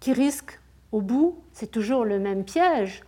qui 0.00 0.12
risque 0.12 0.58
au 0.90 1.00
bout, 1.00 1.42
c'est 1.52 1.70
toujours 1.70 2.04
le 2.04 2.18
même 2.18 2.44
piège, 2.44 3.02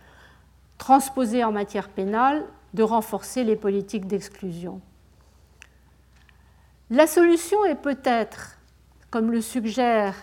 transposé 0.77 1.43
en 1.43 1.51
matière 1.51 1.89
pénale, 1.89 2.45
de 2.73 2.83
renforcer 2.83 3.43
les 3.43 3.55
politiques 3.55 4.07
d'exclusion. 4.07 4.81
La 6.89 7.07
solution 7.07 7.63
est 7.65 7.75
peut-être, 7.81 8.57
comme 9.09 9.31
le 9.31 9.41
suggère 9.41 10.15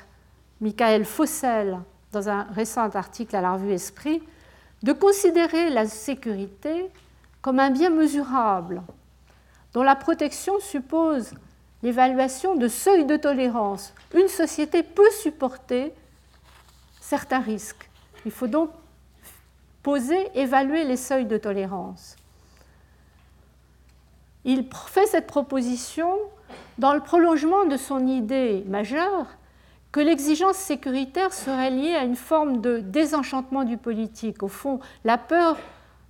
Michael 0.60 1.04
Fossel 1.04 1.78
dans 2.12 2.28
un 2.28 2.44
récent 2.44 2.88
article 2.90 3.34
à 3.34 3.40
la 3.40 3.54
revue 3.54 3.72
Esprit, 3.72 4.22
de 4.82 4.92
considérer 4.92 5.70
la 5.70 5.86
sécurité 5.86 6.90
comme 7.40 7.58
un 7.58 7.70
bien 7.70 7.90
mesurable, 7.90 8.82
dont 9.72 9.82
la 9.82 9.96
protection 9.96 10.60
suppose 10.60 11.34
l'évaluation 11.82 12.54
de 12.54 12.68
seuils 12.68 13.04
de 13.04 13.16
tolérance. 13.16 13.94
Une 14.14 14.28
société 14.28 14.82
peut 14.82 15.10
supporter 15.10 15.92
certains 17.00 17.40
risques. 17.40 17.88
Il 18.24 18.30
faut 18.30 18.46
donc 18.46 18.70
poser, 19.82 20.30
évaluer 20.38 20.84
les 20.84 20.96
seuils 20.96 21.26
de 21.26 21.36
tolérance. 21.36 22.16
Il 24.44 24.66
fait 24.86 25.06
cette 25.06 25.26
proposition 25.26 26.18
dans 26.78 26.94
le 26.94 27.00
prolongement 27.00 27.64
de 27.64 27.76
son 27.76 28.06
idée 28.06 28.64
majeure 28.66 29.26
que 29.92 30.00
l'exigence 30.00 30.56
sécuritaire 30.56 31.32
serait 31.32 31.70
liée 31.70 31.94
à 31.94 32.04
une 32.04 32.16
forme 32.16 32.60
de 32.60 32.78
désenchantement 32.78 33.64
du 33.64 33.76
politique. 33.76 34.42
Au 34.42 34.48
fond, 34.48 34.80
la 35.04 35.18
peur, 35.18 35.58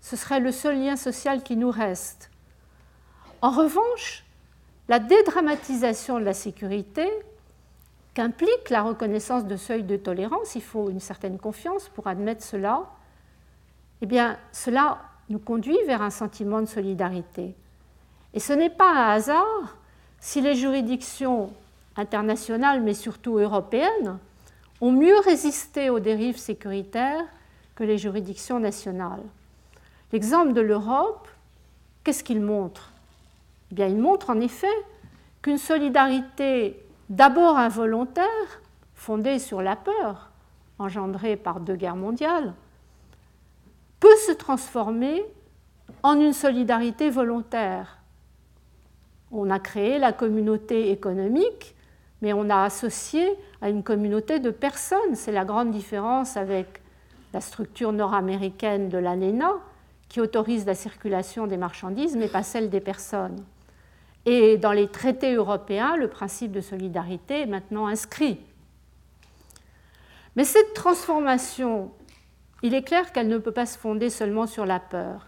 ce 0.01 0.16
serait 0.16 0.41
le 0.41 0.53
seul 0.53 0.79
lien 0.79 0.97
social 0.97 1.43
qui 1.43 1.57
nous 1.57 1.70
reste. 1.70 2.31
En 3.41 3.51
revanche, 3.51 4.25
la 4.89 4.99
dédramatisation 4.99 6.18
de 6.18 6.24
la 6.24 6.35
sécurité, 6.35 7.09
qu'implique 8.14 8.70
la 8.70 8.83
reconnaissance 8.83 9.47
de 9.47 9.57
seuils 9.57 9.85
de 9.85 9.97
tolérance, 9.97 10.55
il 10.55 10.62
faut 10.62 10.91
une 10.91 11.01
certaine 11.01 11.39
confiance 11.39 11.89
pour 11.89 12.07
admettre 12.07 12.45
cela, 12.45 12.85
eh 14.03 14.09
cela 14.53 14.99
nous 15.28 15.39
conduit 15.39 15.78
vers 15.87 16.03
un 16.03 16.11
sentiment 16.11 16.61
de 16.61 16.66
solidarité. 16.66 17.55
Et 18.35 18.41
ce 18.41 18.53
n'est 18.53 18.70
pas 18.70 18.91
un 18.91 19.11
hasard 19.12 19.76
si 20.20 20.41
les 20.41 20.55
juridictions 20.55 21.53
internationales, 21.97 22.83
mais 22.83 22.95
surtout 22.95 23.39
européennes, 23.39 24.18
ont 24.80 24.93
mieux 24.93 25.18
résisté 25.20 25.91
aux 25.91 26.01
dérives 26.01 26.39
sécuritaires 26.39 27.24
que 27.74 27.85
les 27.85 27.99
juridictions 27.99 28.59
nationales. 28.59 29.22
L'exemple 30.12 30.53
de 30.53 30.61
l'Europe, 30.61 31.28
qu'est-ce 32.05 32.24
qu'il 32.24 32.41
montre? 32.41 32.93
Il 33.77 33.97
montre 33.97 34.31
en 34.31 34.41
effet 34.41 34.66
qu'une 35.41 35.59
solidarité 35.59 36.85
d'abord 37.09 37.59
involontaire, 37.59 38.27
fondée 38.95 39.39
sur 39.39 39.62
la 39.62 39.77
peur 39.77 40.31
engendrée 40.79 41.37
par 41.37 41.61
deux 41.61 41.77
guerres 41.77 41.97
mondiales, 41.97 42.55
peut 44.01 44.16
se 44.27 44.33
transformer 44.33 45.25
en 46.03 46.18
une 46.18 46.33
solidarité 46.33 47.11
volontaire. 47.11 47.99
On 49.31 49.51
a 49.51 49.59
créé 49.59 49.99
la 49.99 50.12
communauté 50.12 50.91
économique 50.91 51.75
mais 52.23 52.33
on 52.33 52.49
a 52.49 52.62
associé 52.62 53.37
à 53.61 53.68
une 53.68 53.83
communauté 53.83 54.39
de 54.39 54.51
personnes. 54.51 55.14
C'est 55.14 55.33
la 55.33 55.45
grande 55.45 55.73
différence 55.73 56.37
avec 56.37 56.81
la 57.35 57.41
structure 57.41 57.93
nord-américaine 57.93 58.89
de 58.89 58.97
l'ANENA, 58.97 59.55
qui 60.09 60.20
autorise 60.20 60.64
la 60.64 60.75
circulation 60.75 61.47
des 61.47 61.57
marchandises, 61.57 62.16
mais 62.16 62.29
pas 62.29 62.43
celle 62.43 62.70
des 62.70 62.81
personnes. 62.81 63.43
Et 64.25 64.57
dans 64.57 64.73
les 64.73 64.89
traités 64.89 65.35
européens, 65.35 65.97
le 65.97 66.09
principe 66.09 66.53
de 66.53 66.61
solidarité 66.61 67.41
est 67.43 67.47
maintenant 67.47 67.87
inscrit. 67.87 68.39
Mais 70.37 70.45
cette 70.45 70.75
transformation, 70.75 71.93
il 72.62 72.75
est 72.75 72.83
clair 72.83 73.12
qu'elle 73.12 73.29
ne 73.29 73.39
peut 73.39 73.53
pas 73.53 73.66
se 73.66 73.77
fonder 73.77 74.11
seulement 74.11 74.47
sur 74.47 74.64
la 74.64 74.81
peur. 74.81 75.27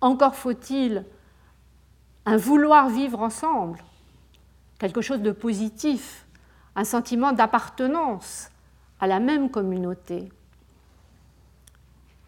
Encore 0.00 0.34
faut-il 0.34 1.04
un 2.24 2.36
vouloir 2.36 2.88
vivre 2.88 3.20
ensemble, 3.20 3.78
quelque 4.78 5.00
chose 5.00 5.22
de 5.22 5.32
positif, 5.32 6.26
un 6.76 6.84
sentiment 6.84 7.32
d'appartenance 7.32 8.50
à 9.00 9.06
la 9.06 9.18
même 9.18 9.50
communauté. 9.50 10.28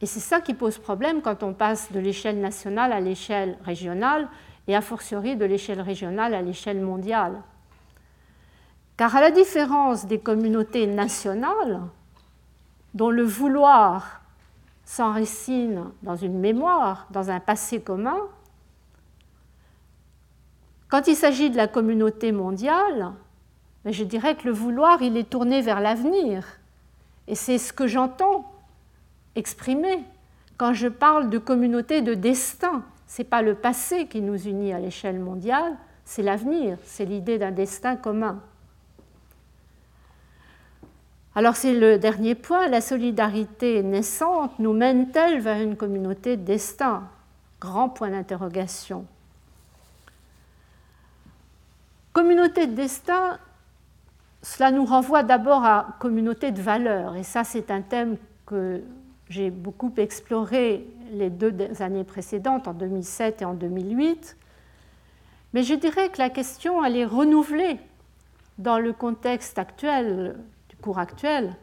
Et 0.00 0.06
c'est 0.06 0.20
ça 0.20 0.40
qui 0.40 0.54
pose 0.54 0.78
problème 0.78 1.22
quand 1.22 1.42
on 1.42 1.54
passe 1.54 1.92
de 1.92 2.00
l'échelle 2.00 2.40
nationale 2.40 2.92
à 2.92 3.00
l'échelle 3.00 3.56
régionale 3.64 4.28
et 4.66 4.76
a 4.76 4.80
fortiori 4.80 5.36
de 5.36 5.44
l'échelle 5.44 5.80
régionale 5.80 6.34
à 6.34 6.42
l'échelle 6.42 6.80
mondiale. 6.80 7.40
Car 8.96 9.14
à 9.16 9.20
la 9.20 9.30
différence 9.30 10.06
des 10.06 10.18
communautés 10.18 10.86
nationales, 10.86 11.80
dont 12.94 13.10
le 13.10 13.24
vouloir 13.24 14.20
s'enracine 14.84 15.84
dans 16.02 16.16
une 16.16 16.38
mémoire, 16.38 17.06
dans 17.10 17.30
un 17.30 17.40
passé 17.40 17.80
commun, 17.80 18.18
quand 20.88 21.08
il 21.08 21.16
s'agit 21.16 21.50
de 21.50 21.56
la 21.56 21.66
communauté 21.66 22.30
mondiale, 22.30 23.12
ben, 23.84 23.92
je 23.92 24.04
dirais 24.04 24.36
que 24.36 24.44
le 24.44 24.52
vouloir, 24.52 25.02
il 25.02 25.16
est 25.16 25.28
tourné 25.28 25.60
vers 25.60 25.80
l'avenir. 25.80 26.44
Et 27.26 27.34
c'est 27.34 27.58
ce 27.58 27.72
que 27.72 27.86
j'entends 27.86 28.50
exprimer 29.34 30.04
quand 30.56 30.72
je 30.72 30.88
parle 30.88 31.30
de 31.30 31.38
communauté 31.38 32.00
de 32.00 32.14
destin. 32.14 32.84
Ce 33.06 33.22
n'est 33.22 33.28
pas 33.28 33.42
le 33.42 33.54
passé 33.54 34.06
qui 34.06 34.20
nous 34.20 34.48
unit 34.48 34.72
à 34.72 34.80
l'échelle 34.80 35.18
mondiale, 35.18 35.76
c'est 36.04 36.22
l'avenir, 36.22 36.78
c'est 36.84 37.04
l'idée 37.04 37.38
d'un 37.38 37.50
destin 37.50 37.96
commun. 37.96 38.40
Alors 41.34 41.56
c'est 41.56 41.74
le 41.74 41.98
dernier 41.98 42.34
point, 42.34 42.68
la 42.68 42.80
solidarité 42.80 43.82
naissante 43.82 44.58
nous 44.58 44.72
mène-t-elle 44.72 45.40
vers 45.40 45.60
une 45.60 45.76
communauté 45.76 46.36
de 46.36 46.42
destin? 46.44 47.08
Grand 47.60 47.88
point 47.88 48.10
d'interrogation. 48.10 49.06
Communauté 52.12 52.68
de 52.68 52.74
destin, 52.74 53.38
cela 54.42 54.70
nous 54.70 54.84
renvoie 54.84 55.24
d'abord 55.24 55.64
à 55.64 55.96
communauté 55.98 56.52
de 56.52 56.62
valeurs, 56.62 57.16
et 57.16 57.24
ça 57.24 57.42
c'est 57.42 57.70
un 57.72 57.80
thème 57.80 58.16
que 58.46 58.82
j'ai 59.28 59.50
beaucoup 59.50 59.92
exploré 59.96 60.86
les 61.10 61.30
deux 61.30 61.54
années 61.80 62.04
précédentes, 62.04 62.68
en 62.68 62.74
2007 62.74 63.42
et 63.42 63.44
en 63.44 63.54
2008. 63.54 64.36
Mais 65.52 65.62
je 65.62 65.74
dirais 65.74 66.08
que 66.08 66.18
la 66.18 66.30
question, 66.30 66.84
elle 66.84 66.96
est 66.96 67.04
renouvelée 67.04 67.78
dans 68.58 68.78
le 68.78 68.92
contexte 68.92 69.58
actuel 69.58 70.36
cours 70.84 70.98
actuel 70.98 71.56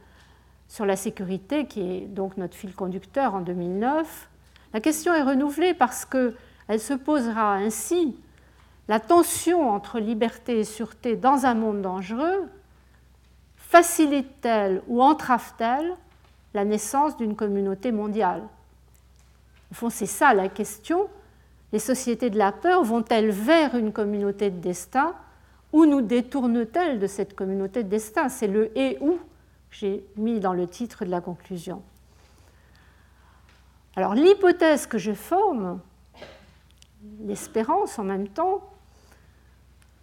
sur 0.68 0.88
la 0.88 0.96
sécurité, 0.96 1.68
qui 1.68 1.82
est 1.82 2.02
donc 2.08 2.38
notre 2.38 2.56
fil 2.56 2.74
conducteur 2.74 3.36
en 3.36 3.42
2009, 3.42 4.30
la 4.74 4.80
question 4.80 5.14
est 5.14 5.22
renouvelée 5.22 5.76
parce 5.76 6.06
qu'elle 6.06 6.80
se 6.80 6.96
posera 6.96 7.54
ainsi. 7.54 8.18
La 8.88 9.00
tension 9.00 9.70
entre 9.70 10.00
liberté 10.00 10.60
et 10.60 10.64
sûreté 10.64 11.16
dans 11.16 11.46
un 11.46 11.54
monde 11.54 11.84
dangereux 11.84 12.50
facilite-t-elle 13.58 14.82
ou 14.88 15.04
entrave-t-elle 15.04 15.94
la 16.56 16.66
naissance 16.66 17.16
d'une 17.16 17.36
communauté 17.36 17.92
mondiale? 17.92 18.42
Au 19.72 19.74
fond, 19.74 19.90
c'est 19.90 20.06
ça 20.06 20.34
la 20.34 20.50
question. 20.50 21.08
Les 21.72 21.80
sociétés 21.80 22.30
de 22.30 22.38
la 22.38 22.52
peur 22.52 22.84
vont-elles 22.84 23.32
vers 23.32 23.76
une 23.76 23.94
communauté 23.94 24.50
de 24.50 24.60
destin 24.60 25.16
où 25.72 25.86
nous 25.86 26.02
détourne-t-elle 26.02 27.00
de 27.00 27.08
cette 27.08 27.34
communauté 27.34 27.84
de 27.84 27.90
destin? 27.90 28.28
C'est 28.28 28.48
le 28.48 28.78
et 28.78 28.98
où 29.00 29.14
que 29.70 29.78
j'ai 29.78 30.06
mis 30.18 30.42
dans 30.42 30.54
le 30.54 30.68
titre 30.68 31.06
de 31.06 31.10
la 31.10 31.22
conclusion. 31.22 31.82
Alors 33.96 34.14
l'hypothèse 34.16 34.86
que 34.86 34.98
je 34.98 35.14
forme, 35.14 35.80
l'espérance 37.26 37.98
en 38.00 38.04
même 38.04 38.28
temps, 38.28 38.62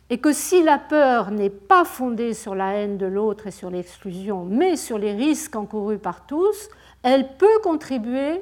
est 0.08 0.18
que 0.18 0.32
si 0.32 0.62
la 0.62 0.78
peur 0.78 1.30
n'est 1.30 1.50
pas 1.50 1.84
fondée 1.84 2.32
sur 2.32 2.54
la 2.54 2.72
haine 2.72 2.96
de 2.96 3.04
l'autre 3.04 3.46
et 3.46 3.50
sur 3.50 3.68
l'exclusion, 3.68 4.44
mais 4.44 4.76
sur 4.76 4.96
les 4.96 5.12
risques 5.12 5.54
encourus 5.54 5.98
par 5.98 6.24
tous, 6.26 6.70
elle 7.02 7.36
peut 7.36 7.58
contribuer 7.62 8.40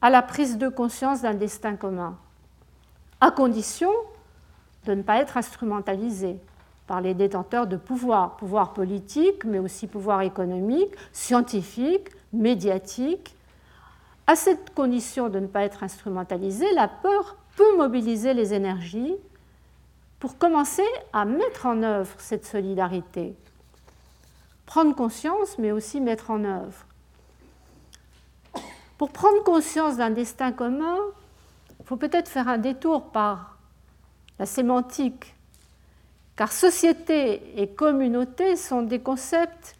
à 0.00 0.10
la 0.10 0.22
prise 0.22 0.58
de 0.58 0.68
conscience 0.68 1.22
d'un 1.22 1.34
destin 1.34 1.76
commun, 1.76 2.16
à 3.20 3.30
condition 3.30 3.90
de 4.86 4.94
ne 4.94 5.02
pas 5.02 5.18
être 5.18 5.36
instrumentalisée 5.36 6.38
par 6.86 7.00
les 7.00 7.14
détenteurs 7.14 7.66
de 7.66 7.76
pouvoir, 7.76 8.36
pouvoir 8.36 8.72
politique, 8.72 9.44
mais 9.44 9.58
aussi 9.58 9.86
pouvoir 9.86 10.22
économique, 10.22 10.94
scientifique, 11.12 12.08
médiatique. 12.32 13.36
À 14.26 14.36
cette 14.36 14.74
condition 14.74 15.28
de 15.28 15.38
ne 15.40 15.46
pas 15.46 15.62
être 15.62 15.82
instrumentalisé, 15.82 16.64
la 16.72 16.88
peur 16.88 17.36
peut 17.56 17.76
mobiliser 17.76 18.34
les 18.34 18.54
énergies 18.54 19.14
pour 20.18 20.38
commencer 20.38 20.86
à 21.12 21.24
mettre 21.24 21.66
en 21.66 21.82
œuvre 21.82 22.14
cette 22.18 22.46
solidarité. 22.46 23.36
Prendre 24.66 24.94
conscience, 24.94 25.58
mais 25.58 25.72
aussi 25.72 26.00
mettre 26.00 26.30
en 26.30 26.44
œuvre. 26.44 26.87
Pour 28.98 29.10
prendre 29.10 29.44
conscience 29.44 29.96
d'un 29.96 30.10
destin 30.10 30.50
commun, 30.50 30.96
il 31.78 31.86
faut 31.86 31.96
peut-être 31.96 32.28
faire 32.28 32.48
un 32.48 32.58
détour 32.58 33.10
par 33.10 33.56
la 34.40 34.46
sémantique 34.46 35.36
car 36.34 36.52
société 36.52 37.60
et 37.60 37.68
communauté 37.68 38.56
sont 38.56 38.82
des 38.82 39.00
concepts 39.00 39.76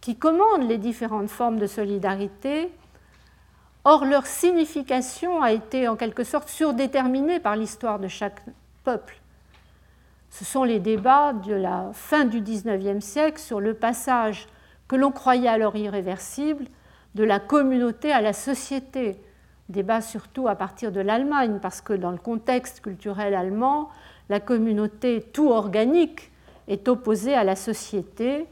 qui 0.00 0.16
commandent 0.16 0.68
les 0.68 0.78
différentes 0.78 1.30
formes 1.30 1.58
de 1.58 1.66
solidarité. 1.66 2.70
Or, 3.84 4.04
leur 4.04 4.26
signification 4.26 5.42
a 5.42 5.52
été 5.52 5.88
en 5.88 5.96
quelque 5.96 6.22
sorte 6.22 6.48
surdéterminée 6.48 7.40
par 7.40 7.56
l'histoire 7.56 7.98
de 7.98 8.06
chaque 8.06 8.40
peuple. 8.84 9.20
Ce 10.30 10.44
sont 10.44 10.64
les 10.64 10.78
débats 10.78 11.32
de 11.32 11.54
la 11.54 11.90
fin 11.92 12.24
du 12.24 12.40
XIXe 12.40 13.04
siècle 13.04 13.40
sur 13.40 13.58
le 13.60 13.74
passage 13.74 14.46
que 14.86 14.96
l'on 14.96 15.10
croyait 15.10 15.48
alors 15.48 15.74
irréversible 15.74 16.66
de 17.16 17.24
la 17.24 17.40
communauté 17.40 18.12
à 18.12 18.20
la 18.20 18.34
société. 18.34 19.16
Débat 19.70 20.02
surtout 20.02 20.48
à 20.48 20.54
partir 20.54 20.92
de 20.92 21.00
l'Allemagne, 21.00 21.58
parce 21.62 21.80
que 21.80 21.94
dans 21.94 22.10
le 22.10 22.18
contexte 22.18 22.80
culturel 22.82 23.34
allemand, 23.34 23.88
la 24.28 24.38
communauté 24.38 25.22
tout 25.32 25.48
organique 25.48 26.30
est 26.68 26.88
opposée 26.88 27.34
à 27.34 27.42
la 27.42 27.56
société, 27.56 28.44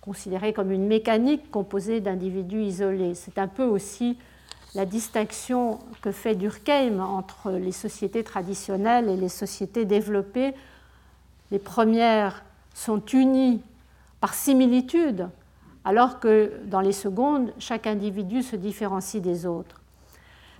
considérée 0.00 0.52
comme 0.52 0.70
une 0.70 0.86
mécanique 0.86 1.50
composée 1.50 2.00
d'individus 2.00 2.62
isolés. 2.62 3.14
C'est 3.14 3.36
un 3.36 3.48
peu 3.48 3.64
aussi 3.64 4.16
la 4.76 4.86
distinction 4.86 5.80
que 6.02 6.12
fait 6.12 6.36
Durkheim 6.36 7.00
entre 7.00 7.50
les 7.50 7.72
sociétés 7.72 8.22
traditionnelles 8.22 9.08
et 9.08 9.16
les 9.16 9.28
sociétés 9.28 9.84
développées. 9.84 10.54
Les 11.50 11.58
premières 11.58 12.44
sont 12.74 13.04
unies 13.06 13.60
par 14.20 14.34
similitude, 14.34 15.28
alors 15.86 16.20
que 16.20 16.52
dans 16.66 16.80
les 16.80 16.92
secondes, 16.92 17.54
chaque 17.58 17.86
individu 17.86 18.42
se 18.42 18.56
différencie 18.56 19.22
des 19.22 19.46
autres. 19.46 19.80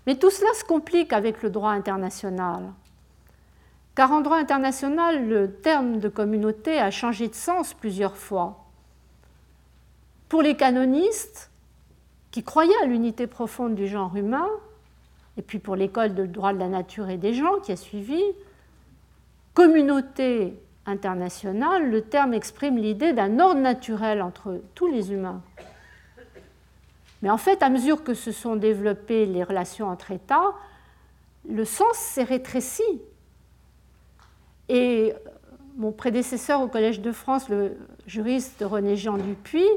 Mais 0.07 0.14
tout 0.14 0.31
cela 0.31 0.49
se 0.55 0.64
complique 0.64 1.12
avec 1.12 1.43
le 1.43 1.51
droit 1.51 1.72
international 1.72 2.62
car 3.97 4.12
en 4.12 4.20
droit 4.20 4.37
international, 4.37 5.27
le 5.27 5.51
terme 5.51 5.99
de 5.99 6.11
communauté 6.11 6.79
a 6.79 6.91
changé 6.91 7.29
de 7.29 7.35
sens 7.35 7.72
plusieurs 7.72 8.16
fois. 8.16 8.66
Pour 10.29 10.43
les 10.43 10.55
canonistes, 10.55 11.51
qui 12.31 12.45
croyaient 12.45 12.83
à 12.83 12.87
l'unité 12.87 13.27
profonde 13.27 13.74
du 13.74 13.89
genre 13.89 14.14
humain, 14.14 14.49
et 15.39 15.43
puis 15.43 15.59
pour 15.59 15.77
l'école 15.77 16.14
de 16.14 16.27
droit 16.27 16.53
de 16.53 16.59
la 16.59 16.68
nature 16.68 17.09
et 17.09 17.16
des 17.16 17.33
gens 17.33 17.59
qui 17.62 17.72
a 17.72 17.77
suivi, 17.77 18.22
communauté 19.55 20.61
internationale, 20.87 21.91
le 21.91 22.03
terme 22.03 22.34
exprime 22.34 22.78
l'idée 22.78 23.12
d'un 23.12 23.39
ordre 23.39 23.61
naturel 23.61 24.22
entre 24.22 24.61
tous 24.74 24.87
les 24.87 25.12
humains. 25.12 25.43
Mais 27.22 27.30
en 27.30 27.39
fait, 27.39 27.62
à 27.62 27.68
mesure 27.68 28.05
que 28.05 28.14
se 28.14 28.32
sont 28.32 28.57
développées 28.57 29.26
les 29.26 29.43
relations 29.43 29.89
entre 29.89 30.12
États, 30.12 30.55
le 31.49 31.64
sens 31.64 31.97
s'est 31.97 32.24
rétréci 32.24 32.82
et 34.68 35.12
mon 35.76 35.93
prédécesseur 35.93 36.61
au 36.61 36.68
Collège 36.68 37.01
de 37.01 37.12
France, 37.12 37.49
le 37.49 37.76
juriste 38.07 38.64
René-Jean 38.66 39.18
Dupuis, 39.18 39.68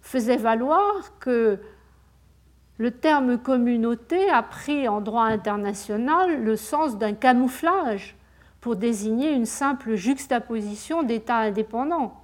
faisait 0.00 0.36
valoir 0.36 1.18
que 1.18 1.58
le 2.78 2.90
terme 2.90 3.36
communauté 3.36 4.30
a 4.30 4.42
pris 4.42 4.88
en 4.88 5.00
droit 5.00 5.24
international 5.24 6.42
le 6.42 6.56
sens 6.56 6.96
d'un 6.96 7.12
camouflage 7.12 8.16
pour 8.60 8.76
désigner 8.76 9.32
une 9.32 9.46
simple 9.46 9.94
juxtaposition 9.94 11.02
d'États 11.02 11.38
indépendants. 11.38 12.20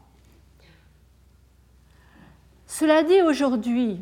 Cela 2.66 3.02
dit, 3.02 3.22
aujourd'hui, 3.22 4.00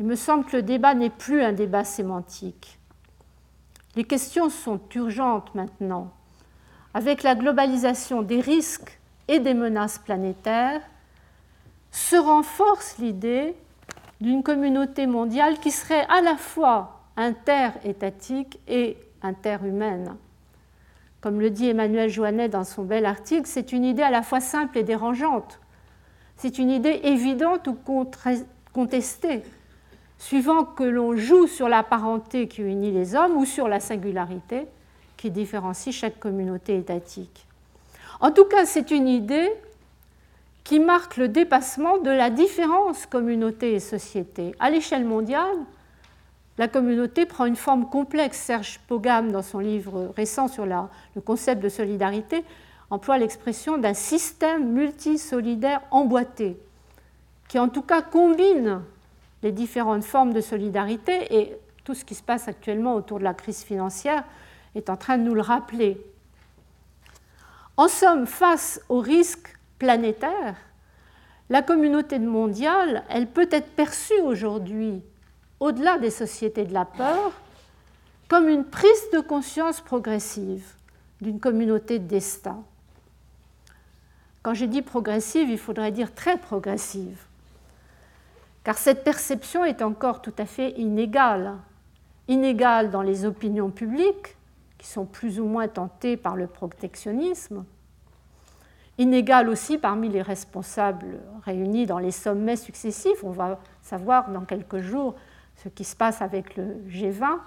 il 0.00 0.06
me 0.06 0.16
semble 0.16 0.44
que 0.44 0.56
le 0.56 0.62
débat 0.62 0.94
n'est 0.94 1.10
plus 1.10 1.42
un 1.42 1.52
débat 1.52 1.84
sémantique. 1.84 2.78
Les 3.96 4.04
questions 4.04 4.50
sont 4.50 4.80
urgentes 4.94 5.54
maintenant 5.54 6.12
avec 6.94 7.24
la 7.24 7.34
globalisation 7.34 8.22
des 8.22 8.40
risques 8.40 8.98
et 9.26 9.40
des 9.40 9.52
menaces 9.52 9.98
planétaires, 9.98 10.80
se 11.90 12.16
renforce 12.16 12.98
l'idée 12.98 13.54
d'une 14.20 14.44
communauté 14.44 15.06
mondiale 15.06 15.58
qui 15.58 15.72
serait 15.72 16.06
à 16.08 16.20
la 16.20 16.36
fois 16.36 17.00
interétatique 17.16 18.58
et 18.68 18.96
interhumaine. 19.22 20.16
Comme 21.24 21.40
le 21.40 21.48
dit 21.48 21.70
Emmanuel 21.70 22.10
Joannet 22.10 22.50
dans 22.50 22.64
son 22.64 22.82
bel 22.82 23.06
article, 23.06 23.46
c'est 23.46 23.72
une 23.72 23.82
idée 23.82 24.02
à 24.02 24.10
la 24.10 24.20
fois 24.20 24.40
simple 24.40 24.76
et 24.76 24.82
dérangeante. 24.82 25.58
C'est 26.36 26.58
une 26.58 26.70
idée 26.70 27.00
évidente 27.02 27.66
ou 27.66 27.78
contestée, 28.74 29.40
suivant 30.18 30.64
que 30.64 30.84
l'on 30.84 31.16
joue 31.16 31.46
sur 31.46 31.70
la 31.70 31.82
parenté 31.82 32.46
qui 32.46 32.60
unit 32.60 32.92
les 32.92 33.14
hommes 33.14 33.38
ou 33.38 33.46
sur 33.46 33.68
la 33.68 33.80
singularité, 33.80 34.66
qui 35.16 35.30
différencie 35.30 35.96
chaque 35.96 36.20
communauté 36.20 36.76
étatique. 36.76 37.46
En 38.20 38.30
tout 38.30 38.44
cas, 38.44 38.66
c'est 38.66 38.90
une 38.90 39.08
idée 39.08 39.50
qui 40.62 40.78
marque 40.78 41.16
le 41.16 41.28
dépassement 41.28 41.96
de 41.96 42.10
la 42.10 42.28
différence 42.28 43.06
communauté 43.06 43.72
et 43.72 43.80
société. 43.80 44.54
À 44.60 44.68
l'échelle 44.68 45.06
mondiale, 45.06 45.56
la 46.58 46.68
communauté 46.68 47.26
prend 47.26 47.46
une 47.46 47.56
forme 47.56 47.88
complexe. 47.88 48.38
Serge 48.38 48.78
Pogam, 48.86 49.32
dans 49.32 49.42
son 49.42 49.58
livre 49.58 50.12
récent 50.16 50.48
sur 50.48 50.66
le 50.66 51.20
concept 51.20 51.62
de 51.62 51.68
solidarité, 51.68 52.44
emploie 52.90 53.18
l'expression 53.18 53.78
d'un 53.78 53.94
système 53.94 54.72
multisolidaire 54.72 55.80
emboîté, 55.90 56.56
qui 57.48 57.58
en 57.58 57.68
tout 57.68 57.82
cas 57.82 58.02
combine 58.02 58.82
les 59.42 59.52
différentes 59.52 60.04
formes 60.04 60.32
de 60.32 60.40
solidarité 60.40 61.38
et 61.38 61.56
tout 61.82 61.94
ce 61.94 62.04
qui 62.04 62.14
se 62.14 62.22
passe 62.22 62.48
actuellement 62.48 62.94
autour 62.94 63.18
de 63.18 63.24
la 63.24 63.34
crise 63.34 63.62
financière 63.62 64.24
est 64.74 64.88
en 64.88 64.96
train 64.96 65.18
de 65.18 65.22
nous 65.22 65.34
le 65.34 65.40
rappeler. 65.40 66.00
En 67.76 67.88
somme, 67.88 68.26
face 68.26 68.80
aux 68.88 69.00
risques 69.00 69.58
planétaires, 69.78 70.56
la 71.50 71.60
communauté 71.60 72.18
mondiale, 72.18 73.04
elle 73.10 73.26
peut 73.26 73.48
être 73.50 73.72
perçue 73.72 74.20
aujourd'hui, 74.22 75.02
au-delà 75.60 75.98
des 75.98 76.10
sociétés 76.10 76.64
de 76.64 76.74
la 76.74 76.84
peur, 76.84 77.32
comme 78.28 78.48
une 78.48 78.64
prise 78.64 79.10
de 79.12 79.20
conscience 79.20 79.80
progressive 79.80 80.66
d'une 81.20 81.40
communauté 81.40 81.98
de 81.98 82.06
destin. 82.06 82.62
Quand 84.42 84.54
j'ai 84.54 84.66
dit 84.66 84.82
progressive, 84.82 85.48
il 85.48 85.58
faudrait 85.58 85.92
dire 85.92 86.14
très 86.14 86.36
progressive, 86.36 87.18
car 88.62 88.76
cette 88.76 89.04
perception 89.04 89.64
est 89.64 89.82
encore 89.82 90.22
tout 90.22 90.34
à 90.38 90.46
fait 90.46 90.70
inégale. 90.72 91.54
Inégale 92.28 92.90
dans 92.90 93.02
les 93.02 93.26
opinions 93.26 93.70
publiques, 93.70 94.36
qui 94.78 94.86
sont 94.86 95.04
plus 95.04 95.40
ou 95.40 95.46
moins 95.46 95.68
tentées 95.68 96.16
par 96.16 96.36
le 96.36 96.46
protectionnisme, 96.46 97.64
inégale 98.98 99.48
aussi 99.48 99.78
parmi 99.78 100.08
les 100.08 100.22
responsables 100.22 101.20
réunis 101.44 101.86
dans 101.86 101.98
les 101.98 102.10
sommets 102.10 102.56
successifs. 102.56 103.22
On 103.22 103.30
va 103.30 103.58
savoir 103.82 104.30
dans 104.30 104.44
quelques 104.44 104.80
jours 104.80 105.14
ce 105.56 105.68
qui 105.68 105.84
se 105.84 105.96
passe 105.96 106.22
avec 106.22 106.56
le 106.56 106.76
G20 106.88 107.38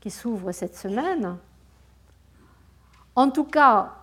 qui 0.00 0.10
s'ouvre 0.10 0.52
cette 0.52 0.76
semaine. 0.76 1.36
En 3.14 3.30
tout 3.30 3.44
cas, 3.44 3.94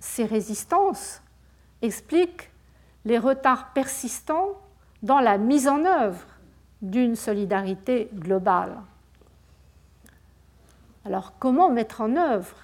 ces 0.00 0.24
résistances 0.24 1.22
expliquent 1.82 2.50
les 3.04 3.18
retards 3.18 3.72
persistants 3.72 4.60
dans 5.02 5.20
la 5.20 5.38
mise 5.38 5.68
en 5.68 5.84
œuvre 5.84 6.26
d'une 6.82 7.16
solidarité 7.16 8.10
globale. 8.14 8.78
Alors 11.04 11.34
comment 11.38 11.70
mettre 11.70 12.00
en 12.00 12.16
œuvre 12.16 12.56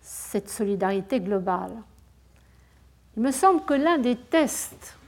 cette 0.00 0.48
solidarité 0.48 1.20
globale? 1.20 1.74
Il 3.16 3.22
me 3.22 3.30
semble 3.30 3.64
que 3.64 3.74
l'un 3.74 3.98
des 3.98 4.16
tests, 4.16 4.98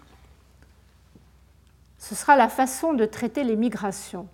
ce 2.09 2.15
sera 2.15 2.37
la 2.37 2.49
façon 2.49 2.93
de 2.93 3.05
traiter 3.05 3.43
les 3.43 3.57
migrations. 3.57 4.29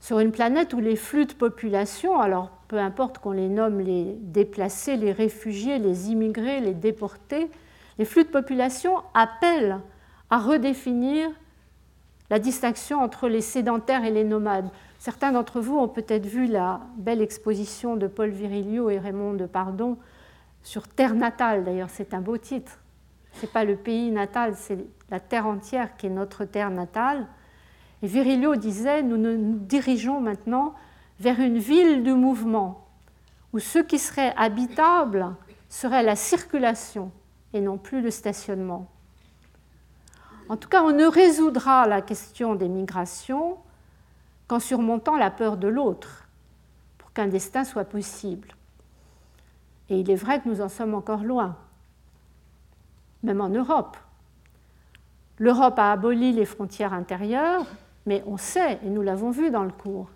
Sur 0.00 0.18
une 0.18 0.32
planète 0.32 0.74
où 0.74 0.80
les 0.80 0.94
flux 0.94 1.24
de 1.24 1.32
population, 1.32 2.20
alors 2.20 2.50
peu 2.68 2.76
importe 2.76 3.16
qu'on 3.16 3.30
les 3.30 3.48
nomme 3.48 3.80
les 3.80 4.18
déplacés, 4.20 4.98
les 4.98 5.12
réfugiés, 5.12 5.78
les 5.78 6.10
immigrés, 6.10 6.60
les 6.60 6.74
déportés, 6.74 7.48
les 7.96 8.04
flux 8.04 8.24
de 8.24 8.28
population 8.28 8.98
appellent 9.14 9.80
à 10.28 10.36
redéfinir 10.36 11.30
la 12.28 12.38
distinction 12.38 13.00
entre 13.00 13.28
les 13.28 13.40
sédentaires 13.40 14.04
et 14.04 14.10
les 14.10 14.24
nomades. 14.24 14.68
Certains 14.98 15.32
d'entre 15.32 15.62
vous 15.62 15.78
ont 15.78 15.88
peut-être 15.88 16.26
vu 16.26 16.46
la 16.46 16.82
belle 16.98 17.22
exposition 17.22 17.96
de 17.96 18.08
Paul 18.08 18.28
Virilio 18.28 18.90
et 18.90 18.98
Raymond 18.98 19.32
de 19.32 19.46
Pardon 19.46 19.96
sur 20.62 20.86
Terre 20.86 21.14
natale. 21.14 21.64
D'ailleurs, 21.64 21.88
c'est 21.88 22.12
un 22.12 22.20
beau 22.20 22.36
titre. 22.36 22.78
Ce 23.36 23.42
n'est 23.42 23.52
pas 23.52 23.64
le 23.64 23.76
pays 23.76 24.10
natal, 24.10 24.54
c'est 24.56 24.78
la 25.10 25.20
terre 25.20 25.46
entière 25.46 25.96
qui 25.96 26.06
est 26.06 26.10
notre 26.10 26.44
terre 26.44 26.70
natale. 26.70 27.26
Et 28.02 28.06
Virilio 28.06 28.56
disait, 28.56 29.02
nous 29.02 29.18
nous 29.18 29.58
dirigeons 29.58 30.20
maintenant 30.20 30.74
vers 31.20 31.40
une 31.40 31.58
ville 31.58 32.02
de 32.02 32.12
mouvement, 32.12 32.88
où 33.52 33.58
ce 33.58 33.78
qui 33.78 33.98
serait 33.98 34.34
habitable 34.36 35.34
serait 35.68 36.02
la 36.02 36.16
circulation 36.16 37.10
et 37.52 37.60
non 37.60 37.76
plus 37.76 38.00
le 38.00 38.10
stationnement. 38.10 38.90
En 40.48 40.56
tout 40.56 40.68
cas, 40.68 40.82
on 40.82 40.92
ne 40.92 41.06
résoudra 41.06 41.86
la 41.86 42.00
question 42.02 42.54
des 42.54 42.68
migrations 42.68 43.58
qu'en 44.46 44.60
surmontant 44.60 45.16
la 45.16 45.30
peur 45.30 45.56
de 45.56 45.68
l'autre, 45.68 46.26
pour 46.98 47.12
qu'un 47.12 47.26
destin 47.26 47.64
soit 47.64 47.84
possible. 47.84 48.48
Et 49.90 50.00
il 50.00 50.10
est 50.10 50.16
vrai 50.16 50.40
que 50.40 50.48
nous 50.48 50.60
en 50.60 50.68
sommes 50.68 50.94
encore 50.94 51.24
loin, 51.24 51.56
même 53.22 53.40
en 53.40 53.48
Europe. 53.48 53.96
L'Europe 55.38 55.78
a 55.78 55.92
aboli 55.92 56.32
les 56.32 56.46
frontières 56.46 56.92
intérieures, 56.92 57.66
mais 58.06 58.22
on 58.26 58.36
sait, 58.36 58.78
et 58.84 58.88
nous 58.88 59.02
l'avons 59.02 59.30
vu 59.30 59.50
dans 59.50 59.64
le 59.64 59.72
cours, 59.72 60.08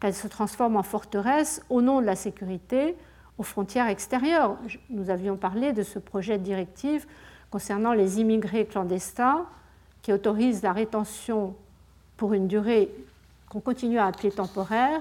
qu'elle 0.00 0.14
se 0.14 0.28
transforme 0.28 0.76
en 0.76 0.82
forteresse 0.82 1.62
au 1.68 1.82
nom 1.82 2.00
de 2.00 2.06
la 2.06 2.16
sécurité 2.16 2.96
aux 3.38 3.42
frontières 3.42 3.88
extérieures. 3.88 4.56
Nous 4.90 5.10
avions 5.10 5.36
parlé 5.36 5.72
de 5.72 5.82
ce 5.82 5.98
projet 5.98 6.38
de 6.38 6.44
directive 6.44 7.06
concernant 7.50 7.92
les 7.92 8.20
immigrés 8.20 8.66
clandestins 8.66 9.46
qui 10.02 10.12
autorise 10.12 10.62
la 10.62 10.72
rétention 10.72 11.54
pour 12.16 12.32
une 12.34 12.48
durée 12.48 12.90
qu'on 13.48 13.60
continue 13.60 13.98
à 13.98 14.06
appeler 14.06 14.30
temporaire 14.30 15.00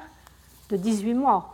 de 0.70 0.78
18 0.78 1.14
mois. 1.14 1.53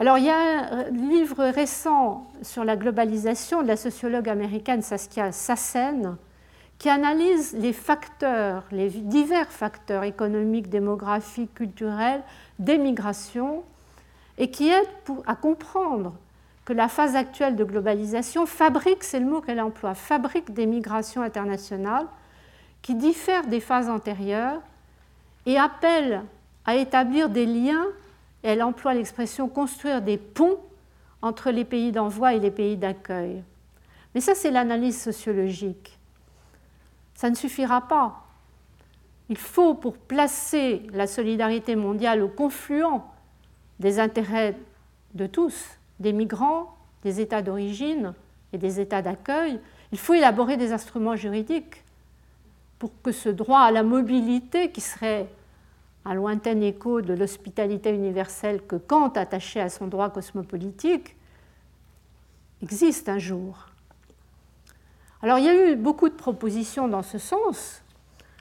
Alors 0.00 0.16
il 0.16 0.24
y 0.24 0.30
a 0.30 0.74
un 0.76 0.84
livre 0.84 1.44
récent 1.44 2.26
sur 2.40 2.64
la 2.64 2.74
globalisation 2.74 3.60
de 3.60 3.68
la 3.68 3.76
sociologue 3.76 4.30
américaine 4.30 4.80
Saskia 4.80 5.30
Sassen 5.30 6.16
qui 6.78 6.88
analyse 6.88 7.52
les 7.52 7.74
facteurs, 7.74 8.64
les 8.72 8.88
divers 8.88 9.48
facteurs 9.48 10.04
économiques, 10.04 10.70
démographiques, 10.70 11.52
culturels 11.52 12.22
d'émigration 12.58 13.62
et 14.38 14.50
qui 14.50 14.70
aide 14.70 14.88
à 15.26 15.36
comprendre 15.36 16.14
que 16.64 16.72
la 16.72 16.88
phase 16.88 17.14
actuelle 17.14 17.54
de 17.54 17.64
globalisation 17.64 18.46
fabrique, 18.46 19.04
c'est 19.04 19.20
le 19.20 19.26
mot 19.26 19.42
qu'elle 19.42 19.60
emploie, 19.60 19.92
fabrique 19.92 20.54
des 20.54 20.64
migrations 20.64 21.20
internationales 21.20 22.06
qui 22.80 22.94
diffèrent 22.94 23.48
des 23.48 23.60
phases 23.60 23.90
antérieures 23.90 24.62
et 25.44 25.58
appelle 25.58 26.22
à 26.64 26.76
établir 26.76 27.28
des 27.28 27.44
liens, 27.44 27.84
elle 28.42 28.62
emploie 28.62 28.94
l'expression 28.94 29.48
construire 29.48 30.02
des 30.02 30.16
ponts 30.16 30.58
entre 31.22 31.50
les 31.50 31.64
pays 31.64 31.92
d'envoi 31.92 32.34
et 32.34 32.40
les 32.40 32.50
pays 32.50 32.76
d'accueil. 32.76 33.42
Mais 34.14 34.20
ça, 34.20 34.34
c'est 34.34 34.50
l'analyse 34.50 35.00
sociologique. 35.00 35.98
Ça 37.14 37.30
ne 37.30 37.34
suffira 37.34 37.82
pas. 37.82 38.26
Il 39.28 39.36
faut, 39.36 39.74
pour 39.74 39.96
placer 39.96 40.82
la 40.92 41.06
solidarité 41.06 41.76
mondiale 41.76 42.22
au 42.22 42.28
confluent 42.28 43.00
des 43.78 44.00
intérêts 44.00 44.56
de 45.14 45.26
tous, 45.26 45.78
des 46.00 46.12
migrants, 46.12 46.74
des 47.04 47.20
États 47.20 47.42
d'origine 47.42 48.14
et 48.52 48.58
des 48.58 48.80
États 48.80 49.02
d'accueil, 49.02 49.60
il 49.92 49.98
faut 49.98 50.14
élaborer 50.14 50.56
des 50.56 50.72
instruments 50.72 51.16
juridiques 51.16 51.84
pour 52.78 52.90
que 53.02 53.12
ce 53.12 53.28
droit 53.28 53.60
à 53.60 53.70
la 53.70 53.82
mobilité, 53.82 54.70
qui 54.70 54.80
serait 54.80 55.28
un 56.04 56.14
lointain 56.14 56.60
écho 56.60 57.02
de 57.02 57.12
l'hospitalité 57.12 57.90
universelle 57.90 58.62
que 58.62 58.76
Kant 58.76 59.10
attachait 59.10 59.60
à 59.60 59.68
son 59.68 59.86
droit 59.86 60.10
cosmopolitique, 60.10 61.16
existe 62.62 63.08
un 63.08 63.18
jour. 63.18 63.66
Alors 65.22 65.38
il 65.38 65.44
y 65.44 65.48
a 65.48 65.72
eu 65.72 65.76
beaucoup 65.76 66.08
de 66.08 66.14
propositions 66.14 66.88
dans 66.88 67.02
ce 67.02 67.18
sens. 67.18 67.82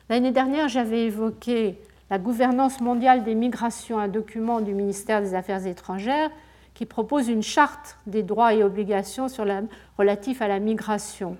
L'année 0.10 0.32
dernière, 0.32 0.70
j'avais 0.70 1.06
évoqué 1.06 1.78
la 2.10 2.18
gouvernance 2.18 2.82
mondiale 2.82 3.24
des 3.24 3.36
migrations, 3.36 4.00
un 4.00 4.08
document 4.08 4.62
du 4.62 4.74
ministère 4.74 5.22
des 5.22 5.36
Affaires 5.36 5.68
étrangères 5.68 6.32
qui 6.74 6.86
propose 6.86 7.28
une 7.28 7.44
charte 7.44 7.98
des 8.08 8.24
droits 8.24 8.54
et 8.54 8.64
obligations 8.64 9.28
relatifs 9.98 10.42
à 10.42 10.48
la 10.48 10.60
migration, 10.60 11.36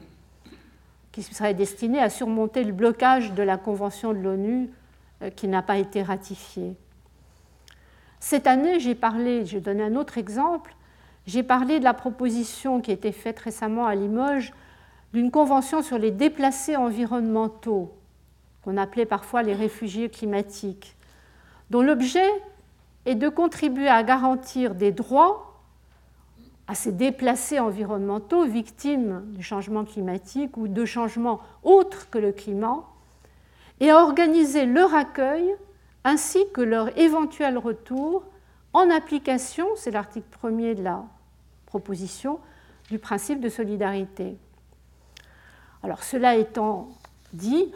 qui 1.12 1.24
serait 1.24 1.54
destinée 1.54 2.00
à 2.00 2.10
surmonter 2.10 2.64
le 2.64 2.74
blocage 2.74 3.34
de 3.34 3.42
la 3.42 3.58
Convention 3.58 4.14
de 4.14 4.20
l'ONU 4.20 4.70
qui 5.36 5.48
n'a 5.48 5.62
pas 5.62 5.78
été 5.78 6.02
ratifiée. 6.02 6.76
Cette 8.20 8.48
année, 8.48 8.80
j'ai 8.80 8.96
parlé, 8.96 9.46
je 9.46 9.60
donne 9.60 9.82
un 9.82 9.96
autre 9.96 10.18
exemple, 10.18 10.76
j'ai 11.26 11.44
parlé 11.44 11.80
de 11.80 11.84
la 11.84 11.94
proposition 11.94 12.82
qui 12.82 12.92
a 12.92 12.94
été 12.94 13.12
faite 13.12 13.40
récemment 13.40 13.86
à 13.86 13.96
Limoges 13.96 14.54
d'une 15.14 15.32
convention 15.32 15.82
sur 15.82 15.98
les 15.98 16.12
déplacés 16.12 16.76
environnementaux, 16.76 17.94
qu'on 18.64 18.78
appelait 18.78 19.06
parfois 19.06 19.44
les 19.44 19.54
réfugiés 19.54 20.10
climatiques, 20.10 20.96
dont 21.70 21.82
l'objet 21.82 22.30
est 23.06 23.16
de 23.16 23.30
contribuer 23.30 23.88
à 23.88 24.04
garantir 24.04 24.76
des 24.76 24.92
droits 24.92 25.50
à 26.68 26.76
ces 26.76 26.92
déplacés 26.92 27.60
environnementaux 27.60 28.46
victimes 28.46 29.24
du 29.34 29.42
changement 29.42 29.86
climatique 29.86 30.56
ou 30.58 30.68
de 30.68 30.86
changements 30.86 31.40
autres 31.64 32.10
que 32.12 32.20
le 32.20 32.32
climat, 32.32 32.84
et 33.80 33.90
à 33.90 33.98
organiser 33.98 34.66
leur 34.66 34.94
accueil 34.94 35.56
ainsi 36.04 36.40
que 36.54 36.62
leur 36.62 36.98
éventuel 36.98 37.58
retour 37.58 38.24
en 38.74 38.90
application, 38.90 39.68
c'est 39.76 39.92
l'article 39.92 40.28
premier 40.30 40.76
de 40.76 40.84
la 40.84 41.04
proposition, 41.66 42.40
du 42.90 43.00
principe 43.00 43.40
de 43.40 43.50
solidarité. 43.50 44.38
Alors 45.84 46.04
cela 46.04 46.36
étant 46.36 46.90
dit, 47.34 47.72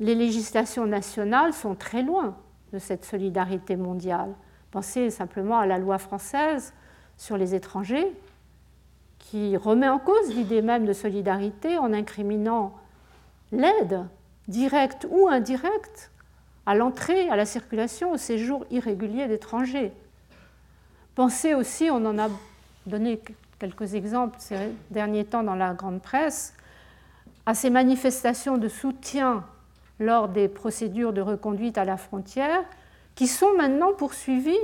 les 0.00 0.14
législations 0.14 0.86
nationales 0.86 1.52
sont 1.52 1.74
très 1.74 2.02
loin 2.02 2.36
de 2.72 2.78
cette 2.78 3.04
solidarité 3.04 3.76
mondiale. 3.76 4.34
Pensez 4.70 5.10
simplement 5.10 5.58
à 5.58 5.66
la 5.66 5.78
loi 5.78 5.98
française 5.98 6.74
sur 7.16 7.36
les 7.36 7.54
étrangers, 7.54 8.12
qui 9.18 9.56
remet 9.56 9.88
en 9.88 9.98
cause 9.98 10.34
l'idée 10.34 10.62
même 10.62 10.86
de 10.86 10.92
solidarité 10.92 11.76
en 11.78 11.92
incriminant 11.92 12.74
l'aide, 13.50 14.04
directe 14.48 15.06
ou 15.10 15.28
indirecte, 15.28 16.10
à 16.66 16.74
l'entrée, 16.74 17.28
à 17.28 17.36
la 17.36 17.46
circulation, 17.46 18.12
au 18.12 18.16
séjour 18.16 18.66
irrégulier 18.70 19.26
d'étrangers. 19.28 19.92
Pensez 21.14 21.54
aussi, 21.54 21.90
on 21.90 22.04
en 22.04 22.18
a 22.18 22.28
donné 22.86 23.20
quelques 23.58 23.94
exemples 23.94 24.36
ces 24.38 24.56
derniers 24.90 25.24
temps 25.24 25.42
dans 25.42 25.54
la 25.54 25.74
grande 25.74 26.02
presse, 26.02 26.54
à 27.46 27.54
ces 27.54 27.70
manifestations 27.70 28.58
de 28.58 28.68
soutien 28.68 29.44
lors 29.98 30.28
des 30.28 30.48
procédures 30.48 31.12
de 31.12 31.20
reconduite 31.20 31.78
à 31.78 31.84
la 31.84 31.96
frontière, 31.96 32.62
qui 33.14 33.26
sont 33.26 33.52
maintenant 33.56 33.92
poursuivies 33.92 34.56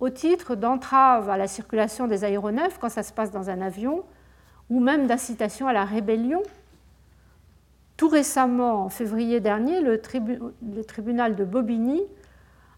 au 0.00 0.10
titre 0.10 0.54
d'entrave 0.54 1.30
à 1.30 1.36
la 1.36 1.48
circulation 1.48 2.06
des 2.06 2.24
aéronefs 2.24 2.78
quand 2.78 2.90
ça 2.90 3.02
se 3.02 3.12
passe 3.12 3.30
dans 3.30 3.48
un 3.48 3.62
avion, 3.62 4.04
ou 4.68 4.80
même 4.80 5.06
d'incitation 5.06 5.68
à 5.68 5.72
la 5.72 5.84
rébellion. 5.84 6.42
Tout 7.96 8.08
récemment, 8.08 8.84
en 8.84 8.88
février 8.90 9.40
dernier, 9.40 9.80
le, 9.80 10.00
tribunal 10.82 11.34
de 11.34 11.44
Bobigny 11.44 12.02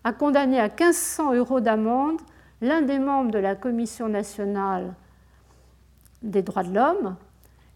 a 0.05 0.13
condamné 0.13 0.61
à 0.61 0.69
1500 0.69 1.35
euros 1.35 1.61
d'amende 1.61 2.21
l'un 2.61 2.83
des 2.83 2.99
membres 2.99 3.33
de 3.33 3.39
la 3.39 3.57
Commission 3.57 4.09
nationale 4.09 4.95
des 6.23 6.43
droits 6.43 6.63
de 6.63 6.75
l'homme 6.75 7.17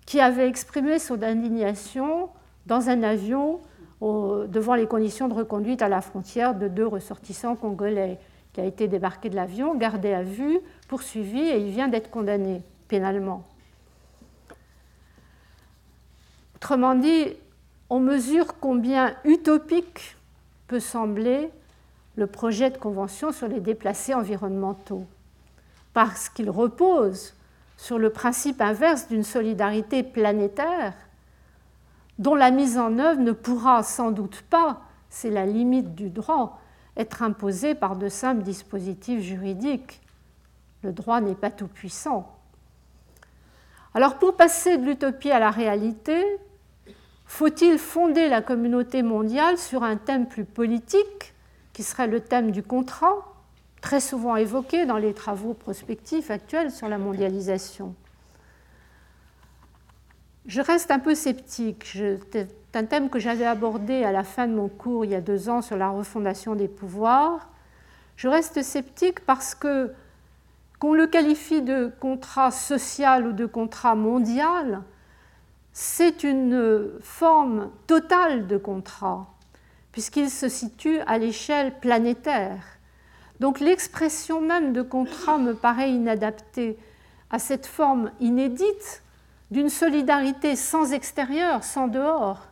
qui 0.07 0.21
avait 0.21 0.49
exprimé 0.49 0.99
son 0.99 1.23
indignation 1.23 2.29
dans 2.67 2.89
un 2.89 3.03
avion 3.03 3.61
devant 4.01 4.75
les 4.75 4.87
conditions 4.87 5.29
de 5.29 5.35
reconduite 5.35 5.83
à 5.83 5.89
la 5.89 6.01
frontière 6.01 6.55
de 6.57 6.69
deux 6.69 6.87
ressortissants 6.87 7.55
congolais, 7.55 8.19
qui 8.53 8.61
a 8.61 8.65
été 8.65 8.89
débarqué 8.89 9.31
de 9.31 9.37
l'avion, 9.37 9.77
gardé 9.77 10.13
à 10.13 10.23
vue, 10.23 10.59
poursuivi 10.89 11.41
et 11.41 11.59
il 11.59 11.71
vient 11.71 11.89
d'être 11.89 12.11
condamné 12.11 12.63
pénalement. 12.89 13.45
Autrement 16.63 16.95
dit, 16.95 17.27
on 17.91 17.99
mesure 17.99 18.61
combien 18.61 19.17
utopique 19.25 20.17
peut 20.69 20.79
sembler 20.79 21.51
le 22.15 22.29
projet 22.29 22.71
de 22.71 22.79
convention 22.79 23.33
sur 23.33 23.49
les 23.49 23.59
déplacés 23.59 24.15
environnementaux, 24.15 25.05
parce 25.93 26.29
qu'il 26.29 26.49
repose 26.49 27.35
sur 27.77 27.99
le 27.99 28.11
principe 28.11 28.61
inverse 28.61 29.09
d'une 29.09 29.25
solidarité 29.25 30.05
planétaire 30.05 30.95
dont 32.21 32.37
la 32.37 32.53
mise 32.53 32.79
en 32.79 32.97
œuvre 33.01 33.21
ne 33.21 33.33
pourra 33.33 33.83
sans 33.83 34.13
doute 34.13 34.43
pas, 34.43 34.83
c'est 35.11 35.31
la 35.31 35.47
limite 35.47 35.97
du 35.97 36.11
droit, 36.11 36.61
être 36.97 37.25
imposée 37.25 37.75
par 37.75 37.97
de 37.97 38.09
simples 38.09 38.45
dispositifs 38.45 39.21
juridiques. 39.21 40.01
Le 40.85 40.93
droit 40.93 41.21
n'est 41.21 41.35
pas 41.35 41.51
tout 41.51 41.67
puissant. 41.67 42.39
Alors 43.95 44.21
pour 44.21 44.37
passer 44.37 44.79
de 44.79 44.85
l'utopie 44.85 45.33
à 45.33 45.41
la 45.41 45.51
réalité, 45.51 46.25
faut-il 47.33 47.79
fonder 47.79 48.29
la 48.29 48.43
communauté 48.43 49.03
mondiale 49.03 49.57
sur 49.57 49.85
un 49.85 49.97
thème 49.97 50.29
plus 50.29 50.45
politique, 50.45 51.33
qui 51.73 51.83
serait 51.83 52.07
le 52.07 52.21
thème 52.21 52.51
du 52.51 52.63
contrat, 52.63 53.33
très 53.81 54.01
souvent 54.01 54.37
évoqué 54.37 54.85
dans 54.85 54.99
les 54.99 55.15
travaux 55.15 55.55
prospectifs 55.55 56.31
actuels 56.31 56.71
sur 56.71 56.91
la 56.91 56.99
mondialisation? 56.99 57.95
Je 60.45 60.61
reste 60.61 60.91
un 60.91 60.99
peu 60.99 61.15
sceptique. 61.15 61.97
C'est 62.33 62.49
un 62.75 62.85
thème 62.85 63.09
que 63.09 63.19
j'avais 63.19 63.47
abordé 63.47 64.05
à 64.05 64.13
la 64.13 64.25
fin 64.25 64.47
de 64.47 64.53
mon 64.53 64.69
cours 64.69 65.07
il 65.07 65.13
y 65.13 65.15
a 65.15 65.23
deux 65.23 65.49
ans 65.49 65.63
sur 65.63 65.79
la 65.79 65.89
refondation 65.89 66.55
des 66.55 66.69
pouvoirs. 66.69 67.49
Je 68.17 68.29
reste 68.29 68.63
sceptique 68.63 69.21
parce 69.21 69.55
que, 69.55 69.91
qu'on 70.79 70.93
le 70.93 71.07
qualifie 71.07 71.63
de 71.63 71.91
contrat 71.99 72.51
social 72.51 73.27
ou 73.27 73.33
de 73.33 73.47
contrat 73.47 73.95
mondial, 73.95 74.83
c'est 75.73 76.23
une 76.23 76.91
forme 77.01 77.71
totale 77.87 78.47
de 78.47 78.59
contrat, 78.59 79.27
puisqu'il 79.91 80.31
se 80.31 80.49
situe 80.49 81.01
à 81.01 81.19
l'échelle 81.19 81.79
planétaire. 81.81 82.63
Donc 83.41 83.61
l'expression 83.61 84.41
même 84.41 84.73
de 84.73 84.83
contrat 84.83 85.39
me 85.39 85.55
paraît 85.55 85.91
inadaptée 85.91 86.79
à 87.31 87.39
cette 87.39 87.67
forme 87.67 88.11
inédite 88.21 89.03
d'une 89.51 89.71
solidarité 89.71 90.57
sans 90.57 90.93
extérieur, 90.93 91.65
sans 91.65 91.89
dehors, 91.89 92.47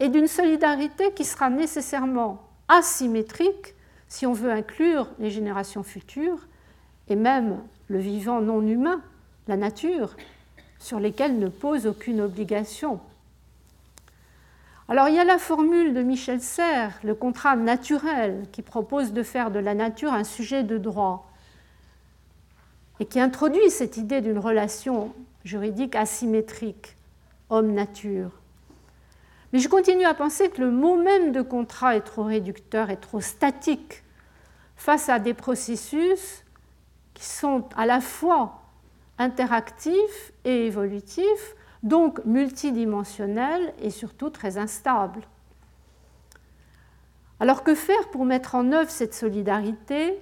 et 0.00 0.08
d'une 0.08 0.26
solidarité 0.26 1.12
qui 1.12 1.24
sera 1.24 1.50
nécessairement 1.50 2.42
asymétrique 2.68 3.74
si 4.08 4.26
on 4.26 4.32
veut 4.32 4.50
inclure 4.50 5.08
les 5.18 5.30
générations 5.30 5.82
futures 5.82 6.46
et 7.08 7.16
même 7.16 7.58
le 7.88 7.98
vivant 7.98 8.40
non 8.40 8.62
humain, 8.62 9.02
la 9.46 9.56
nature, 9.56 10.16
sur 10.84 11.00
lesquels 11.00 11.38
ne 11.38 11.48
pose 11.48 11.86
aucune 11.86 12.20
obligation. 12.20 13.00
Alors 14.86 15.08
il 15.08 15.14
y 15.14 15.18
a 15.18 15.24
la 15.24 15.38
formule 15.38 15.94
de 15.94 16.02
Michel 16.02 16.42
Serres, 16.42 16.92
le 17.02 17.14
contrat 17.14 17.56
naturel, 17.56 18.42
qui 18.52 18.60
propose 18.60 19.14
de 19.14 19.22
faire 19.22 19.50
de 19.50 19.58
la 19.58 19.72
nature 19.72 20.12
un 20.12 20.24
sujet 20.24 20.62
de 20.62 20.76
droit 20.76 21.32
et 23.00 23.06
qui 23.06 23.18
introduit 23.18 23.70
cette 23.70 23.96
idée 23.96 24.20
d'une 24.20 24.38
relation 24.38 25.14
juridique 25.42 25.96
asymétrique, 25.96 26.98
homme-nature. 27.48 28.32
Mais 29.54 29.60
je 29.60 29.70
continue 29.70 30.04
à 30.04 30.12
penser 30.12 30.50
que 30.50 30.60
le 30.60 30.70
mot 30.70 31.02
même 31.02 31.32
de 31.32 31.40
contrat 31.40 31.96
est 31.96 32.02
trop 32.02 32.24
réducteur 32.24 32.90
et 32.90 32.98
trop 32.98 33.22
statique 33.22 34.02
face 34.76 35.08
à 35.08 35.18
des 35.18 35.32
processus 35.32 36.44
qui 37.14 37.24
sont 37.24 37.64
à 37.74 37.86
la 37.86 38.02
fois 38.02 38.63
interactifs 39.18 40.32
et 40.44 40.66
évolutifs, 40.66 41.56
donc 41.82 42.24
multidimensionnels 42.24 43.74
et 43.80 43.90
surtout 43.90 44.30
très 44.30 44.58
instables. 44.58 45.22
Alors 47.40 47.62
que 47.62 47.74
faire 47.74 48.08
pour 48.10 48.24
mettre 48.24 48.54
en 48.54 48.72
œuvre 48.72 48.90
cette 48.90 49.14
solidarité? 49.14 50.18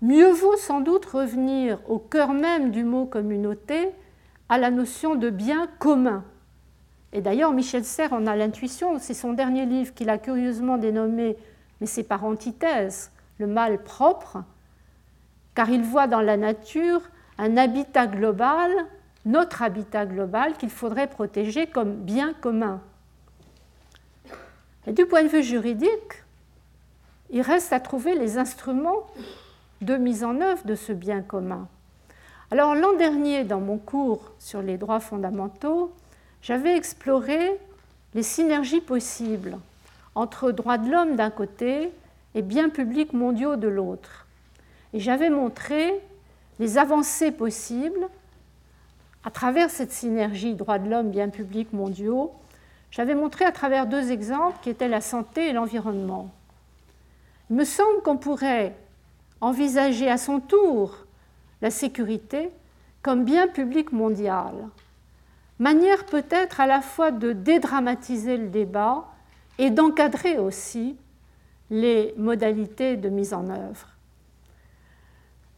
Mieux 0.00 0.30
vaut 0.30 0.56
sans 0.56 0.80
doute 0.80 1.06
revenir 1.06 1.80
au 1.88 1.98
cœur 1.98 2.32
même 2.32 2.70
du 2.70 2.84
mot 2.84 3.06
communauté 3.06 3.88
à 4.48 4.56
la 4.56 4.70
notion 4.70 5.16
de 5.16 5.30
bien 5.30 5.68
commun. 5.78 6.24
Et 7.12 7.20
d'ailleurs, 7.20 7.52
Michel 7.52 7.84
Serres 7.84 8.12
en 8.12 8.26
a 8.26 8.36
l'intuition, 8.36 8.98
c'est 8.98 9.14
son 9.14 9.32
dernier 9.32 9.66
livre 9.66 9.94
qu'il 9.94 10.10
a 10.10 10.18
curieusement 10.18 10.78
dénommé, 10.78 11.36
mais 11.80 11.86
c'est 11.86 12.04
par 12.04 12.24
antithèse, 12.24 13.10
le 13.38 13.46
mal 13.46 13.82
propre, 13.82 14.44
car 15.54 15.70
il 15.70 15.82
voit 15.82 16.06
dans 16.06 16.20
la 16.20 16.36
nature 16.36 17.00
un 17.38 17.56
habitat 17.56 18.06
global, 18.06 18.70
notre 19.24 19.62
habitat 19.62 20.06
global, 20.06 20.56
qu'il 20.56 20.70
faudrait 20.70 21.06
protéger 21.06 21.66
comme 21.66 21.94
bien 21.94 22.34
commun. 22.34 22.80
Et 24.86 24.92
du 24.92 25.06
point 25.06 25.22
de 25.22 25.28
vue 25.28 25.42
juridique, 25.42 26.24
il 27.30 27.42
reste 27.42 27.72
à 27.72 27.80
trouver 27.80 28.14
les 28.14 28.38
instruments 28.38 29.06
de 29.80 29.96
mise 29.96 30.24
en 30.24 30.40
œuvre 30.40 30.64
de 30.64 30.74
ce 30.74 30.92
bien 30.92 31.22
commun. 31.22 31.68
Alors 32.50 32.74
l'an 32.74 32.94
dernier, 32.94 33.44
dans 33.44 33.60
mon 33.60 33.76
cours 33.76 34.32
sur 34.38 34.62
les 34.62 34.78
droits 34.78 35.00
fondamentaux, 35.00 35.92
j'avais 36.40 36.76
exploré 36.76 37.60
les 38.14 38.22
synergies 38.22 38.80
possibles 38.80 39.58
entre 40.14 40.50
droits 40.50 40.78
de 40.78 40.90
l'homme 40.90 41.16
d'un 41.16 41.30
côté 41.30 41.92
et 42.34 42.42
biens 42.42 42.70
publics 42.70 43.12
mondiaux 43.12 43.56
de 43.56 43.68
l'autre. 43.68 44.26
Et 44.94 45.00
j'avais 45.00 45.30
montré 45.30 46.00
les 46.58 46.78
avancées 46.78 47.30
possibles 47.30 48.08
à 49.24 49.30
travers 49.30 49.70
cette 49.70 49.92
synergie 49.92 50.54
droits 50.54 50.78
de 50.78 50.88
l'homme, 50.88 51.10
biens 51.10 51.28
publics 51.28 51.72
mondiaux. 51.72 52.32
J'avais 52.90 53.14
montré 53.14 53.44
à 53.44 53.52
travers 53.52 53.86
deux 53.86 54.10
exemples 54.10 54.58
qui 54.62 54.70
étaient 54.70 54.88
la 54.88 55.00
santé 55.00 55.48
et 55.48 55.52
l'environnement. 55.52 56.30
Il 57.50 57.56
me 57.56 57.64
semble 57.64 58.02
qu'on 58.02 58.16
pourrait 58.16 58.74
envisager 59.40 60.08
à 60.08 60.18
son 60.18 60.40
tour 60.40 61.04
la 61.60 61.70
sécurité 61.70 62.50
comme 63.02 63.24
bien 63.24 63.48
public 63.48 63.92
mondial. 63.92 64.54
Manière 65.58 66.06
peut-être 66.06 66.60
à 66.60 66.66
la 66.66 66.80
fois 66.80 67.10
de 67.10 67.32
dédramatiser 67.32 68.36
le 68.36 68.48
débat 68.48 69.06
et 69.58 69.70
d'encadrer 69.70 70.38
aussi 70.38 70.96
les 71.70 72.14
modalités 72.16 72.96
de 72.96 73.08
mise 73.08 73.34
en 73.34 73.48
œuvre. 73.48 73.97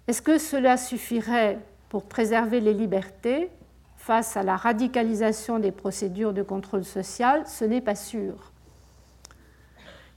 Est-ce 0.09 0.23
que 0.23 0.39
cela 0.39 0.77
suffirait 0.77 1.59
pour 1.89 2.05
préserver 2.05 2.61
les 2.61 2.75
libertés 2.75 3.51
face 3.97 4.37
à 4.37 4.43
la 4.43 4.57
radicalisation 4.57 5.59
des 5.59 5.73
procédures 5.73 6.33
de 6.33 6.43
contrôle 6.43 6.85
social? 6.85 7.45
Ce 7.47 7.65
n'est 7.65 7.81
pas 7.81 7.95
sûr. 7.95 8.53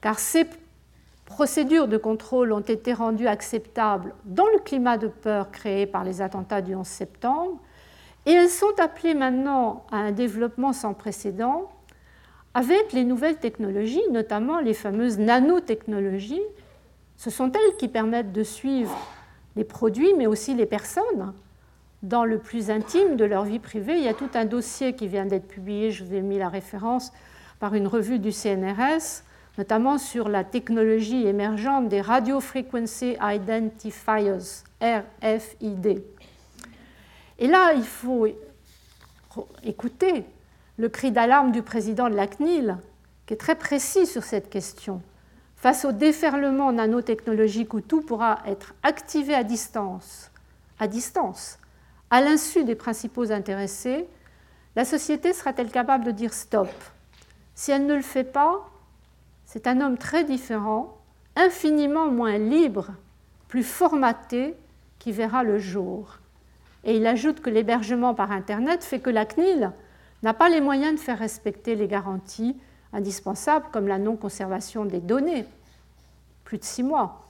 Car 0.02 0.20
ces 0.20 0.46
procédures 1.26 1.88
de 1.88 1.98
contrôle 1.98 2.52
ont 2.52 2.60
été 2.60 2.94
rendues 2.94 3.28
acceptables 3.28 4.14
dans 4.26 4.48
le 4.48 4.60
climat 4.60 4.98
de 4.98 5.08
peur 5.08 5.52
créé 5.52 5.86
par 5.86 6.04
les 6.04 6.22
attentats 6.22 6.62
du 6.62 6.76
11 6.76 6.86
septembre, 6.86 7.60
et 8.26 8.32
elles 8.32 8.50
sont 8.50 8.80
appelées 8.80 9.14
maintenant 9.14 9.86
à 9.92 9.98
un 9.98 10.12
développement 10.12 10.74
sans 10.74 10.94
précédent 10.94 11.70
avec 12.54 12.94
les 12.94 13.04
nouvelles 13.04 13.38
technologies, 13.38 14.04
notamment 14.12 14.60
les 14.60 14.74
fameuses 14.74 15.18
nanotechnologies. 15.18 16.44
Ce 17.18 17.30
sont 17.30 17.52
elles 17.52 17.78
qui 17.78 17.88
permettent 17.88 18.32
de 18.32 18.44
suivre 18.44 18.96
les 19.56 19.64
produits, 19.64 20.14
mais 20.18 20.28
aussi 20.28 20.54
les 20.56 20.66
personnes, 20.66 21.34
dans 22.02 22.26
le 22.26 22.38
plus 22.38 22.70
intime 22.70 23.16
de 23.16 23.26
leur 23.26 23.46
vie 23.46 23.60
privée. 23.60 23.98
Il 23.98 24.04
y 24.04 24.10
a 24.10 24.14
tout 24.14 24.30
un 24.34 24.46
dossier 24.46 24.94
qui 24.94 25.08
vient 25.08 25.26
d'être 25.26 25.48
publié, 25.48 25.92
je 25.92 26.04
vous 26.04 26.14
ai 26.14 26.22
mis 26.22 26.38
la 26.38 26.50
référence, 26.50 27.12
par 27.60 27.76
une 27.76 27.88
revue 27.88 28.20
du 28.20 28.32
CNRS, 28.32 29.24
notamment 29.58 29.98
sur 29.98 30.28
la 30.28 30.44
technologie 30.44 31.26
émergente 31.28 31.88
des 31.88 32.02
Radio 32.02 32.40
Frequency 32.40 33.16
Identifiers, 33.22 34.64
RFID. 34.82 36.04
Et 37.40 37.48
là, 37.48 37.74
il 37.74 37.86
faut 37.86 38.28
écouter 39.64 40.26
le 40.78 40.90
cri 40.90 41.12
d'alarme 41.12 41.52
du 41.52 41.62
président 41.62 42.10
de 42.10 42.16
la 42.16 42.28
CNIL, 42.28 42.78
qui 43.26 43.34
est 43.34 43.38
très 43.38 43.56
précis 43.56 44.06
sur 44.06 44.24
cette 44.24 44.50
question. 44.50 45.02
Face 45.64 45.86
au 45.86 45.94
déferlement 45.94 46.74
nanotechnologique 46.74 47.74
où 47.74 47.80
tout 47.80 48.02
pourra 48.02 48.40
être 48.46 48.74
activé 48.84 49.34
à 49.34 49.46
distance, 49.46 50.30
à 50.78 50.90
distance, 50.90 51.58
à 52.10 52.20
l'insu 52.20 52.66
des 52.66 52.76
principaux 52.76 53.32
intéressés, 53.32 54.06
la 54.76 54.84
société 54.84 55.32
sera-t-elle 55.32 55.72
capable 55.72 56.04
de 56.04 56.12
dire 56.12 56.34
stop? 56.34 56.68
Si 57.56 57.72
elle 57.72 57.86
ne 57.86 57.96
le 57.96 58.02
fait 58.02 58.26
pas, 58.26 58.70
c'est 59.46 59.66
un 59.66 59.80
homme 59.80 59.98
très 59.98 60.26
différent, 60.26 60.98
infiniment 61.38 62.12
moins 62.12 62.38
libre, 62.38 62.90
plus 63.48 63.64
formaté, 63.64 64.58
qui 65.00 65.14
verra 65.14 65.46
le 65.46 65.60
jour. 65.60 66.20
Et 66.84 66.98
il 66.98 67.08
ajoute 67.08 67.40
que 67.40 67.50
l'hébergement 67.50 68.14
par 68.14 68.34
Internet 68.34 68.84
fait 68.84 69.00
que 69.00 69.10
la 69.10 69.26
CNIL 69.26 69.72
n'a 70.24 70.34
pas 70.34 70.50
les 70.50 70.60
moyens 70.60 70.96
de 70.96 71.00
faire 71.00 71.20
respecter 71.20 71.76
les 71.76 71.88
garanties 71.88 72.58
indispensables 72.94 73.66
comme 73.72 73.88
la 73.88 73.98
non-conservation 73.98 74.86
des 74.86 75.00
données, 75.00 75.46
plus 76.44 76.58
de 76.58 76.64
six 76.64 76.84
mois. 76.84 77.22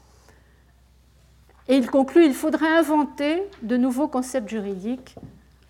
Et 1.68 1.78
il 1.78 1.89
conclut 1.89 2.26
il 2.26 2.34
faudrait 2.34 2.78
inventer 2.78 3.43
de 3.61 3.78
nouveaux 3.78 4.07
concepts 4.07 4.49
juridiques 4.49 5.16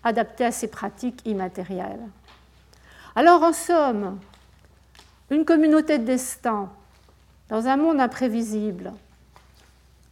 adaptés 0.02 0.44
à 0.44 0.52
ces 0.52 0.68
pratiques 0.68 1.20
immatérielles. 1.24 2.06
Alors, 3.16 3.42
en 3.42 3.52
somme, 3.52 4.18
une 5.30 5.44
communauté 5.44 5.98
de 5.98 6.04
destin 6.04 6.68
dans 7.48 7.66
un 7.68 7.76
monde 7.76 8.00
imprévisible, 8.00 8.92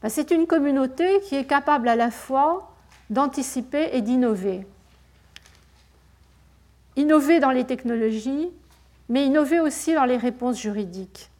ben, 0.03 0.09
c'est 0.09 0.31
une 0.31 0.47
communauté 0.47 1.21
qui 1.21 1.35
est 1.35 1.45
capable 1.45 1.89
à 1.89 1.97
la 1.97 2.11
fois 2.11 2.73
d'anticiper 3.11 3.91
et 3.93 4.03
d'innover. 4.03 4.67
Innover 6.97 7.41
dans 7.41 7.51
les 7.51 7.65
technologies, 7.65 8.51
mais 9.13 9.27
innover 9.27 9.61
aussi 9.61 9.93
dans 9.93 10.07
les 10.07 10.17
réponses 10.17 10.59
juridiques. 10.59 11.31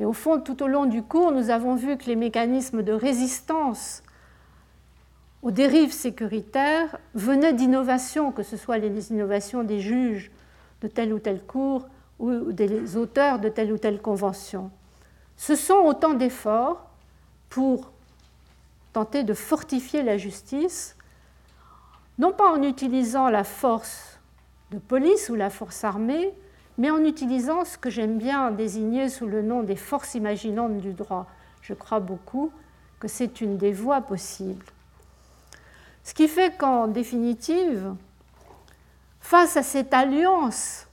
Et 0.00 0.04
au 0.04 0.12
fond, 0.12 0.40
tout 0.40 0.64
au 0.64 0.66
long 0.66 0.86
du 0.86 1.00
cours, 1.00 1.30
nous 1.30 1.50
avons 1.50 1.76
vu 1.76 1.96
que 1.96 2.06
les 2.06 2.16
mécanismes 2.16 2.82
de 2.82 2.92
résistance 2.92 4.02
aux 5.42 5.52
dérives 5.52 5.92
sécuritaires 5.92 6.98
venaient 7.14 7.52
d'innovations, 7.52 8.32
que 8.32 8.42
ce 8.42 8.56
soit 8.56 8.78
les 8.78 9.12
innovations 9.12 9.62
des 9.62 9.78
juges 9.78 10.32
de 10.80 10.88
tel 10.88 11.12
ou 11.12 11.20
tel 11.20 11.40
cours 11.40 11.86
ou 12.18 12.50
des 12.50 12.96
auteurs 12.96 13.38
de 13.38 13.48
telle 13.48 13.70
ou 13.72 13.78
telle 13.78 14.02
convention. 14.02 14.72
Ce 15.36 15.54
sont 15.54 15.84
autant 15.84 16.14
d'efforts 16.14 16.90
pour 17.48 17.92
tenter 18.92 19.22
de 19.22 19.34
fortifier 19.34 20.02
la 20.02 20.16
justice, 20.16 20.96
non 22.18 22.32
pas 22.32 22.50
en 22.50 22.60
utilisant 22.64 23.28
la 23.28 23.44
force 23.44 24.18
de 24.72 24.78
police 24.78 25.28
ou 25.28 25.36
la 25.36 25.48
force 25.48 25.84
armée, 25.84 26.34
mais 26.78 26.90
en 26.90 27.04
utilisant 27.04 27.64
ce 27.64 27.78
que 27.78 27.90
j'aime 27.90 28.18
bien 28.18 28.50
désigner 28.50 29.08
sous 29.08 29.26
le 29.26 29.42
nom 29.42 29.62
des 29.62 29.76
forces 29.76 30.14
imaginantes 30.14 30.78
du 30.78 30.92
droit. 30.92 31.26
Je 31.62 31.74
crois 31.74 32.00
beaucoup 32.00 32.50
que 33.00 33.08
c'est 33.08 33.40
une 33.40 33.56
des 33.56 33.72
voies 33.72 34.00
possibles. 34.00 34.64
Ce 36.04 36.14
qui 36.14 36.28
fait 36.28 36.56
qu'en 36.56 36.86
définitive, 36.86 37.94
face 39.20 39.56
à 39.56 39.62
cette 39.62 39.92
alliance, 39.92 40.86